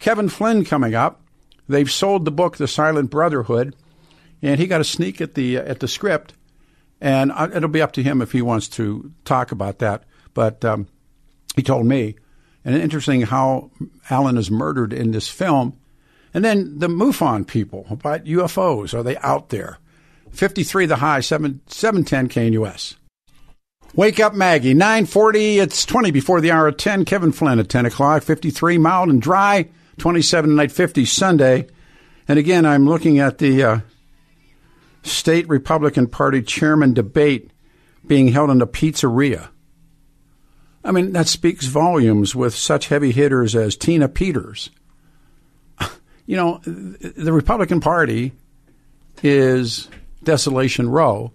Kevin 0.00 0.28
Flynn 0.28 0.64
coming 0.64 0.96
up. 0.96 1.20
They've 1.68 1.88
sold 1.88 2.24
the 2.24 2.32
book, 2.32 2.56
The 2.56 2.66
Silent 2.66 3.10
Brotherhood, 3.10 3.76
and 4.42 4.60
he 4.60 4.66
got 4.66 4.80
a 4.80 4.84
sneak 4.84 5.20
at 5.20 5.34
the 5.34 5.56
at 5.56 5.80
the 5.80 5.88
script, 5.88 6.34
and 7.00 7.32
it'll 7.54 7.68
be 7.68 7.82
up 7.82 7.92
to 7.92 8.02
him 8.02 8.22
if 8.22 8.32
he 8.32 8.42
wants 8.42 8.68
to 8.68 9.12
talk 9.24 9.52
about 9.52 9.78
that. 9.78 10.04
But 10.34 10.64
um, 10.64 10.88
he 11.56 11.62
told 11.62 11.86
me. 11.86 12.16
And 12.64 12.76
interesting 12.76 13.22
how 13.22 13.70
Alan 14.10 14.36
is 14.36 14.50
murdered 14.50 14.92
in 14.92 15.12
this 15.12 15.28
film. 15.28 15.78
And 16.34 16.44
then 16.44 16.78
the 16.78 16.88
MUFON 16.88 17.46
people 17.46 17.86
about 17.88 18.24
UFOs. 18.24 18.92
Are 18.92 19.02
they 19.02 19.16
out 19.18 19.48
there? 19.48 19.78
53 20.32 20.86
the 20.86 20.96
high, 20.96 21.20
7, 21.20 21.60
710 21.66 22.28
KNUS. 22.28 22.96
Wake 23.94 24.20
up, 24.20 24.34
Maggie. 24.34 24.74
940. 24.74 25.60
It's 25.60 25.86
20 25.86 26.10
before 26.10 26.40
the 26.40 26.50
hour 26.50 26.68
of 26.68 26.76
10. 26.76 27.06
Kevin 27.06 27.32
Flynn 27.32 27.58
at 27.58 27.70
10 27.70 27.86
o'clock. 27.86 28.22
53 28.22 28.76
mild 28.76 29.08
and 29.08 29.22
dry. 29.22 29.68
27 29.96 30.54
night 30.54 30.70
50 30.70 31.04
Sunday. 31.06 31.66
And 32.28 32.38
again, 32.38 32.66
I'm 32.66 32.86
looking 32.86 33.18
at 33.18 33.38
the 33.38 33.62
uh, 33.62 33.80
state 35.08 35.48
Republican 35.48 36.06
Party 36.06 36.42
chairman 36.42 36.94
debate 36.94 37.50
being 38.06 38.28
held 38.28 38.50
in 38.50 38.62
a 38.62 38.66
pizzeria. 38.66 39.48
I 40.84 40.92
mean, 40.92 41.12
that 41.12 41.28
speaks 41.28 41.66
volumes 41.66 42.34
with 42.34 42.54
such 42.54 42.88
heavy 42.88 43.12
hitters 43.12 43.54
as 43.54 43.76
Tina 43.76 44.08
Peters. 44.08 44.70
You 46.26 46.36
know, 46.36 46.60
the 46.64 47.32
Republican 47.32 47.80
Party 47.80 48.32
is 49.22 49.88
Desolation 50.22 50.88
Row, 50.90 51.32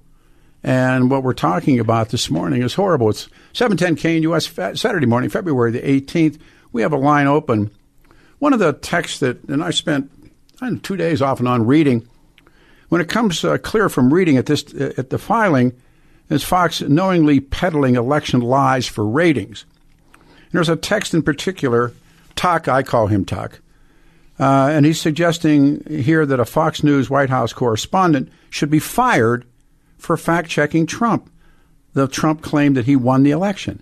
and 0.61 1.09
what 1.09 1.23
we're 1.23 1.33
talking 1.33 1.79
about 1.79 2.09
this 2.09 2.29
morning 2.29 2.61
is 2.61 2.75
horrible. 2.75 3.09
It's 3.09 3.27
710 3.53 4.21
KNUS 4.21 4.77
Saturday 4.77 5.07
morning, 5.07 5.31
February 5.31 5.71
the 5.71 5.81
18th. 5.81 6.39
We 6.71 6.83
have 6.83 6.93
a 6.93 6.97
line 6.97 7.27
open. 7.27 7.71
One 8.37 8.53
of 8.53 8.59
the 8.59 8.73
texts 8.73 9.19
that, 9.19 9.43
and 9.45 9.63
I 9.63 9.71
spent 9.71 10.11
I 10.61 10.69
know, 10.69 10.77
two 10.77 10.95
days 10.95 11.21
off 11.21 11.39
and 11.39 11.47
on 11.47 11.65
reading, 11.65 12.07
when 12.93 13.01
it 13.01 13.09
comes 13.09 13.43
uh, 13.43 13.57
clear 13.57 13.89
from 13.89 14.13
reading 14.13 14.37
at 14.37 14.45
this 14.45 14.71
at 14.99 15.09
the 15.09 15.17
filing, 15.17 15.73
is 16.29 16.43
Fox 16.43 16.79
knowingly 16.79 17.39
peddling 17.39 17.95
election 17.95 18.39
lies 18.39 18.85
for 18.85 19.03
ratings. 19.03 19.65
And 20.13 20.51
there's 20.51 20.69
a 20.69 20.75
text 20.75 21.15
in 21.15 21.23
particular, 21.23 21.91
Tuck, 22.35 22.67
I 22.67 22.83
call 22.83 23.07
him 23.07 23.25
Tuck, 23.25 23.61
uh, 24.39 24.69
and 24.71 24.85
he's 24.85 25.01
suggesting 25.01 25.83
here 25.89 26.23
that 26.23 26.39
a 26.39 26.45
Fox 26.45 26.83
News 26.83 27.09
White 27.09 27.31
House 27.31 27.51
correspondent 27.51 28.31
should 28.51 28.69
be 28.69 28.77
fired 28.77 29.47
for 29.97 30.15
fact 30.15 30.51
checking 30.51 30.85
Trump. 30.85 31.31
The 31.93 32.07
Trump 32.07 32.43
claimed 32.43 32.77
that 32.77 32.85
he 32.85 32.95
won 32.95 33.23
the 33.23 33.31
election. 33.31 33.81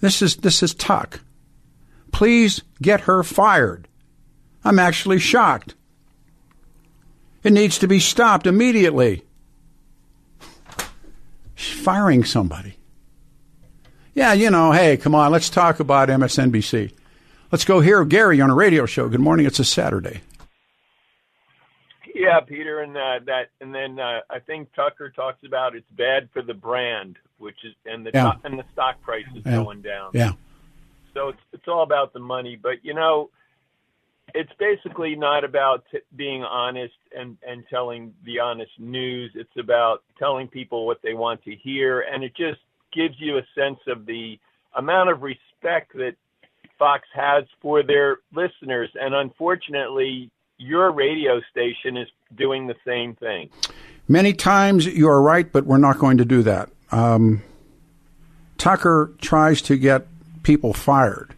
This 0.00 0.22
is 0.22 0.36
this 0.36 0.62
is 0.62 0.72
Tuck. 0.72 1.18
Please 2.12 2.62
get 2.80 3.00
her 3.00 3.24
fired. 3.24 3.88
I'm 4.62 4.78
actually 4.78 5.18
shocked. 5.18 5.74
It 7.42 7.52
needs 7.52 7.78
to 7.78 7.88
be 7.88 7.98
stopped 7.98 8.46
immediately 8.46 9.24
firing 11.54 12.24
somebody. 12.24 12.76
Yeah, 14.14 14.32
you 14.32 14.50
know, 14.50 14.72
hey, 14.72 14.96
come 14.96 15.14
on, 15.14 15.32
let's 15.32 15.48
talk 15.48 15.80
about 15.80 16.08
MSNBC. 16.08 16.92
Let's 17.50 17.64
go 17.64 17.80
hear 17.80 18.04
Gary 18.04 18.40
on 18.40 18.50
a 18.50 18.54
radio 18.54 18.86
show. 18.86 19.08
Good 19.08 19.20
morning. 19.20 19.46
It's 19.46 19.58
a 19.58 19.64
Saturday. 19.64 20.20
Yeah, 22.14 22.40
Peter, 22.40 22.80
and 22.80 22.96
uh, 22.96 23.20
that, 23.26 23.48
and 23.60 23.74
then 23.74 23.98
uh, 23.98 24.20
I 24.28 24.40
think 24.40 24.72
Tucker 24.74 25.10
talks 25.10 25.42
about 25.44 25.74
it's 25.74 25.90
bad 25.90 26.28
for 26.32 26.42
the 26.42 26.52
brand, 26.52 27.16
which 27.38 27.56
is 27.64 27.72
and 27.86 28.04
the 28.04 28.10
yeah. 28.12 28.34
and 28.44 28.58
the 28.58 28.64
stock 28.72 29.00
price 29.00 29.24
is 29.34 29.42
yeah. 29.46 29.56
going 29.56 29.80
down. 29.80 30.10
Yeah. 30.12 30.32
So 31.14 31.28
it's 31.28 31.40
it's 31.52 31.66
all 31.66 31.82
about 31.82 32.12
the 32.12 32.20
money, 32.20 32.58
but 32.60 32.84
you 32.84 32.94
know, 32.94 33.30
it's 34.34 34.52
basically 34.58 35.14
not 35.16 35.44
about 35.44 35.84
t- 35.90 35.98
being 36.16 36.42
honest 36.42 36.94
and 37.16 37.36
and 37.46 37.64
telling 37.68 38.14
the 38.24 38.38
honest 38.40 38.72
news. 38.78 39.32
It's 39.34 39.56
about 39.58 40.02
telling 40.18 40.48
people 40.48 40.86
what 40.86 41.00
they 41.02 41.14
want 41.14 41.42
to 41.44 41.54
hear, 41.54 42.00
and 42.00 42.24
it 42.24 42.34
just 42.36 42.60
gives 42.92 43.14
you 43.18 43.38
a 43.38 43.42
sense 43.54 43.78
of 43.86 44.06
the 44.06 44.38
amount 44.74 45.10
of 45.10 45.22
respect 45.22 45.92
that 45.94 46.14
Fox 46.78 47.06
has 47.14 47.44
for 47.60 47.82
their 47.82 48.18
listeners. 48.34 48.90
And 48.94 49.14
unfortunately, 49.14 50.30
your 50.58 50.92
radio 50.92 51.40
station 51.50 51.96
is 51.96 52.08
doing 52.36 52.66
the 52.66 52.76
same 52.86 53.14
thing. 53.16 53.50
Many 54.08 54.32
times 54.32 54.86
you 54.86 55.08
are 55.08 55.22
right, 55.22 55.50
but 55.50 55.66
we're 55.66 55.78
not 55.78 55.98
going 55.98 56.18
to 56.18 56.24
do 56.24 56.42
that. 56.42 56.70
Um, 56.90 57.42
Tucker 58.58 59.12
tries 59.20 59.62
to 59.62 59.76
get 59.76 60.06
people 60.42 60.72
fired 60.72 61.34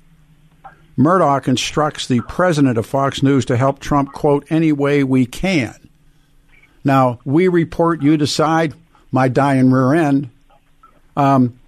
Murdoch 1.03 1.49
instructs 1.49 2.07
the 2.07 2.21
president 2.23 2.79
of 2.79 2.87
Fox 2.87 3.23
News 3.23 3.45
to 3.47 3.57
help 3.57 3.81
Trump, 3.81 4.13
quote, 4.13 4.47
any 4.51 4.73
way 4.73 5.05
we 5.05 5.27
can. 5.27 5.89
Now, 6.85 7.19
we 7.25 7.49
report, 7.49 8.03
you 8.03 8.17
decide, 8.17 8.75
my 9.11 9.29
dying 9.29 9.71
rear 9.71 9.95
end. 9.95 10.31
Um, 11.17 11.59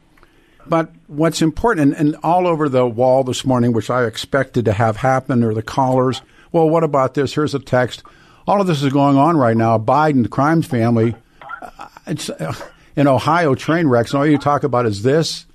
but 0.66 0.91
what's 1.07 1.43
important, 1.43 1.93
and, 1.93 2.14
and, 2.14 2.16
all 2.22 2.47
over 2.47 2.68
the 2.68 2.87
wall 2.87 3.22
this 3.22 3.45
morning, 3.45 3.72
which 3.72 3.91
I 3.91 4.05
expected 4.07 4.64
to 4.64 4.72
have 4.72 4.97
happen, 4.97 5.45
are 5.45 5.53
the 5.53 5.62
callers. 5.62 6.22
Well, 6.53 6.68
what 6.68 6.85
about 6.85 7.14
this? 7.14 7.35
Here's 7.35 7.55
a 7.55 7.59
text. 7.59 8.03
All 8.47 8.61
of 8.61 8.66
this 8.66 8.82
is 8.82 8.93
going 8.93 9.16
on 9.16 9.37
right 9.37 9.57
now. 9.57 9.78
Biden, 9.78 10.22
the 10.22 10.28
crimes 10.28 10.66
family, 10.66 11.14
uh, 11.61 11.89
it's 12.07 12.30
uh, 12.30 12.55
in 12.97 13.07
Ohio 13.07 13.55
train 13.55 13.89
wrecks, 13.89 14.12
and 14.12 14.18
all 14.18 14.26
you 14.26 14.39
talk 14.39 14.64
about 14.64 14.87
is 14.87 15.03
this. 15.03 15.47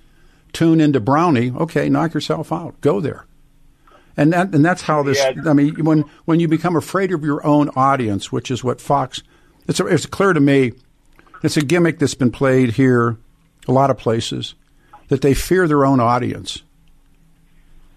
Tune 0.52 0.80
into 0.80 1.00
Brownie. 1.00 1.50
Okay, 1.50 1.88
knock 1.88 2.14
yourself 2.14 2.52
out. 2.52 2.80
Go 2.80 3.00
there. 3.00 3.24
And 4.16 4.32
that, 4.32 4.54
and 4.54 4.64
that's 4.64 4.82
how 4.82 5.02
this. 5.02 5.18
Yeah. 5.18 5.32
I 5.46 5.52
mean, 5.52 5.84
when 5.84 6.04
when 6.24 6.40
you 6.40 6.48
become 6.48 6.76
afraid 6.76 7.12
of 7.12 7.24
your 7.24 7.44
own 7.46 7.68
audience, 7.70 8.30
which 8.32 8.50
is 8.50 8.62
what 8.64 8.80
Fox, 8.80 9.22
it's 9.66 9.80
it's 9.80 10.06
clear 10.06 10.32
to 10.32 10.40
me, 10.40 10.72
it's 11.42 11.56
a 11.56 11.62
gimmick 11.62 11.98
that's 11.98 12.14
been 12.14 12.32
played 12.32 12.72
here, 12.72 13.16
a 13.68 13.72
lot 13.72 13.90
of 13.90 13.98
places, 13.98 14.54
that 15.08 15.22
they 15.22 15.34
fear 15.34 15.66
their 15.68 15.84
own 15.84 16.00
audience, 16.00 16.62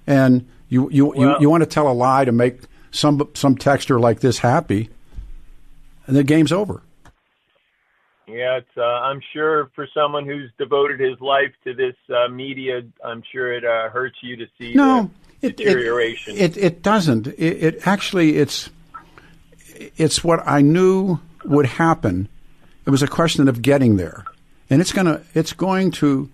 and 0.08 0.48
you 0.70 0.90
you 0.92 1.08
well, 1.08 1.32
you, 1.32 1.36
you 1.42 1.50
want 1.50 1.62
to 1.62 1.70
tell 1.70 1.90
a 1.90 1.94
lie 1.94 2.26
to 2.26 2.32
make 2.32 2.62
some 2.92 3.30
some 3.34 3.56
texter 3.56 4.00
like 4.00 4.20
this 4.20 4.38
happy, 4.40 4.90
and 6.06 6.16
the 6.16 6.24
game's 6.24 6.52
over. 6.52 6.84
Yeah, 8.28 8.58
it's. 8.58 8.78
Uh, 8.78 8.82
I'm 8.82 9.20
sure 9.34 9.70
for 9.76 9.88
someone 9.94 10.26
who's 10.26 10.50
devoted 10.58 11.00
his 11.00 11.20
life 11.20 11.52
to 11.66 11.74
this 11.74 11.96
uh, 12.10 12.30
media, 12.30 12.82
I'm 13.04 13.22
sure 13.32 13.54
it 13.54 13.66
uh, 13.66 13.90
hurts 13.90 14.16
you 14.22 14.38
to 14.38 14.46
see 14.58 14.74
no, 14.74 15.12
it, 15.44 15.58
deterioration. 15.58 16.36
It, 16.36 16.58
it, 16.58 16.64
it 16.64 16.84
doesn't. 16.84 17.28
It, 17.28 17.38
it, 17.38 17.88
actually 17.88 18.38
it's 18.38 18.70
it's 19.98 20.24
what 20.24 20.46
I 20.48 20.62
knew 20.62 21.20
would 21.46 21.66
happen. 21.66 22.30
It 22.86 22.90
was 22.90 23.04
a 23.04 23.08
question 23.08 23.48
of 23.48 23.62
getting 23.62 23.98
there, 23.98 24.26
and 24.70 24.82
it's 24.82 24.92
gonna 24.92 25.22
it's 25.34 25.54
going 25.54 25.92
to 25.92 26.30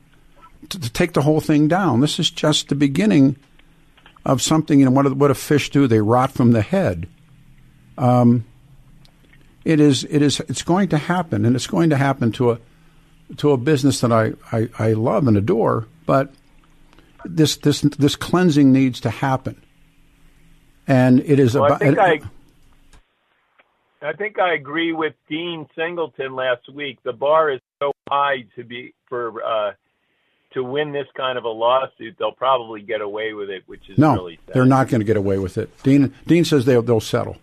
to, 0.69 0.79
to 0.79 0.89
take 0.91 1.13
the 1.13 1.21
whole 1.21 1.41
thing 1.41 1.67
down. 1.67 2.01
This 2.01 2.19
is 2.19 2.29
just 2.29 2.69
the 2.69 2.75
beginning 2.75 3.35
of 4.25 4.41
something. 4.41 4.79
You 4.79 4.85
know 4.85 4.91
what? 4.91 5.13
What 5.13 5.29
do 5.29 5.33
fish 5.33 5.69
do? 5.69 5.87
They 5.87 6.01
rot 6.01 6.31
from 6.31 6.51
the 6.51 6.61
head. 6.61 7.07
Um, 7.97 8.45
it 9.65 9.79
is 9.79 10.03
it 10.05 10.21
is 10.21 10.39
it's 10.41 10.63
going 10.63 10.89
to 10.89 10.97
happen, 10.97 11.45
and 11.45 11.55
it's 11.55 11.67
going 11.67 11.89
to 11.91 11.97
happen 11.97 12.31
to 12.33 12.51
a 12.51 12.59
to 13.37 13.51
a 13.51 13.57
business 13.57 14.01
that 14.01 14.11
I, 14.11 14.33
I, 14.51 14.69
I 14.79 14.93
love 14.93 15.27
and 15.27 15.37
adore. 15.37 15.87
But 16.05 16.33
this 17.25 17.57
this 17.57 17.81
this 17.81 18.15
cleansing 18.15 18.71
needs 18.71 18.99
to 19.01 19.09
happen, 19.09 19.61
and 20.87 21.19
it 21.21 21.39
is 21.39 21.55
well, 21.55 21.65
about. 21.65 21.81
I 21.81 21.85
think 21.85 21.99
I, 24.01 24.09
I 24.09 24.13
think 24.13 24.39
I 24.39 24.53
agree 24.53 24.93
with 24.93 25.13
Dean 25.27 25.67
Singleton 25.75 26.35
last 26.35 26.71
week. 26.73 26.99
The 27.03 27.13
bar 27.13 27.51
is 27.51 27.61
so 27.81 27.91
high 28.09 28.45
to 28.55 28.63
be 28.63 28.93
for 29.07 29.43
uh, 29.43 29.71
to 30.53 30.63
win 30.63 30.91
this 30.91 31.07
kind 31.15 31.37
of 31.37 31.43
a 31.43 31.49
lawsuit. 31.49 32.15
They'll 32.17 32.31
probably 32.31 32.81
get 32.81 33.01
away 33.01 33.33
with 33.33 33.49
it, 33.49 33.63
which 33.67 33.89
is 33.89 33.97
no, 33.97 34.13
really 34.13 34.39
sad. 34.45 34.55
they're 34.55 34.65
not 34.65 34.87
going 34.87 35.01
to 35.01 35.05
get 35.05 35.17
away 35.17 35.37
with 35.37 35.57
it. 35.57 35.69
Dean 35.83 36.13
Dean 36.27 36.45
says 36.45 36.65
they'll 36.65 36.81
they'll 36.81 36.99
settle. 36.99 37.37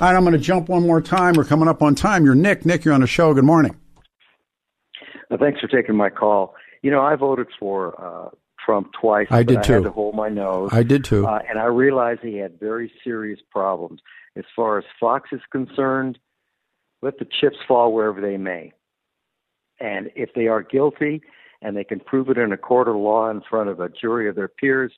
All 0.00 0.08
right, 0.08 0.16
I'm 0.16 0.22
going 0.22 0.32
to 0.32 0.38
jump 0.38 0.68
one 0.68 0.82
more 0.82 1.00
time. 1.00 1.34
We're 1.34 1.44
coming 1.44 1.66
up 1.66 1.82
on 1.82 1.96
time. 1.96 2.24
You're 2.24 2.36
Nick. 2.36 2.64
Nick, 2.64 2.84
you're 2.84 2.94
on 2.94 3.00
the 3.00 3.08
show. 3.08 3.34
Good 3.34 3.44
morning. 3.44 3.76
Uh, 5.30 5.36
thanks 5.36 5.60
for 5.60 5.66
taking 5.66 5.96
my 5.96 6.08
call. 6.08 6.54
You 6.82 6.90
know, 6.90 7.00
I 7.00 7.16
voted 7.16 7.48
for 7.58 8.00
uh, 8.00 8.28
Trump 8.68 8.92
twice. 8.92 9.26
I 9.30 9.42
did 9.42 9.62
too. 9.62 9.72
I 9.72 9.76
had 9.76 9.84
to 9.84 9.90
hold 9.90 10.14
my 10.14 10.28
nose. 10.28 10.68
I 10.72 10.82
did 10.82 11.04
too. 11.04 11.26
Uh, 11.26 11.40
and 11.48 11.58
I 11.58 11.64
realized 11.64 12.20
he 12.22 12.36
had 12.36 12.60
very 12.60 12.92
serious 13.02 13.40
problems. 13.50 14.00
As 14.36 14.44
far 14.54 14.78
as 14.78 14.84
Fox 15.00 15.30
is 15.32 15.40
concerned, 15.50 16.18
let 17.00 17.18
the 17.18 17.26
chips 17.40 17.56
fall 17.66 17.94
wherever 17.94 18.20
they 18.20 18.36
may. 18.36 18.72
And 19.80 20.10
if 20.14 20.30
they 20.34 20.48
are 20.48 20.62
guilty 20.62 21.22
and 21.62 21.76
they 21.76 21.84
can 21.84 22.00
prove 22.00 22.28
it 22.28 22.36
in 22.36 22.52
a 22.52 22.58
court 22.58 22.88
of 22.88 22.96
law 22.96 23.30
in 23.30 23.40
front 23.48 23.70
of 23.70 23.80
a 23.80 23.88
jury 23.88 24.28
of 24.28 24.36
their 24.36 24.48
peers, 24.48 24.92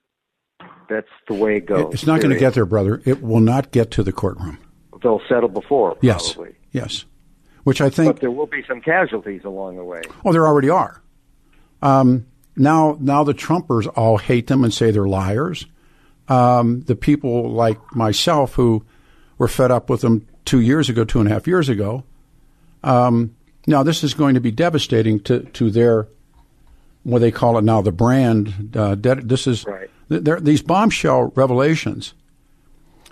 that's 0.89 1.07
the 1.29 1.35
way 1.35 1.57
it 1.57 1.67
goes. 1.67 1.95
It's 1.95 2.07
not 2.07 2.21
going 2.21 2.35
to 2.35 2.41
get 2.41 2.55
there, 2.55 2.67
brother. 2.67 3.01
It 3.05 3.23
will 3.23 3.41
not 3.41 3.71
get 3.71 3.91
to 3.93 4.03
the 4.03 4.13
courtroom 4.13 4.59
they'll 5.03 5.23
settle 5.29 5.49
before. 5.49 5.97
Yes. 6.01 6.35
Probably. 6.35 6.55
Yes. 6.73 7.05
Which 7.65 7.81
I 7.81 7.91
think. 7.91 8.15
But 8.15 8.21
there 8.21 8.31
will 8.31 8.47
be 8.47 8.65
some 8.67 8.81
casualties 8.81 9.43
along 9.45 9.77
the 9.77 9.85
way. 9.85 10.03
Oh, 10.25 10.33
there 10.33 10.47
already 10.47 10.71
are. 10.71 11.03
Um, 11.83 12.27
now, 12.61 12.97
now 13.01 13.25
the 13.25 13.35
Trumpers 13.35 13.91
all 13.97 14.19
hate 14.19 14.47
them 14.47 14.65
and 14.65 14.73
say 14.73 14.91
they're 14.91 15.09
liars. 15.09 15.67
Um, 16.29 16.83
the 16.83 16.95
people 16.95 17.51
like 17.51 17.79
myself 17.95 18.55
who 18.55 18.85
were 19.39 19.49
fed 19.49 19.71
up 19.71 19.91
with 19.91 20.03
them 20.03 20.29
two 20.45 20.61
years 20.61 20.89
ago, 20.89 21.05
two 21.05 21.19
and 21.21 21.29
a 21.29 21.33
half 21.33 21.47
years 21.47 21.69
ago. 21.69 22.05
Um, 22.85 23.35
now, 23.67 23.83
this 23.83 24.05
is 24.05 24.15
going 24.15 24.35
to 24.35 24.41
be 24.41 24.51
devastating 24.51 25.21
to, 25.21 25.41
to 25.41 25.71
their, 25.71 26.09
what 27.03 27.19
they 27.19 27.31
call 27.31 27.59
it 27.59 27.65
now, 27.65 27.83
the 27.83 27.93
brand. 27.93 28.77
Uh, 28.77 28.95
this 28.97 29.47
is 29.47 29.67
right. 29.67 29.91
these 30.09 30.63
bombshell 30.63 31.33
revelations 31.35 32.15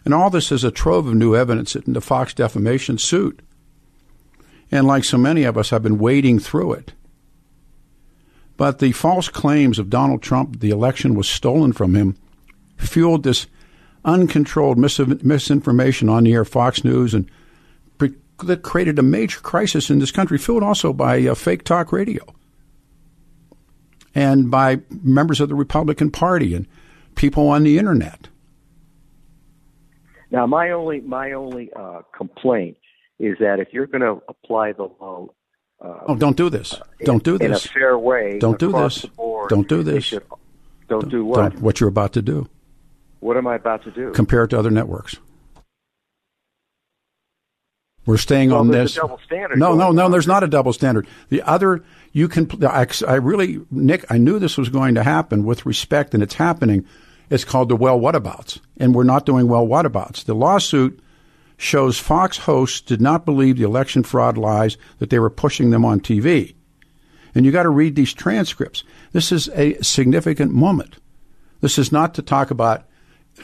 and 0.09 0.15
all 0.15 0.31
this 0.31 0.51
is 0.51 0.65
a 0.65 0.71
trove 0.71 1.07
of 1.07 1.15
new 1.15 1.37
evidence 1.37 1.77
in 1.77 1.93
the 1.93 2.01
Fox 2.01 2.33
defamation 2.33 2.97
suit. 2.97 3.41
And 4.71 4.87
like 4.87 5.05
so 5.05 5.19
many 5.19 5.45
of 5.45 5.59
us, 5.59 5.71
I've 5.71 5.83
been 5.83 5.99
wading 5.99 6.39
through 6.39 6.73
it. 6.73 6.93
But 8.59 8.81
the 8.81 8.91
false 8.93 9.29
claims 9.29 9.79
of 9.79 9.89
Donald 9.89 10.21
Trump, 10.21 10.59
the 10.59 10.71
election 10.71 11.15
was 11.15 11.29
stolen 11.29 11.73
from 11.73 11.95
him, 11.95 12.17
fueled 12.77 13.23
this 13.23 13.47
uncontrolled 14.05 14.77
mis- 14.77 14.99
misinformation 14.99 16.09
on 16.09 16.25
the 16.25 16.33
air 16.35 16.45
Fox 16.45 16.83
News 16.85 17.15
and 17.15 17.31
pre- 17.99 18.17
that 18.43 18.63
created 18.63 18.99
a 18.99 19.03
major 19.03 19.39
crisis 19.39 19.91
in 19.91 20.01
this 20.01 20.11
country, 20.11 20.39
fueled 20.39 20.65
also 20.65 20.93
by 20.93 21.25
uh, 21.25 21.37
fake 21.37 21.63
talk 21.63 21.93
radio 21.93 22.23
and 24.13 24.51
by 24.51 24.81
members 25.05 25.41
of 25.41 25.49
the 25.49 25.55
Republican 25.55 26.11
Party 26.11 26.53
and 26.53 26.67
people 27.15 27.49
on 27.49 27.63
the 27.63 27.79
internet. 27.79 28.27
Now, 30.33 30.47
my 30.47 30.73
only 30.73 31.01
my 31.01 31.31
only 31.31 31.71
uh, 31.77 32.03
complaint 32.13 32.77
is 33.21 33.37
that 33.39 33.61
if 33.61 33.69
you're 33.71 33.87
going 33.87 34.01
to 34.01 34.21
apply 34.29 34.73
the 34.73 34.89
law, 35.01 35.29
uh, 35.81 35.99
oh, 36.09 36.16
don't 36.16 36.37
do 36.37 36.51
this. 36.51 36.74
Don't 37.05 37.22
do 37.22 37.39
this 37.39 37.66
in 37.66 37.70
a 37.70 37.72
fair 37.72 37.99
way. 37.99 38.39
Don't 38.39 38.59
do 38.59 38.72
this. 38.72 39.07
Don't 39.49 39.68
do 39.68 39.83
this. 39.83 40.05
Should, 40.05 40.29
don't, 40.89 41.03
don't, 41.03 41.09
do 41.09 41.24
what? 41.24 41.53
Don't, 41.53 41.61
what 41.61 41.81
you're 41.81 41.89
about 41.89 42.14
to 42.14 42.22
do. 42.22 42.49
What 43.20 43.37
am 43.37 43.47
I 43.47 43.57
about 43.57 43.85
to 43.85 43.91
do? 43.91 44.12
Compare 44.12 44.45
it 44.45 44.49
to 44.49 44.59
other 44.59 44.70
networks. 44.70 45.16
We're 48.07 48.16
staying 48.16 48.51
well, 48.51 48.61
on 48.61 48.68
this. 48.68 48.95
double 48.95 49.20
standard. 49.24 49.59
No, 49.59 49.74
no, 49.74 49.93
no. 49.93 50.07
On. 50.07 50.11
There's 50.11 50.26
not 50.26 50.43
a 50.43 50.49
double 50.49 50.72
standard. 50.72 51.07
The 51.29 51.43
other, 51.43 51.85
you 52.12 52.26
can. 52.26 52.49
I, 52.64 52.87
I 53.07 53.14
really, 53.16 53.61
Nick. 53.70 54.11
I 54.11 54.18
knew 54.18 54.39
this 54.39 54.57
was 54.57 54.70
going 54.70 54.95
to 54.95 55.03
happen 55.03 55.45
with 55.45 55.66
respect, 55.66 56.14
and 56.14 56.22
it's 56.22 56.35
happening. 56.35 56.87
It's 57.31 57.45
called 57.45 57.68
the 57.68 57.76
well 57.76 58.01
whatabouts, 58.01 58.61
and 58.79 58.95
we're 58.95 59.05
not 59.05 59.26
doing 59.26 59.47
well 59.47 59.66
whatabouts. 59.66 60.24
The 60.24 60.35
lawsuit 60.35 60.99
shows 61.59 61.99
Fox 61.99 62.39
hosts 62.39 62.81
did 62.81 63.03
not 63.03 63.27
believe 63.27 63.59
the 63.59 63.65
election 63.65 64.03
fraud 64.03 64.39
lies 64.39 64.79
that 64.99 65.11
they 65.11 65.19
were 65.19 65.29
pushing 65.29 65.71
them 65.71 65.85
on 65.85 66.01
TV. 66.01 66.55
And 67.35 67.45
you 67.45 67.53
got 67.53 67.65
to 67.65 67.69
read 67.69 67.95
these 67.95 68.15
transcripts. 68.15 68.85
This 69.13 69.31
is 69.31 69.51
a 69.51 69.81
significant 69.83 70.53
moment. 70.53 70.97
This 71.61 71.77
is 71.79 71.93
not 71.93 72.15
to 72.15 72.23
talk 72.23 72.51
about 72.51 72.85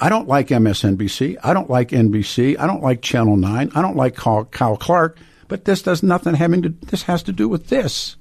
I 0.01 0.09
don't 0.09 0.27
like 0.27 0.49
MSNBC. 0.49 1.37
I 1.45 1.53
don't 1.53 1.71
like 1.71 1.91
NBC. 1.91 2.59
I 2.59 2.67
don't 2.67 2.83
like 2.83 3.01
Channel 3.01 3.37
9. 3.37 3.71
I 3.75 3.83
don't 3.83 3.97
like 3.97 4.17
Kyle 4.17 4.45
Clark. 4.77 5.19
But 5.47 5.67
this 5.67 5.83
does 5.83 6.03
nothing 6.03 6.35
having 6.35 6.63
to, 6.63 6.69
this 6.69 7.05
has 7.05 7.23
to 7.25 7.33
do 7.33 7.49
with 7.49 7.69
this. 7.69 8.17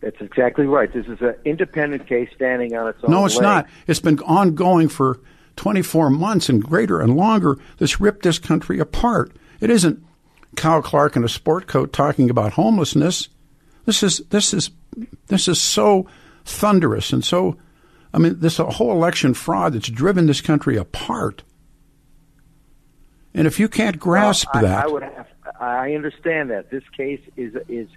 That's 0.00 0.20
exactly 0.20 0.66
right. 0.66 0.92
This 0.92 1.06
is 1.06 1.20
an 1.20 1.34
independent 1.44 2.06
case 2.06 2.28
standing 2.34 2.76
on 2.76 2.88
its 2.88 2.98
own. 3.02 3.10
No, 3.10 3.24
it's 3.24 3.36
leg. 3.36 3.42
not. 3.42 3.66
It's 3.86 4.00
been 4.00 4.18
ongoing 4.20 4.88
for 4.88 5.20
24 5.58 6.08
months 6.08 6.48
and 6.48 6.62
greater 6.62 7.00
and 7.00 7.16
longer. 7.16 7.58
This 7.78 8.00
ripped 8.00 8.22
this 8.22 8.38
country 8.38 8.78
apart. 8.78 9.32
It 9.60 9.70
isn't 9.70 10.02
Kyle 10.56 10.80
Clark 10.80 11.16
in 11.16 11.24
a 11.24 11.28
sport 11.28 11.66
coat 11.66 11.92
talking 11.92 12.30
about 12.30 12.54
homelessness. 12.54 13.28
This 13.84 14.02
is 14.02 14.18
this 14.30 14.54
is 14.54 14.70
this 15.26 15.48
is 15.48 15.60
so 15.60 16.06
thunderous 16.44 17.12
and 17.12 17.24
so. 17.24 17.56
I 18.14 18.18
mean, 18.18 18.40
this 18.40 18.56
whole 18.56 18.92
election 18.92 19.34
fraud 19.34 19.74
that's 19.74 19.88
driven 19.88 20.26
this 20.26 20.40
country 20.40 20.76
apart. 20.76 21.42
And 23.34 23.46
if 23.46 23.60
you 23.60 23.68
can't 23.68 23.98
grasp 23.98 24.48
well, 24.54 24.64
I, 24.64 24.68
that, 24.68 24.84
I 24.84 24.88
would 24.88 25.02
have. 25.02 25.26
I 25.60 25.92
understand 25.94 26.50
that 26.50 26.70
this 26.70 26.84
case 26.96 27.20
is 27.36 27.54
is 27.68 27.88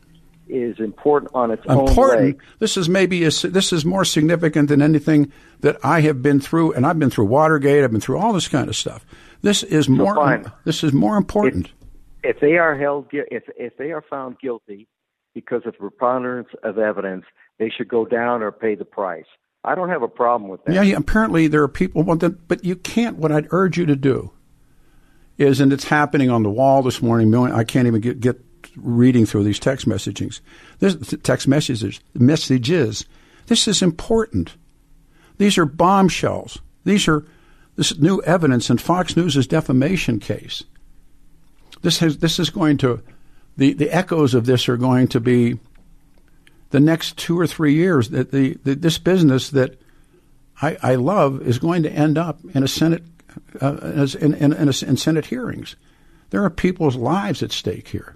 is 0.51 0.79
important 0.79 1.31
on 1.33 1.51
its 1.51 1.63
important. 1.65 1.99
own 1.99 2.25
legs. 2.25 2.45
This 2.59 2.77
is 2.77 2.89
maybe 2.89 3.23
a, 3.23 3.29
this 3.29 3.73
is 3.73 3.85
more 3.85 4.05
significant 4.05 4.69
than 4.69 4.81
anything 4.81 5.31
that 5.61 5.77
I 5.83 6.01
have 6.01 6.21
been 6.21 6.39
through, 6.39 6.73
and 6.73 6.85
I've 6.85 6.99
been 6.99 7.09
through 7.09 7.25
Watergate. 7.25 7.83
I've 7.83 7.91
been 7.91 8.01
through 8.01 8.17
all 8.17 8.33
this 8.33 8.47
kind 8.47 8.67
of 8.67 8.75
stuff. 8.75 9.05
This 9.41 9.63
is 9.63 9.85
so 9.85 9.93
more. 9.93 10.15
Fine. 10.15 10.51
This 10.65 10.83
is 10.83 10.93
more 10.93 11.17
important. 11.17 11.71
If, 12.23 12.35
if 12.35 12.41
they 12.41 12.57
are 12.57 12.77
held, 12.77 13.07
if 13.11 13.43
if 13.55 13.77
they 13.77 13.91
are 13.91 14.03
found 14.09 14.39
guilty 14.39 14.87
because 15.33 15.61
of 15.65 15.77
preponderance 15.77 16.49
of 16.63 16.77
evidence, 16.77 17.25
they 17.57 17.69
should 17.69 17.87
go 17.87 18.05
down 18.05 18.43
or 18.43 18.51
pay 18.51 18.75
the 18.75 18.85
price. 18.85 19.25
I 19.63 19.75
don't 19.75 19.89
have 19.89 20.01
a 20.01 20.07
problem 20.07 20.49
with 20.49 20.63
that. 20.65 20.73
Yeah, 20.73 20.81
yeah 20.81 20.97
apparently 20.97 21.47
there 21.47 21.61
are 21.61 21.67
people, 21.67 22.03
well, 22.03 22.17
then, 22.17 22.39
but 22.47 22.65
you 22.65 22.75
can't. 22.75 23.17
What 23.17 23.31
I'd 23.31 23.47
urge 23.51 23.77
you 23.77 23.85
to 23.85 23.95
do 23.95 24.31
is, 25.37 25.59
and 25.59 25.71
it's 25.71 25.85
happening 25.85 26.29
on 26.29 26.43
the 26.43 26.49
wall 26.49 26.81
this 26.81 27.01
morning. 27.01 27.33
I 27.35 27.63
can't 27.63 27.87
even 27.87 28.01
get, 28.01 28.19
get 28.19 28.43
reading 28.75 29.25
through 29.25 29.43
these 29.43 29.59
text 29.59 29.87
messagings. 29.87 30.41
This 30.79 30.95
text 31.23 31.47
messages, 31.47 31.99
messages. 32.13 33.05
This 33.47 33.67
is 33.67 33.81
important. 33.81 34.55
These 35.37 35.57
are 35.57 35.65
bombshells. 35.65 36.59
These 36.83 37.07
are 37.07 37.25
this 37.75 37.97
new 37.97 38.21
evidence 38.23 38.69
in 38.69 38.77
Fox 38.77 39.15
News' 39.15 39.47
defamation 39.47 40.19
case. 40.19 40.63
This 41.81 41.99
has 41.99 42.17
this 42.17 42.39
is 42.39 42.49
going 42.49 42.77
to 42.77 43.01
the, 43.57 43.73
the 43.73 43.89
echoes 43.89 44.33
of 44.33 44.45
this 44.45 44.69
are 44.69 44.77
going 44.77 45.07
to 45.09 45.19
be 45.19 45.59
the 46.69 46.79
next 46.79 47.17
two 47.17 47.39
or 47.39 47.47
three 47.47 47.73
years 47.73 48.09
that 48.09 48.31
the, 48.31 48.57
the 48.63 48.75
this 48.75 48.97
business 48.97 49.49
that 49.49 49.79
I, 50.61 50.77
I 50.81 50.95
love 50.95 51.41
is 51.41 51.59
going 51.59 51.83
to 51.83 51.91
end 51.91 52.17
up 52.17 52.39
in 52.53 52.63
a 52.63 52.67
Senate 52.67 53.03
uh, 53.61 54.05
in, 54.19 54.33
in, 54.33 54.53
in, 54.53 54.69
a, 54.69 54.85
in 54.85 54.97
Senate 54.97 55.25
hearings. 55.25 55.75
There 56.29 56.43
are 56.43 56.49
people's 56.49 56.95
lives 56.95 57.43
at 57.43 57.51
stake 57.51 57.89
here. 57.89 58.15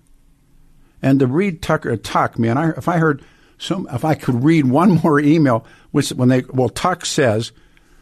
And 1.01 1.19
to 1.19 1.27
read 1.27 1.61
Tucker 1.61 1.91
uh, 1.91 1.97
Tuck, 2.01 2.39
man, 2.39 2.57
I, 2.57 2.69
if 2.71 2.87
I 2.87 2.97
heard 2.97 3.23
some, 3.57 3.87
if 3.91 4.03
I 4.03 4.15
could 4.15 4.43
read 4.43 4.65
one 4.65 4.91
more 5.03 5.19
email, 5.19 5.65
which 5.91 6.09
when 6.09 6.29
they 6.29 6.43
well 6.53 6.69
Tuck 6.69 7.05
says, 7.05 7.51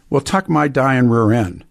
well 0.10 0.22
Tuck 0.22 0.50
might 0.50 0.74
die 0.74 0.96
in 0.96 1.10
rear 1.10 1.32
end. 1.32 1.66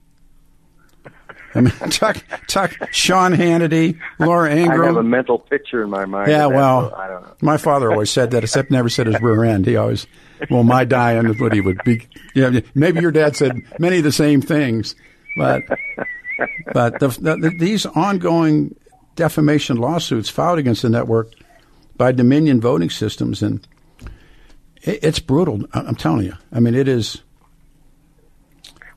I 1.55 1.61
mean, 1.61 1.71
Tuck, 1.91 2.17
Tuck, 2.49 2.73
Sean 2.93 3.33
Hannity, 3.33 3.99
Laura 4.19 4.51
Ingraham. 4.51 4.83
I 4.83 4.87
have 4.87 4.97
a 4.97 5.03
mental 5.03 5.39
picture 5.39 5.83
in 5.83 5.91
my 5.91 6.05
mind. 6.05 6.31
Yeah, 6.31 6.47
well, 6.47 6.95
I 6.95 7.09
don't 7.09 7.23
know. 7.23 7.35
My 7.43 7.57
father 7.57 7.93
always 7.93 8.11
said 8.11 8.31
that, 8.31 8.43
except 8.43 8.71
never 8.71 8.89
said 8.89 9.07
his 9.07 9.21
rear 9.21 9.45
end. 9.45 9.67
He 9.67 9.77
always, 9.77 10.07
well, 10.51 10.65
my 10.65 10.85
dying 10.85 11.27
is 11.27 11.39
what 11.39 11.53
he 11.53 11.61
would 11.61 11.83
be. 11.85 12.07
Yeah, 12.35 12.61
maybe 12.75 13.01
your 13.01 13.13
dad 13.13 13.37
said 13.37 13.63
many 13.79 13.99
of 13.99 14.05
the 14.05 14.13
same 14.13 14.41
things, 14.41 14.95
but 15.37 15.63
but 16.73 16.99
the, 17.01 17.09
the, 17.09 17.55
these 17.59 17.87
ongoing 17.87 18.75
defamation 19.17 19.77
lawsuits 19.77 20.29
filed 20.29 20.59
against 20.59 20.83
the 20.83 20.89
network 20.89 21.33
by 21.97 22.13
Dominion 22.13 22.61
voting 22.61 22.91
systems, 22.91 23.43
and 23.43 23.67
it, 24.83 25.01
it's 25.03 25.19
brutal. 25.19 25.65
I'm 25.73 25.95
telling 25.95 26.27
you. 26.27 26.35
I 26.53 26.61
mean, 26.61 26.75
it 26.75 26.89
is. 26.89 27.23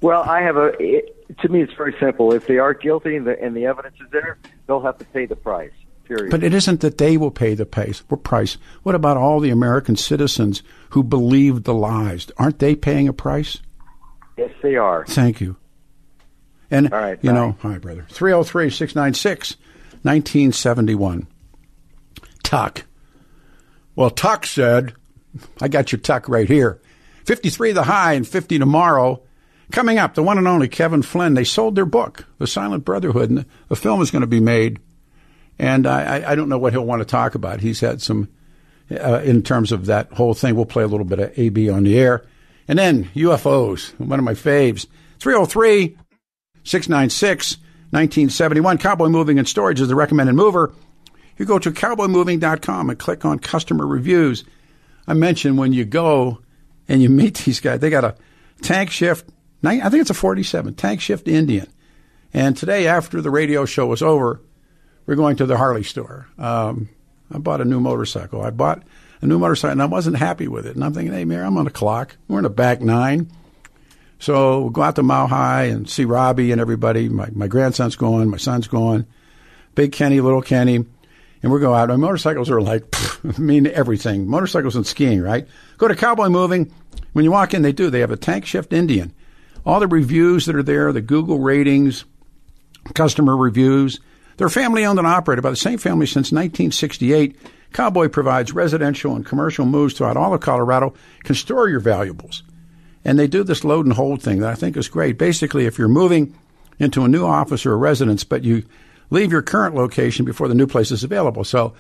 Well, 0.02 0.24
I 0.24 0.42
have 0.42 0.58
a. 0.58 0.72
It, 0.80 1.12
to 1.40 1.50
me, 1.50 1.62
it's 1.62 1.74
very 1.74 1.96
simple. 2.00 2.34
If 2.34 2.48
they 2.48 2.58
are 2.58 2.74
guilty 2.74 3.16
and 3.16 3.26
the, 3.26 3.42
and 3.42 3.56
the 3.56 3.66
evidence 3.66 3.96
is 4.00 4.10
there, 4.12 4.38
they'll 4.68 4.82
have 4.82 4.98
to 5.00 5.06
pay 5.06 5.26
the 5.26 5.36
price. 5.36 5.72
Period. 6.06 6.30
But 6.30 6.44
it 6.44 6.54
isn't 6.54 6.82
that 6.82 7.00
they 7.00 7.18
will 7.18 7.32
pay 7.32 7.56
the 7.56 7.66
price. 7.66 8.04
What 8.10 8.24
price. 8.24 8.58
What 8.84 8.94
about 8.94 9.18
all 9.18 9.40
the 9.40 9.50
American 9.50 9.96
citizens 9.96 10.62
who 10.90 11.04
believed 11.04 11.64
the 11.64 11.74
lies? 11.74 12.28
Aren't 12.38 12.60
they 12.60 12.76
paying 12.76 13.08
a 13.08 13.14
price? 13.14 13.60
Yes, 14.38 14.52
they 14.62 14.76
are. 14.76 15.04
Thank 15.08 15.42
you. 15.42 15.56
And, 16.70 16.94
all 16.94 17.00
right, 17.00 17.18
you 17.24 17.32
bye. 17.32 17.36
know, 17.36 17.58
hi, 17.60 17.80
brother. 17.80 18.06
303 18.10 18.70
696 18.70 19.56
1971. 20.06 21.28
Tuck. 22.44 22.86
Well, 23.96 24.12
Tuck 24.12 24.46
said, 24.46 24.94
I 25.60 25.68
got 25.68 25.92
your 25.92 26.00
Tuck 26.00 26.30
right 26.30 26.48
here. 26.48 26.80
53 27.26 27.72
the 27.72 27.84
high 27.84 28.14
and 28.14 28.28
50 28.28 28.60
tomorrow. 28.60 29.24
Coming 29.72 29.98
up, 29.98 30.14
the 30.14 30.22
one 30.22 30.38
and 30.38 30.48
only 30.48 30.68
Kevin 30.68 31.02
Flynn. 31.02 31.34
They 31.34 31.44
sold 31.44 31.76
their 31.76 31.86
book, 31.86 32.28
The 32.38 32.46
Silent 32.46 32.86
Brotherhood, 32.86 33.32
and 33.32 33.46
a 33.72 33.76
film 33.76 34.00
is 34.02 34.12
going 34.12 34.22
to 34.22 34.28
be 34.28 34.40
made. 34.40 34.80
And 35.58 35.88
I, 35.88 36.32
I 36.32 36.36
don't 36.36 36.50
know 36.50 36.60
what 36.60 36.74
he'll 36.74 36.86
want 36.86 37.02
to 37.02 37.06
talk 37.06 37.34
about. 37.34 37.62
He's 37.62 37.80
had 37.80 38.00
some, 38.00 38.30
uh, 38.92 39.22
in 39.24 39.42
terms 39.42 39.72
of 39.72 39.88
that 39.88 40.12
whole 40.12 40.36
thing. 40.36 40.56
We'll 40.56 40.66
play 40.66 40.84
a 40.84 40.88
little 40.88 41.06
bit 41.06 41.20
of 41.20 41.40
AB 41.40 41.68
on 41.70 41.84
the 41.84 41.98
air. 41.98 42.24
And 42.68 42.78
then 42.78 43.06
UFOs, 43.16 43.98
one 44.00 44.20
of 44.20 44.26
my 44.26 44.34
faves. 44.34 44.86
303 45.20 45.98
696 46.64 47.58
1971. 47.92 48.78
Cowboy 48.78 49.08
Moving 49.08 49.40
and 49.40 49.48
Storage 49.48 49.82
is 49.82 49.88
the 49.88 49.96
recommended 49.96 50.34
mover. 50.34 50.74
You 51.38 51.46
go 51.46 51.60
to 51.60 51.72
cowboymoving.com 51.72 52.90
and 52.90 53.00
click 53.00 53.26
on 53.26 53.40
customer 53.40 53.86
reviews. 53.86 54.44
I 55.08 55.14
mentioned 55.14 55.58
when 55.58 55.74
you 55.74 55.86
go 55.86 56.40
and 56.88 57.02
you 57.02 57.10
meet 57.10 57.36
these 57.46 57.60
guys, 57.60 57.80
they 57.80 57.90
got 57.90 58.04
a 58.04 58.16
tank 58.62 58.92
shift. 58.92 59.30
I 59.64 59.90
think 59.90 60.02
it's 60.02 60.10
a 60.10 60.16
47 60.16 60.76
tank 60.76 61.02
shift 61.02 61.28
Indian. 61.28 61.68
And 62.34 62.56
today, 62.56 62.88
after 62.88 63.22
the 63.22 63.32
radio 63.32 63.66
show 63.66 63.88
was 63.88 64.02
over, 64.02 64.42
we're 65.06 65.16
going 65.16 65.38
to 65.38 65.46
the 65.46 65.58
Harley 65.58 65.84
store. 65.84 66.28
Um, 66.38 66.90
I 67.32 67.38
bought 67.38 67.62
a 67.62 67.66
new 67.66 67.80
motorcycle. 67.80 68.42
I 68.42 68.50
bought 68.50 68.84
a 69.22 69.26
new 69.26 69.40
motorcycle 69.40 69.72
and 69.72 69.82
I 69.82 69.86
wasn't 69.86 70.18
happy 70.18 70.48
with 70.48 70.66
it. 70.66 70.76
And 70.76 70.84
I'm 70.84 70.94
thinking, 70.94 71.14
hey, 71.14 71.26
Mayor, 71.26 71.44
I'm 71.44 71.58
on 71.58 71.68
a 71.68 71.72
clock. 71.72 72.18
We're 72.28 72.40
in 72.40 72.46
a 72.46 72.50
back 72.50 72.82
nine. 72.82 73.32
So 74.20 74.62
we'll 74.62 74.70
go 74.70 74.82
out 74.82 74.96
to 74.96 75.04
Mile 75.04 75.28
High 75.28 75.64
and 75.64 75.90
see 75.90 76.06
Robbie 76.06 76.52
and 76.52 76.62
everybody. 76.62 77.10
My, 77.10 77.30
my 77.34 77.48
grandson's 77.48 77.96
going, 77.96 78.30
my 78.30 78.38
son's 78.38 78.68
going, 78.68 79.06
Big 79.76 79.92
Kenny, 79.92 80.22
Little 80.22 80.42
Kenny, 80.42 80.86
and 81.44 81.52
we 81.52 81.60
go 81.60 81.74
out. 81.74 81.90
My 81.90 81.96
motorcycles 81.96 82.50
are 82.50 82.62
like, 82.62 82.84
pff, 82.92 83.38
mean 83.38 83.68
everything. 83.68 84.28
Motorcycles 84.28 84.76
and 84.76 84.88
skiing, 84.88 85.22
right? 85.22 85.48
Go 85.78 85.88
to 85.88 85.96
Cowboy 85.96 86.30
Moving. 86.30 86.74
When 87.14 87.26
you 87.26 87.32
walk 87.32 87.54
in, 87.54 87.62
they 87.62 87.72
do. 87.72 87.90
They 87.90 88.00
have 88.00 88.12
a 88.12 88.18
tank 88.18 88.46
shift 88.46 88.74
Indian. 88.74 89.14
All 89.66 89.80
the 89.80 89.88
reviews 89.88 90.46
that 90.46 90.56
are 90.56 90.64
there, 90.64 90.92
the 90.92 91.02
Google 91.02 91.40
ratings, 91.40 92.06
customer 92.94 93.36
reviews. 93.36 94.00
They're 94.38 94.50
family 94.50 94.86
owned 94.86 95.00
and 95.00 95.08
operated 95.08 95.44
by 95.44 95.50
the 95.50 95.56
same 95.56 95.78
family 95.78 96.06
since 96.06 96.32
1968. 96.32 97.38
Cowboy 97.74 98.10
provides 98.10 98.54
residential 98.54 99.16
and 99.16 99.26
commercial 99.26 99.66
moves 99.66 99.94
throughout 99.94 100.18
all 100.18 100.34
of 100.34 100.42
Colorado, 100.42 100.94
can 101.24 101.36
store 101.36 101.68
your 101.68 101.80
valuables. 101.80 102.44
And 103.06 103.20
they 103.20 103.28
do 103.28 103.44
this 103.44 103.64
load 103.64 103.86
and 103.86 103.94
hold 103.94 104.22
thing 104.22 104.40
that 104.40 104.50
I 104.50 104.56
think 104.56 104.76
is 104.76 104.90
great. 104.90 105.20
Basically, 105.20 105.68
if 105.68 105.78
you're 105.78 105.88
moving 105.88 106.36
into 106.80 107.04
a 107.04 107.08
new 107.08 107.26
office 107.26 107.66
or 107.66 107.74
a 107.74 107.78
residence, 107.78 108.24
but 108.24 108.44
you 108.44 108.64
leave 109.12 109.32
your 109.32 109.44
current 109.44 109.76
location 109.76 110.26
before 110.26 110.48
the 110.48 110.56
new 110.56 110.68
place 110.68 110.92
is 110.92 111.04
available. 111.04 111.44
So 111.44 111.76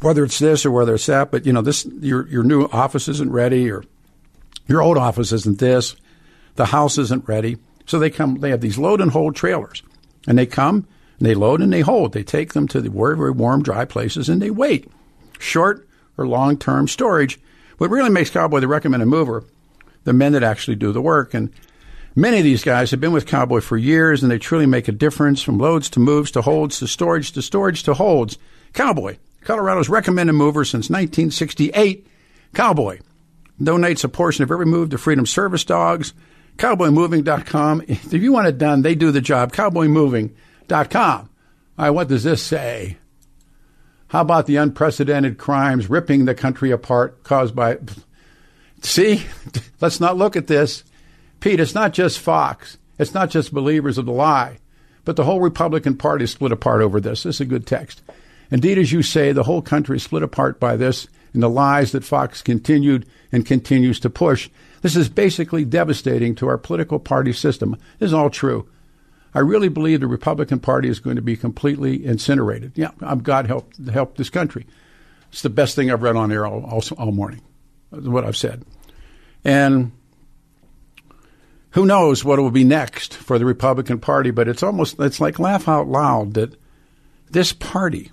whether 0.00 0.24
it's 0.24 0.38
this 0.38 0.64
or 0.64 0.70
whether 0.70 0.94
it's 0.94 1.06
that, 1.06 1.30
but 1.30 1.44
you 1.44 1.52
know, 1.52 1.60
this 1.60 1.84
your 2.00 2.26
your 2.28 2.42
new 2.42 2.64
office 2.64 3.08
isn't 3.08 3.30
ready 3.30 3.70
or 3.70 3.84
your 4.66 4.82
old 4.82 4.96
office 4.96 5.32
isn't 5.32 5.58
this, 5.58 5.94
the 6.56 6.66
house 6.66 6.96
isn't 6.98 7.28
ready. 7.28 7.58
So 7.86 7.98
they 7.98 8.10
come 8.10 8.36
they 8.36 8.50
have 8.50 8.62
these 8.62 8.78
load 8.78 9.02
and 9.02 9.10
hold 9.10 9.36
trailers. 9.36 9.82
And 10.26 10.38
they 10.38 10.46
come 10.46 10.86
and 11.18 11.26
they 11.26 11.34
load 11.34 11.60
and 11.60 11.72
they 11.72 11.80
hold. 11.80 12.12
They 12.12 12.22
take 12.22 12.54
them 12.54 12.66
to 12.68 12.80
the 12.80 12.90
very, 12.90 13.16
very 13.16 13.30
warm, 13.30 13.62
dry 13.62 13.84
places 13.84 14.28
and 14.30 14.40
they 14.40 14.50
wait. 14.50 14.90
Short 15.38 15.86
or 16.16 16.26
long 16.26 16.56
term 16.56 16.88
storage. 16.88 17.38
What 17.76 17.90
really 17.90 18.10
makes 18.10 18.30
Cowboy 18.30 18.60
the 18.60 18.68
recommended 18.68 19.06
mover 19.06 19.44
the 20.04 20.12
men 20.12 20.32
that 20.32 20.42
actually 20.42 20.76
do 20.76 20.92
the 20.92 21.00
work. 21.02 21.34
And 21.34 21.52
many 22.14 22.38
of 22.38 22.44
these 22.44 22.64
guys 22.64 22.90
have 22.90 23.00
been 23.00 23.12
with 23.12 23.26
Cowboy 23.26 23.60
for 23.60 23.76
years, 23.76 24.22
and 24.22 24.30
they 24.30 24.38
truly 24.38 24.66
make 24.66 24.88
a 24.88 24.92
difference 24.92 25.42
from 25.42 25.58
loads 25.58 25.90
to 25.90 26.00
moves 26.00 26.30
to 26.32 26.42
holds 26.42 26.78
to 26.78 26.88
storage 26.88 27.32
to 27.32 27.42
storage 27.42 27.82
to 27.84 27.94
holds. 27.94 28.38
Cowboy, 28.72 29.18
Colorado's 29.42 29.88
recommended 29.88 30.34
mover 30.34 30.64
since 30.64 30.90
1968. 30.90 32.06
Cowboy 32.54 33.00
donates 33.60 34.04
a 34.04 34.08
portion 34.08 34.44
of 34.44 34.50
every 34.50 34.66
move 34.66 34.90
to 34.90 34.98
Freedom 34.98 35.26
Service 35.26 35.64
Dogs. 35.64 36.12
CowboyMoving.com. 36.56 37.82
If 37.88 38.12
you 38.12 38.32
want 38.32 38.48
it 38.48 38.58
done, 38.58 38.82
they 38.82 38.94
do 38.94 39.10
the 39.10 39.20
job. 39.20 39.52
CowboyMoving.com. 39.52 41.30
All 41.78 41.84
right, 41.84 41.90
what 41.90 42.08
does 42.08 42.24
this 42.24 42.42
say? 42.42 42.98
How 44.08 44.22
about 44.22 44.46
the 44.46 44.56
unprecedented 44.56 45.38
crimes 45.38 45.90
ripping 45.90 46.24
the 46.24 46.34
country 46.34 46.70
apart 46.70 47.22
caused 47.22 47.54
by 47.54 47.78
See, 48.82 49.24
let's 49.80 50.00
not 50.00 50.16
look 50.16 50.36
at 50.36 50.46
this. 50.46 50.84
Pete, 51.40 51.60
it's 51.60 51.74
not 51.74 51.92
just 51.92 52.18
Fox. 52.18 52.78
It's 52.98 53.14
not 53.14 53.30
just 53.30 53.54
believers 53.54 53.98
of 53.98 54.06
the 54.06 54.12
lie, 54.12 54.58
but 55.04 55.16
the 55.16 55.24
whole 55.24 55.40
Republican 55.40 55.96
Party 55.96 56.24
is 56.24 56.32
split 56.32 56.52
apart 56.52 56.82
over 56.82 57.00
this. 57.00 57.22
This 57.22 57.36
is 57.36 57.40
a 57.40 57.44
good 57.44 57.66
text. 57.66 58.02
Indeed, 58.50 58.78
as 58.78 58.92
you 58.92 59.02
say, 59.02 59.32
the 59.32 59.44
whole 59.44 59.62
country 59.62 59.96
is 59.96 60.02
split 60.02 60.22
apart 60.22 60.58
by 60.58 60.76
this 60.76 61.06
and 61.32 61.42
the 61.42 61.50
lies 61.50 61.92
that 61.92 62.04
Fox 62.04 62.42
continued 62.42 63.06
and 63.30 63.46
continues 63.46 64.00
to 64.00 64.10
push. 64.10 64.48
This 64.80 64.96
is 64.96 65.08
basically 65.08 65.64
devastating 65.64 66.34
to 66.36 66.48
our 66.48 66.58
political 66.58 66.98
party 66.98 67.32
system. 67.32 67.76
This 67.98 68.08
is 68.08 68.14
all 68.14 68.30
true. 68.30 68.68
I 69.34 69.40
really 69.40 69.68
believe 69.68 70.00
the 70.00 70.06
Republican 70.06 70.58
Party 70.58 70.88
is 70.88 71.00
going 71.00 71.16
to 71.16 71.22
be 71.22 71.36
completely 71.36 72.04
incinerated. 72.04 72.72
Yeah, 72.74 72.90
I'm 73.02 73.20
God 73.20 73.46
help 73.46 73.70
help 73.92 74.16
this 74.16 74.30
country. 74.30 74.66
It's 75.30 75.42
the 75.42 75.50
best 75.50 75.76
thing 75.76 75.90
I've 75.90 76.02
read 76.02 76.16
on 76.16 76.32
air 76.32 76.46
all, 76.46 76.64
all, 76.64 76.82
all 76.96 77.12
morning 77.12 77.42
what 77.90 78.24
I've 78.24 78.36
said. 78.36 78.64
And 79.44 79.92
who 81.70 81.86
knows 81.86 82.24
what 82.24 82.38
will 82.38 82.50
be 82.50 82.64
next 82.64 83.14
for 83.14 83.38
the 83.38 83.44
Republican 83.44 84.00
Party, 84.00 84.30
but 84.30 84.48
it's 84.48 84.62
almost, 84.62 84.98
it's 84.98 85.20
like 85.20 85.38
laugh 85.38 85.68
out 85.68 85.88
loud 85.88 86.34
that 86.34 86.56
this 87.30 87.52
party, 87.52 88.10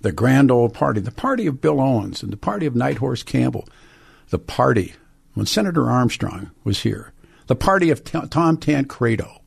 the 0.00 0.12
grand 0.12 0.50
old 0.50 0.74
party, 0.74 1.00
the 1.00 1.10
party 1.10 1.46
of 1.46 1.60
Bill 1.60 1.80
Owens 1.80 2.22
and 2.22 2.32
the 2.32 2.36
party 2.36 2.66
of 2.66 2.74
Nighthorse 2.74 3.24
Campbell, 3.24 3.68
the 4.30 4.38
party 4.38 4.94
when 5.34 5.46
Senator 5.46 5.90
Armstrong 5.90 6.50
was 6.64 6.82
here, 6.82 7.12
the 7.46 7.56
party 7.56 7.90
of 7.90 8.04
Tom 8.04 8.56
Tancredo 8.56 9.42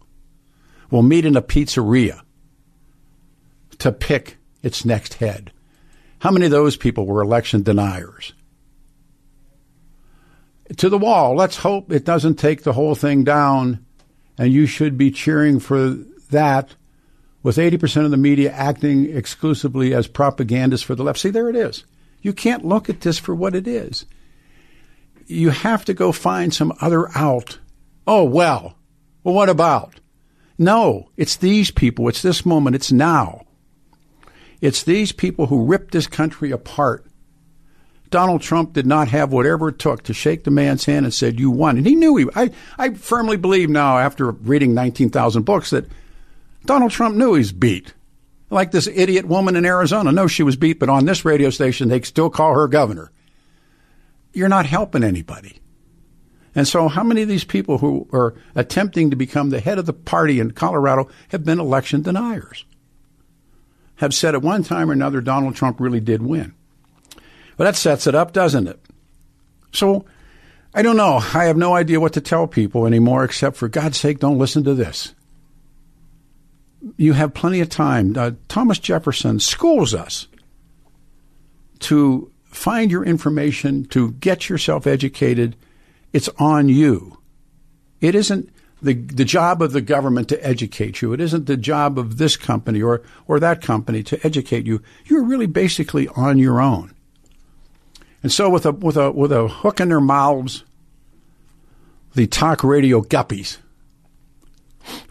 will 0.92 1.04
meet 1.04 1.26
in 1.26 1.36
a 1.36 1.42
pizzeria 1.42 2.22
to 3.80 3.92
pick 3.92 4.38
its 4.62 4.86
next 4.86 5.16
head. 5.16 5.52
How 6.20 6.32
many 6.32 6.46
of 6.46 6.52
those 6.52 6.76
people 6.78 7.06
were 7.06 7.22
election 7.22 7.64
deniers? 7.64 8.34
To 10.78 10.90
the 10.90 10.98
wall. 10.98 11.36
Let's 11.36 11.58
hope 11.58 11.92
it 11.92 12.06
doesn't 12.06 12.36
take 12.36 12.64
the 12.64 12.74
whole 12.74 12.96
thing 12.96 13.24
down, 13.24 13.86
and 14.38 14.52
you 14.52 14.66
should 14.66 14.98
be 14.98 15.12
cheering 15.12 15.60
for 15.60 15.96
that 16.32 16.76
with 17.44 17.58
80% 17.58 18.06
of 18.06 18.12
the 18.12 18.18
media 18.18 18.52
acting 18.52 19.16
exclusively 19.16 19.94
as 19.94 20.08
propagandists 20.08 20.86
for 20.86 20.96
the 20.96 21.04
left. 21.04 21.20
See, 21.20 21.30
there 21.30 21.50
it 21.50 21.56
is. 21.56 21.86
You 22.22 22.34
can't 22.34 22.66
look 22.66 22.90
at 22.90 23.02
this 23.02 23.20
for 23.20 23.36
what 23.36 23.54
it 23.54 23.68
is. 23.68 24.06
You 25.28 25.52
have 25.52 25.86
to 25.86 25.94
go 25.94 26.12
find 26.12 26.54
some 26.54 26.74
other 26.82 27.08
out. 27.16 27.60
Oh, 28.08 28.24
well. 28.24 28.78
Well, 29.24 29.36
what 29.36 29.50
about? 29.50 30.00
No, 30.58 31.10
it's 31.18 31.36
these 31.36 31.70
people. 31.72 32.08
It's 32.08 32.22
this 32.22 32.46
moment. 32.46 32.76
It's 32.76 32.92
now. 32.92 33.46
It's 34.62 34.84
these 34.84 35.12
people 35.12 35.48
who 35.48 35.66
ripped 35.66 35.92
this 35.92 36.08
country 36.08 36.50
apart. 36.52 37.06
Donald 38.10 38.42
Trump 38.42 38.74
did 38.74 38.86
not 38.86 39.08
have 39.10 39.32
whatever 39.32 39.70
it 39.70 39.80
took 39.80 40.04
to 40.04 40.14
shake 40.14 40.44
the 40.44 40.52
man's 40.52 40.86
hand 40.86 41.06
and 41.06 41.14
said, 41.14 41.40
You 41.40 41.50
won. 41.50 41.78
And 41.78 41.86
he 41.86 41.96
knew 41.96 42.16
he. 42.18 42.28
I, 42.36 42.52
I 42.78 42.94
firmly 42.94 43.38
believe 43.38 43.70
now, 43.70 43.98
after 43.98 44.32
reading 44.32 44.74
19,000 44.74 45.44
books, 45.44 45.72
that 45.72 45.86
Donald 46.66 46.92
Trump 46.92 47.16
knew 47.16 47.34
he's 47.34 47.52
beat. 47.52 47.94
Like 48.50 48.72
this 48.72 48.88
idiot 48.88 49.26
woman 49.26 49.56
in 49.56 49.66
Arizona. 49.66 50.12
No, 50.12 50.28
she 50.28 50.44
was 50.44 50.56
beat, 50.56 50.80
but 50.80 50.90
on 50.90 51.06
this 51.06 51.26
radio 51.26 51.50
station, 51.50 51.90
they 51.90 52.02
still 52.02 52.30
call 52.30 52.54
her 52.54 52.68
governor. 52.68 53.12
You're 54.34 54.50
not 54.50 54.66
helping 54.66 55.04
anybody. 55.04 55.60
And 56.54 56.68
so, 56.68 56.88
how 56.88 57.04
many 57.04 57.22
of 57.22 57.28
these 57.28 57.44
people 57.44 57.80
who 57.80 58.08
are 58.14 58.36
attempting 58.54 59.10
to 59.10 59.16
become 59.16 59.50
the 59.50 59.60
head 59.60 59.78
of 59.78 59.86
the 59.86 59.94
party 59.94 60.40
in 60.40 60.52
Colorado 60.52 61.10
have 61.30 61.44
been 61.44 61.60
election 61.60 62.02
deniers? 62.02 62.66
Have 63.96 64.14
said 64.14 64.36
at 64.36 64.42
one 64.42 64.64
time 64.64 64.90
or 64.90 64.94
another 64.94 65.22
Donald 65.22 65.56
Trump 65.56 65.80
really 65.80 66.00
did 66.00 66.22
win. 66.22 66.54
Well, 67.58 67.66
that 67.66 67.76
sets 67.76 68.08
it 68.08 68.16
up, 68.16 68.34
doesn't 68.34 68.68
it? 68.68 68.80
So, 69.72 70.06
I 70.74 70.82
don't 70.82 70.98
know. 70.98 71.22
I 71.34 71.46
have 71.46 71.58
no 71.58 71.76
idea 71.76 72.00
what 72.00 72.14
to 72.14 72.22
tell 72.22 72.48
people 72.48 72.86
anymore, 72.86 73.24
except 73.24 73.56
for 73.58 73.68
God's 73.68 73.98
sake, 73.98 74.20
don't 74.20 74.38
listen 74.38 74.64
to 74.66 74.74
this. 74.74 75.14
You 76.98 77.14
have 77.14 77.34
plenty 77.34 77.62
of 77.62 77.70
time. 77.70 78.16
Uh, 78.18 78.32
Thomas 78.48 78.80
Jefferson 78.80 79.40
schools 79.40 79.94
us 79.94 80.28
to 81.80 82.32
find 82.44 82.92
your 82.92 83.04
information, 83.04 83.86
to 83.86 84.12
get 84.14 84.50
yourself 84.50 84.86
educated 84.88 85.56
it's 86.16 86.30
on 86.40 86.70
you. 86.70 87.18
It 88.00 88.16
isn't 88.16 88.50
the, 88.82 88.94
the 88.94 89.26
job 89.26 89.62
of 89.62 89.74
the 89.74 89.82
government 89.82 90.30
to 90.30 90.42
educate 90.42 91.02
you. 91.02 91.12
It 91.12 91.20
isn't 91.20 91.46
the 91.46 91.58
job 91.58 92.00
of 92.00 92.18
this 92.18 92.38
company 92.38 92.82
or, 92.82 93.02
or 93.28 93.38
that 93.42 93.62
company 93.62 94.02
to 94.04 94.26
educate 94.26 94.66
you. 94.66 94.82
You're 95.08 95.26
really 95.26 95.46
basically 95.46 96.08
on 96.08 96.38
your 96.38 96.62
own. 96.62 96.95
And 98.26 98.34
so 98.34 98.50
with 98.50 98.66
a, 98.66 98.72
with 98.72 98.98
a, 98.98 99.12
with 99.12 99.32
a 99.32 99.48
hook 99.48 99.80
in 99.80 99.90
their 99.90 100.02
mouths, 100.02 100.64
the 102.16 102.26
talk 102.26 102.64
radio 102.64 103.02
guppies 103.04 103.60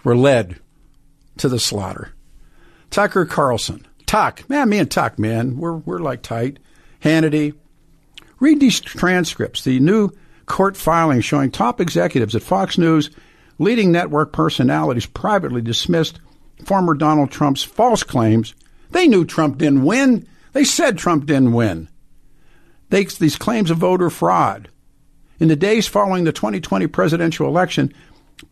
were 0.03 0.17
led 0.17 0.59
to 1.37 1.49
the 1.49 1.61
slaughter. 1.61 2.13
Tucker 2.91 3.25
Carlson, 3.25 3.87
Tuck, 4.05 4.51
man, 4.51 4.69
me 4.69 4.79
and 4.79 4.91
Tuck, 4.91 5.17
man, 5.17 5.59
we're, 5.59 5.77
we're 5.77 6.01
like 6.01 6.23
tight. 6.23 6.59
Hannity, 7.05 7.55
read 8.41 8.59
these 8.59 8.81
transcripts. 8.81 9.63
The 9.63 9.79
new 9.79 10.11
court 10.47 10.77
filings 10.77 11.25
showing 11.25 11.53
top 11.53 11.81
executives 11.81 12.35
at 12.35 12.43
Fox 12.43 12.79
News, 12.79 13.11
leading 13.61 13.93
network 13.93 14.33
personalities 14.33 15.07
privately 15.07 15.63
dismissed 15.63 16.19
former 16.65 16.95
Donald 16.95 17.31
Trump's 17.31 17.63
false 17.63 18.03
claims. 18.03 18.57
They 18.91 19.07
knew 19.07 19.25
Trump 19.25 19.59
didn't 19.59 19.85
win. 19.85 20.27
They 20.53 20.65
said 20.65 20.99
Trump 20.99 21.27
didn't 21.27 21.53
win. 21.53 21.89
They, 22.95 23.05
these 23.05 23.37
claims 23.37 23.73
of 23.73 23.79
voter 23.79 24.09
fraud. 24.09 24.69
In 25.41 25.49
the 25.49 25.57
days 25.57 25.89
following 25.89 26.23
the 26.23 26.33
2020 26.33 26.87
presidential 26.87 27.49
election, 27.49 27.93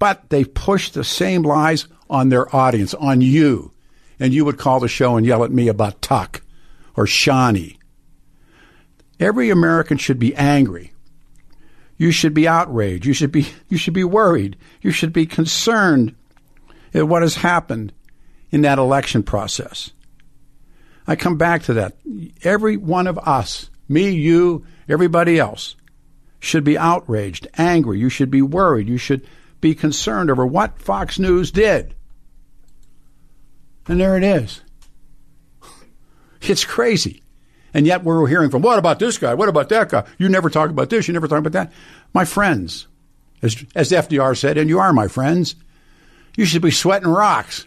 but 0.00 0.28
they 0.30 0.44
pushed 0.44 0.94
the 0.94 1.04
same 1.04 1.42
lies 1.42 1.86
on 2.10 2.28
their 2.28 2.54
audience, 2.54 2.92
on 2.94 3.20
you. 3.20 3.72
And 4.18 4.34
you 4.34 4.44
would 4.44 4.58
call 4.58 4.80
the 4.80 4.88
show 4.88 5.16
and 5.16 5.24
yell 5.24 5.44
at 5.44 5.52
me 5.52 5.68
about 5.68 6.02
Tuck 6.02 6.42
or 6.96 7.06
Shawnee. 7.06 7.78
Every 9.20 9.50
American 9.50 9.96
should 9.96 10.18
be 10.18 10.34
angry 10.34 10.92
you 12.02 12.10
should 12.10 12.34
be 12.34 12.48
outraged. 12.48 13.06
You 13.06 13.12
should 13.12 13.30
be, 13.30 13.46
you 13.68 13.78
should 13.78 13.94
be 13.94 14.02
worried. 14.02 14.56
You 14.80 14.90
should 14.90 15.12
be 15.12 15.24
concerned 15.24 16.16
at 16.92 17.06
what 17.06 17.22
has 17.22 17.36
happened 17.36 17.92
in 18.50 18.62
that 18.62 18.78
election 18.78 19.22
process. 19.22 19.92
I 21.06 21.14
come 21.14 21.38
back 21.38 21.62
to 21.64 21.74
that. 21.74 21.96
Every 22.42 22.76
one 22.76 23.06
of 23.06 23.18
us, 23.18 23.70
me, 23.92 24.10
you, 24.10 24.66
everybody 24.88 25.38
else, 25.38 25.76
should 26.40 26.64
be 26.64 26.78
outraged, 26.78 27.46
angry. 27.56 27.98
You 27.98 28.08
should 28.08 28.30
be 28.30 28.42
worried. 28.42 28.88
You 28.88 28.98
should 28.98 29.26
be 29.60 29.74
concerned 29.74 30.30
over 30.30 30.44
what 30.44 30.80
Fox 30.80 31.18
News 31.18 31.50
did. 31.50 31.94
And 33.86 34.00
there 34.00 34.16
it 34.16 34.24
is. 34.24 34.60
It's 36.40 36.64
crazy. 36.64 37.22
And 37.74 37.86
yet 37.86 38.04
we're 38.04 38.26
hearing 38.26 38.50
from, 38.50 38.62
what 38.62 38.78
about 38.78 38.98
this 38.98 39.18
guy? 39.18 39.34
What 39.34 39.48
about 39.48 39.68
that 39.70 39.88
guy? 39.88 40.04
You 40.18 40.28
never 40.28 40.50
talk 40.50 40.70
about 40.70 40.90
this. 40.90 41.08
You 41.08 41.14
never 41.14 41.28
talk 41.28 41.38
about 41.38 41.52
that. 41.52 41.72
My 42.12 42.24
friends, 42.24 42.86
as, 43.40 43.64
as 43.74 43.90
FDR 43.90 44.36
said, 44.36 44.58
and 44.58 44.68
you 44.68 44.78
are 44.78 44.92
my 44.92 45.08
friends, 45.08 45.54
you 46.36 46.44
should 46.44 46.62
be 46.62 46.70
sweating 46.70 47.08
rocks. 47.08 47.66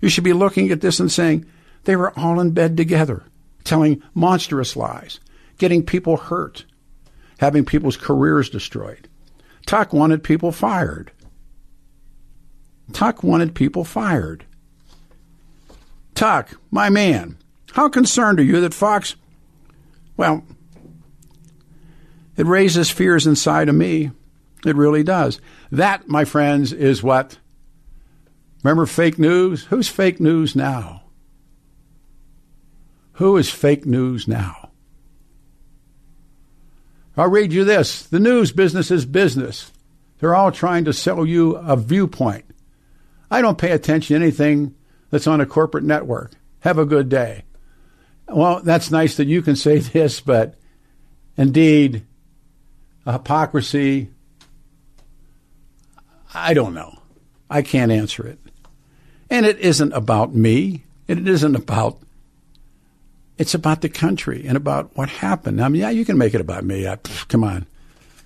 You 0.00 0.08
should 0.08 0.24
be 0.24 0.32
looking 0.32 0.70
at 0.70 0.80
this 0.80 1.00
and 1.00 1.10
saying, 1.10 1.46
they 1.84 1.96
were 1.96 2.16
all 2.18 2.40
in 2.40 2.50
bed 2.50 2.76
together, 2.76 3.22
telling 3.64 4.02
monstrous 4.14 4.76
lies, 4.76 5.20
getting 5.58 5.84
people 5.84 6.16
hurt, 6.16 6.64
having 7.38 7.64
people's 7.64 7.96
careers 7.96 8.50
destroyed. 8.50 9.08
Tuck 9.66 9.92
wanted 9.92 10.22
people 10.22 10.52
fired. 10.52 11.12
Tuck 12.92 13.22
wanted 13.22 13.54
people 13.54 13.84
fired. 13.84 14.44
Tuck, 16.14 16.60
my 16.70 16.90
man, 16.90 17.38
how 17.72 17.88
concerned 17.88 18.38
are 18.38 18.44
you 18.44 18.60
that 18.60 18.74
Fox 18.74 19.16
well, 20.16 20.44
it 22.36 22.46
raises 22.46 22.90
fears 22.90 23.26
inside 23.26 23.68
of 23.68 23.74
me. 23.74 24.12
It 24.64 24.76
really 24.76 25.02
does. 25.02 25.40
That, 25.70 26.08
my 26.08 26.24
friends, 26.24 26.72
is 26.72 27.02
what. 27.02 27.38
Remember 28.62 28.86
fake 28.86 29.18
news? 29.18 29.64
Who's 29.64 29.88
fake 29.88 30.20
news 30.20 30.54
now? 30.54 31.02
Who 33.14 33.36
is 33.36 33.50
fake 33.50 33.84
news 33.84 34.28
now? 34.28 34.61
I'll 37.16 37.28
read 37.28 37.52
you 37.52 37.64
this. 37.64 38.02
The 38.04 38.20
news 38.20 38.52
business 38.52 38.90
is 38.90 39.04
business. 39.04 39.70
They're 40.18 40.34
all 40.34 40.52
trying 40.52 40.84
to 40.84 40.92
sell 40.92 41.26
you 41.26 41.56
a 41.56 41.76
viewpoint. 41.76 42.44
I 43.30 43.42
don't 43.42 43.58
pay 43.58 43.72
attention 43.72 44.18
to 44.18 44.22
anything 44.22 44.74
that's 45.10 45.26
on 45.26 45.40
a 45.40 45.46
corporate 45.46 45.84
network. 45.84 46.32
Have 46.60 46.78
a 46.78 46.86
good 46.86 47.08
day. 47.08 47.44
Well, 48.28 48.60
that's 48.62 48.90
nice 48.90 49.16
that 49.16 49.26
you 49.26 49.42
can 49.42 49.56
say 49.56 49.78
this, 49.78 50.20
but 50.20 50.54
indeed, 51.36 52.04
hypocrisy, 53.04 54.10
I 56.32 56.54
don't 56.54 56.74
know. 56.74 56.98
I 57.50 57.62
can't 57.62 57.92
answer 57.92 58.26
it. 58.26 58.38
And 59.28 59.44
it 59.44 59.58
isn't 59.58 59.92
about 59.92 60.34
me. 60.34 60.84
It 61.08 61.26
isn't 61.26 61.56
about, 61.56 61.98
it's 63.38 63.54
about 63.54 63.80
the 63.80 63.88
country 63.88 64.44
and 64.46 64.56
about 64.56 64.96
what 64.96 65.08
happened. 65.08 65.62
I 65.62 65.68
mean, 65.68 65.82
yeah, 65.82 65.90
you 65.90 66.04
can 66.04 66.18
make 66.18 66.34
it 66.34 66.40
about 66.40 66.64
me. 66.64 66.86
I, 66.86 66.96
come 67.28 67.44
on. 67.44 67.66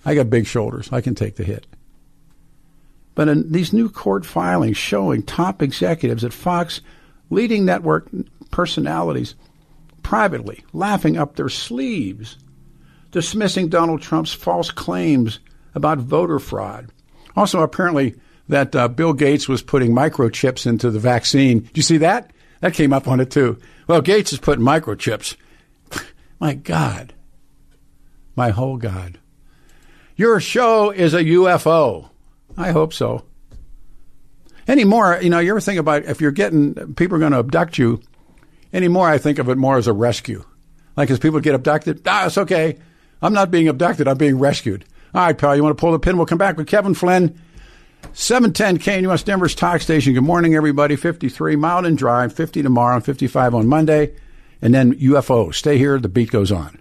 I 0.04 0.14
got 0.14 0.30
big 0.30 0.46
shoulders. 0.46 0.92
I 0.92 1.00
can 1.00 1.14
take 1.14 1.36
the 1.36 1.44
hit. 1.44 1.66
But 3.14 3.28
in 3.28 3.50
these 3.50 3.72
new 3.72 3.88
court 3.88 4.26
filings 4.26 4.76
showing 4.76 5.22
top 5.22 5.62
executives 5.62 6.22
at 6.22 6.32
Fox, 6.32 6.80
leading 7.30 7.64
network 7.64 8.08
personalities, 8.50 9.34
privately, 10.02 10.64
laughing 10.72 11.16
up 11.16 11.34
their 11.34 11.48
sleeves, 11.48 12.36
dismissing 13.10 13.68
Donald 13.68 14.02
Trump's 14.02 14.32
false 14.32 14.70
claims 14.70 15.40
about 15.74 15.98
voter 15.98 16.38
fraud. 16.38 16.90
Also, 17.34 17.60
apparently, 17.62 18.14
that 18.48 18.76
uh, 18.76 18.88
Bill 18.88 19.12
Gates 19.12 19.48
was 19.48 19.62
putting 19.62 19.92
microchips 19.92 20.66
into 20.66 20.90
the 20.90 21.00
vaccine. 21.00 21.60
Do 21.60 21.70
you 21.74 21.82
see 21.82 21.98
that? 21.98 22.30
That 22.66 22.74
came 22.74 22.92
up 22.92 23.06
on 23.06 23.20
it 23.20 23.30
too. 23.30 23.58
Well, 23.86 24.00
Gates 24.00 24.32
is 24.32 24.40
putting 24.40 24.64
microchips. 24.64 25.36
My 26.40 26.54
God. 26.54 27.14
My 28.34 28.50
whole 28.50 28.76
God. 28.76 29.18
Your 30.16 30.40
show 30.40 30.90
is 30.90 31.14
a 31.14 31.22
UFO. 31.22 32.10
I 32.56 32.72
hope 32.72 32.92
so. 32.92 33.24
Anymore, 34.66 35.20
you 35.22 35.30
know, 35.30 35.38
you 35.38 35.50
ever 35.50 35.60
think 35.60 35.78
about 35.78 36.06
if 36.06 36.20
you're 36.20 36.32
getting 36.32 36.94
people 36.94 37.16
are 37.16 37.20
going 37.20 37.30
to 37.30 37.38
abduct 37.38 37.78
you 37.78 38.02
Anymore, 38.72 39.08
I 39.08 39.18
think 39.18 39.38
of 39.38 39.48
it 39.48 39.56
more 39.56 39.78
as 39.78 39.86
a 39.86 39.92
rescue. 39.92 40.44
Like 40.96 41.08
as 41.10 41.20
people 41.20 41.38
get 41.38 41.54
abducted, 41.54 42.02
ah, 42.06 42.26
it's 42.26 42.36
okay. 42.36 42.76
I'm 43.22 43.32
not 43.32 43.50
being 43.50 43.68
abducted. 43.68 44.08
I'm 44.08 44.18
being 44.18 44.38
rescued. 44.38 44.84
All 45.14 45.22
right, 45.22 45.38
pal, 45.38 45.54
you 45.54 45.62
want 45.62 45.76
to 45.76 45.80
pull 45.80 45.92
the 45.92 45.98
pin? 45.98 46.16
We'll 46.16 46.26
come 46.26 46.36
back 46.36 46.56
with 46.56 46.66
Kevin 46.66 46.94
Flynn. 46.94 47.40
710 48.12 48.78
KNUS 48.78 49.24
Denver's 49.24 49.54
talk 49.54 49.80
station. 49.80 50.14
Good 50.14 50.22
morning, 50.22 50.54
everybody. 50.54 50.96
53 50.96 51.56
Mountain 51.56 51.96
Drive, 51.96 52.32
50 52.32 52.62
tomorrow, 52.62 53.00
55 53.00 53.54
on 53.54 53.66
Monday, 53.66 54.14
and 54.62 54.74
then 54.74 54.94
UFO. 54.94 55.54
Stay 55.54 55.78
here. 55.78 55.98
The 55.98 56.08
beat 56.08 56.30
goes 56.30 56.50
on. 56.52 56.80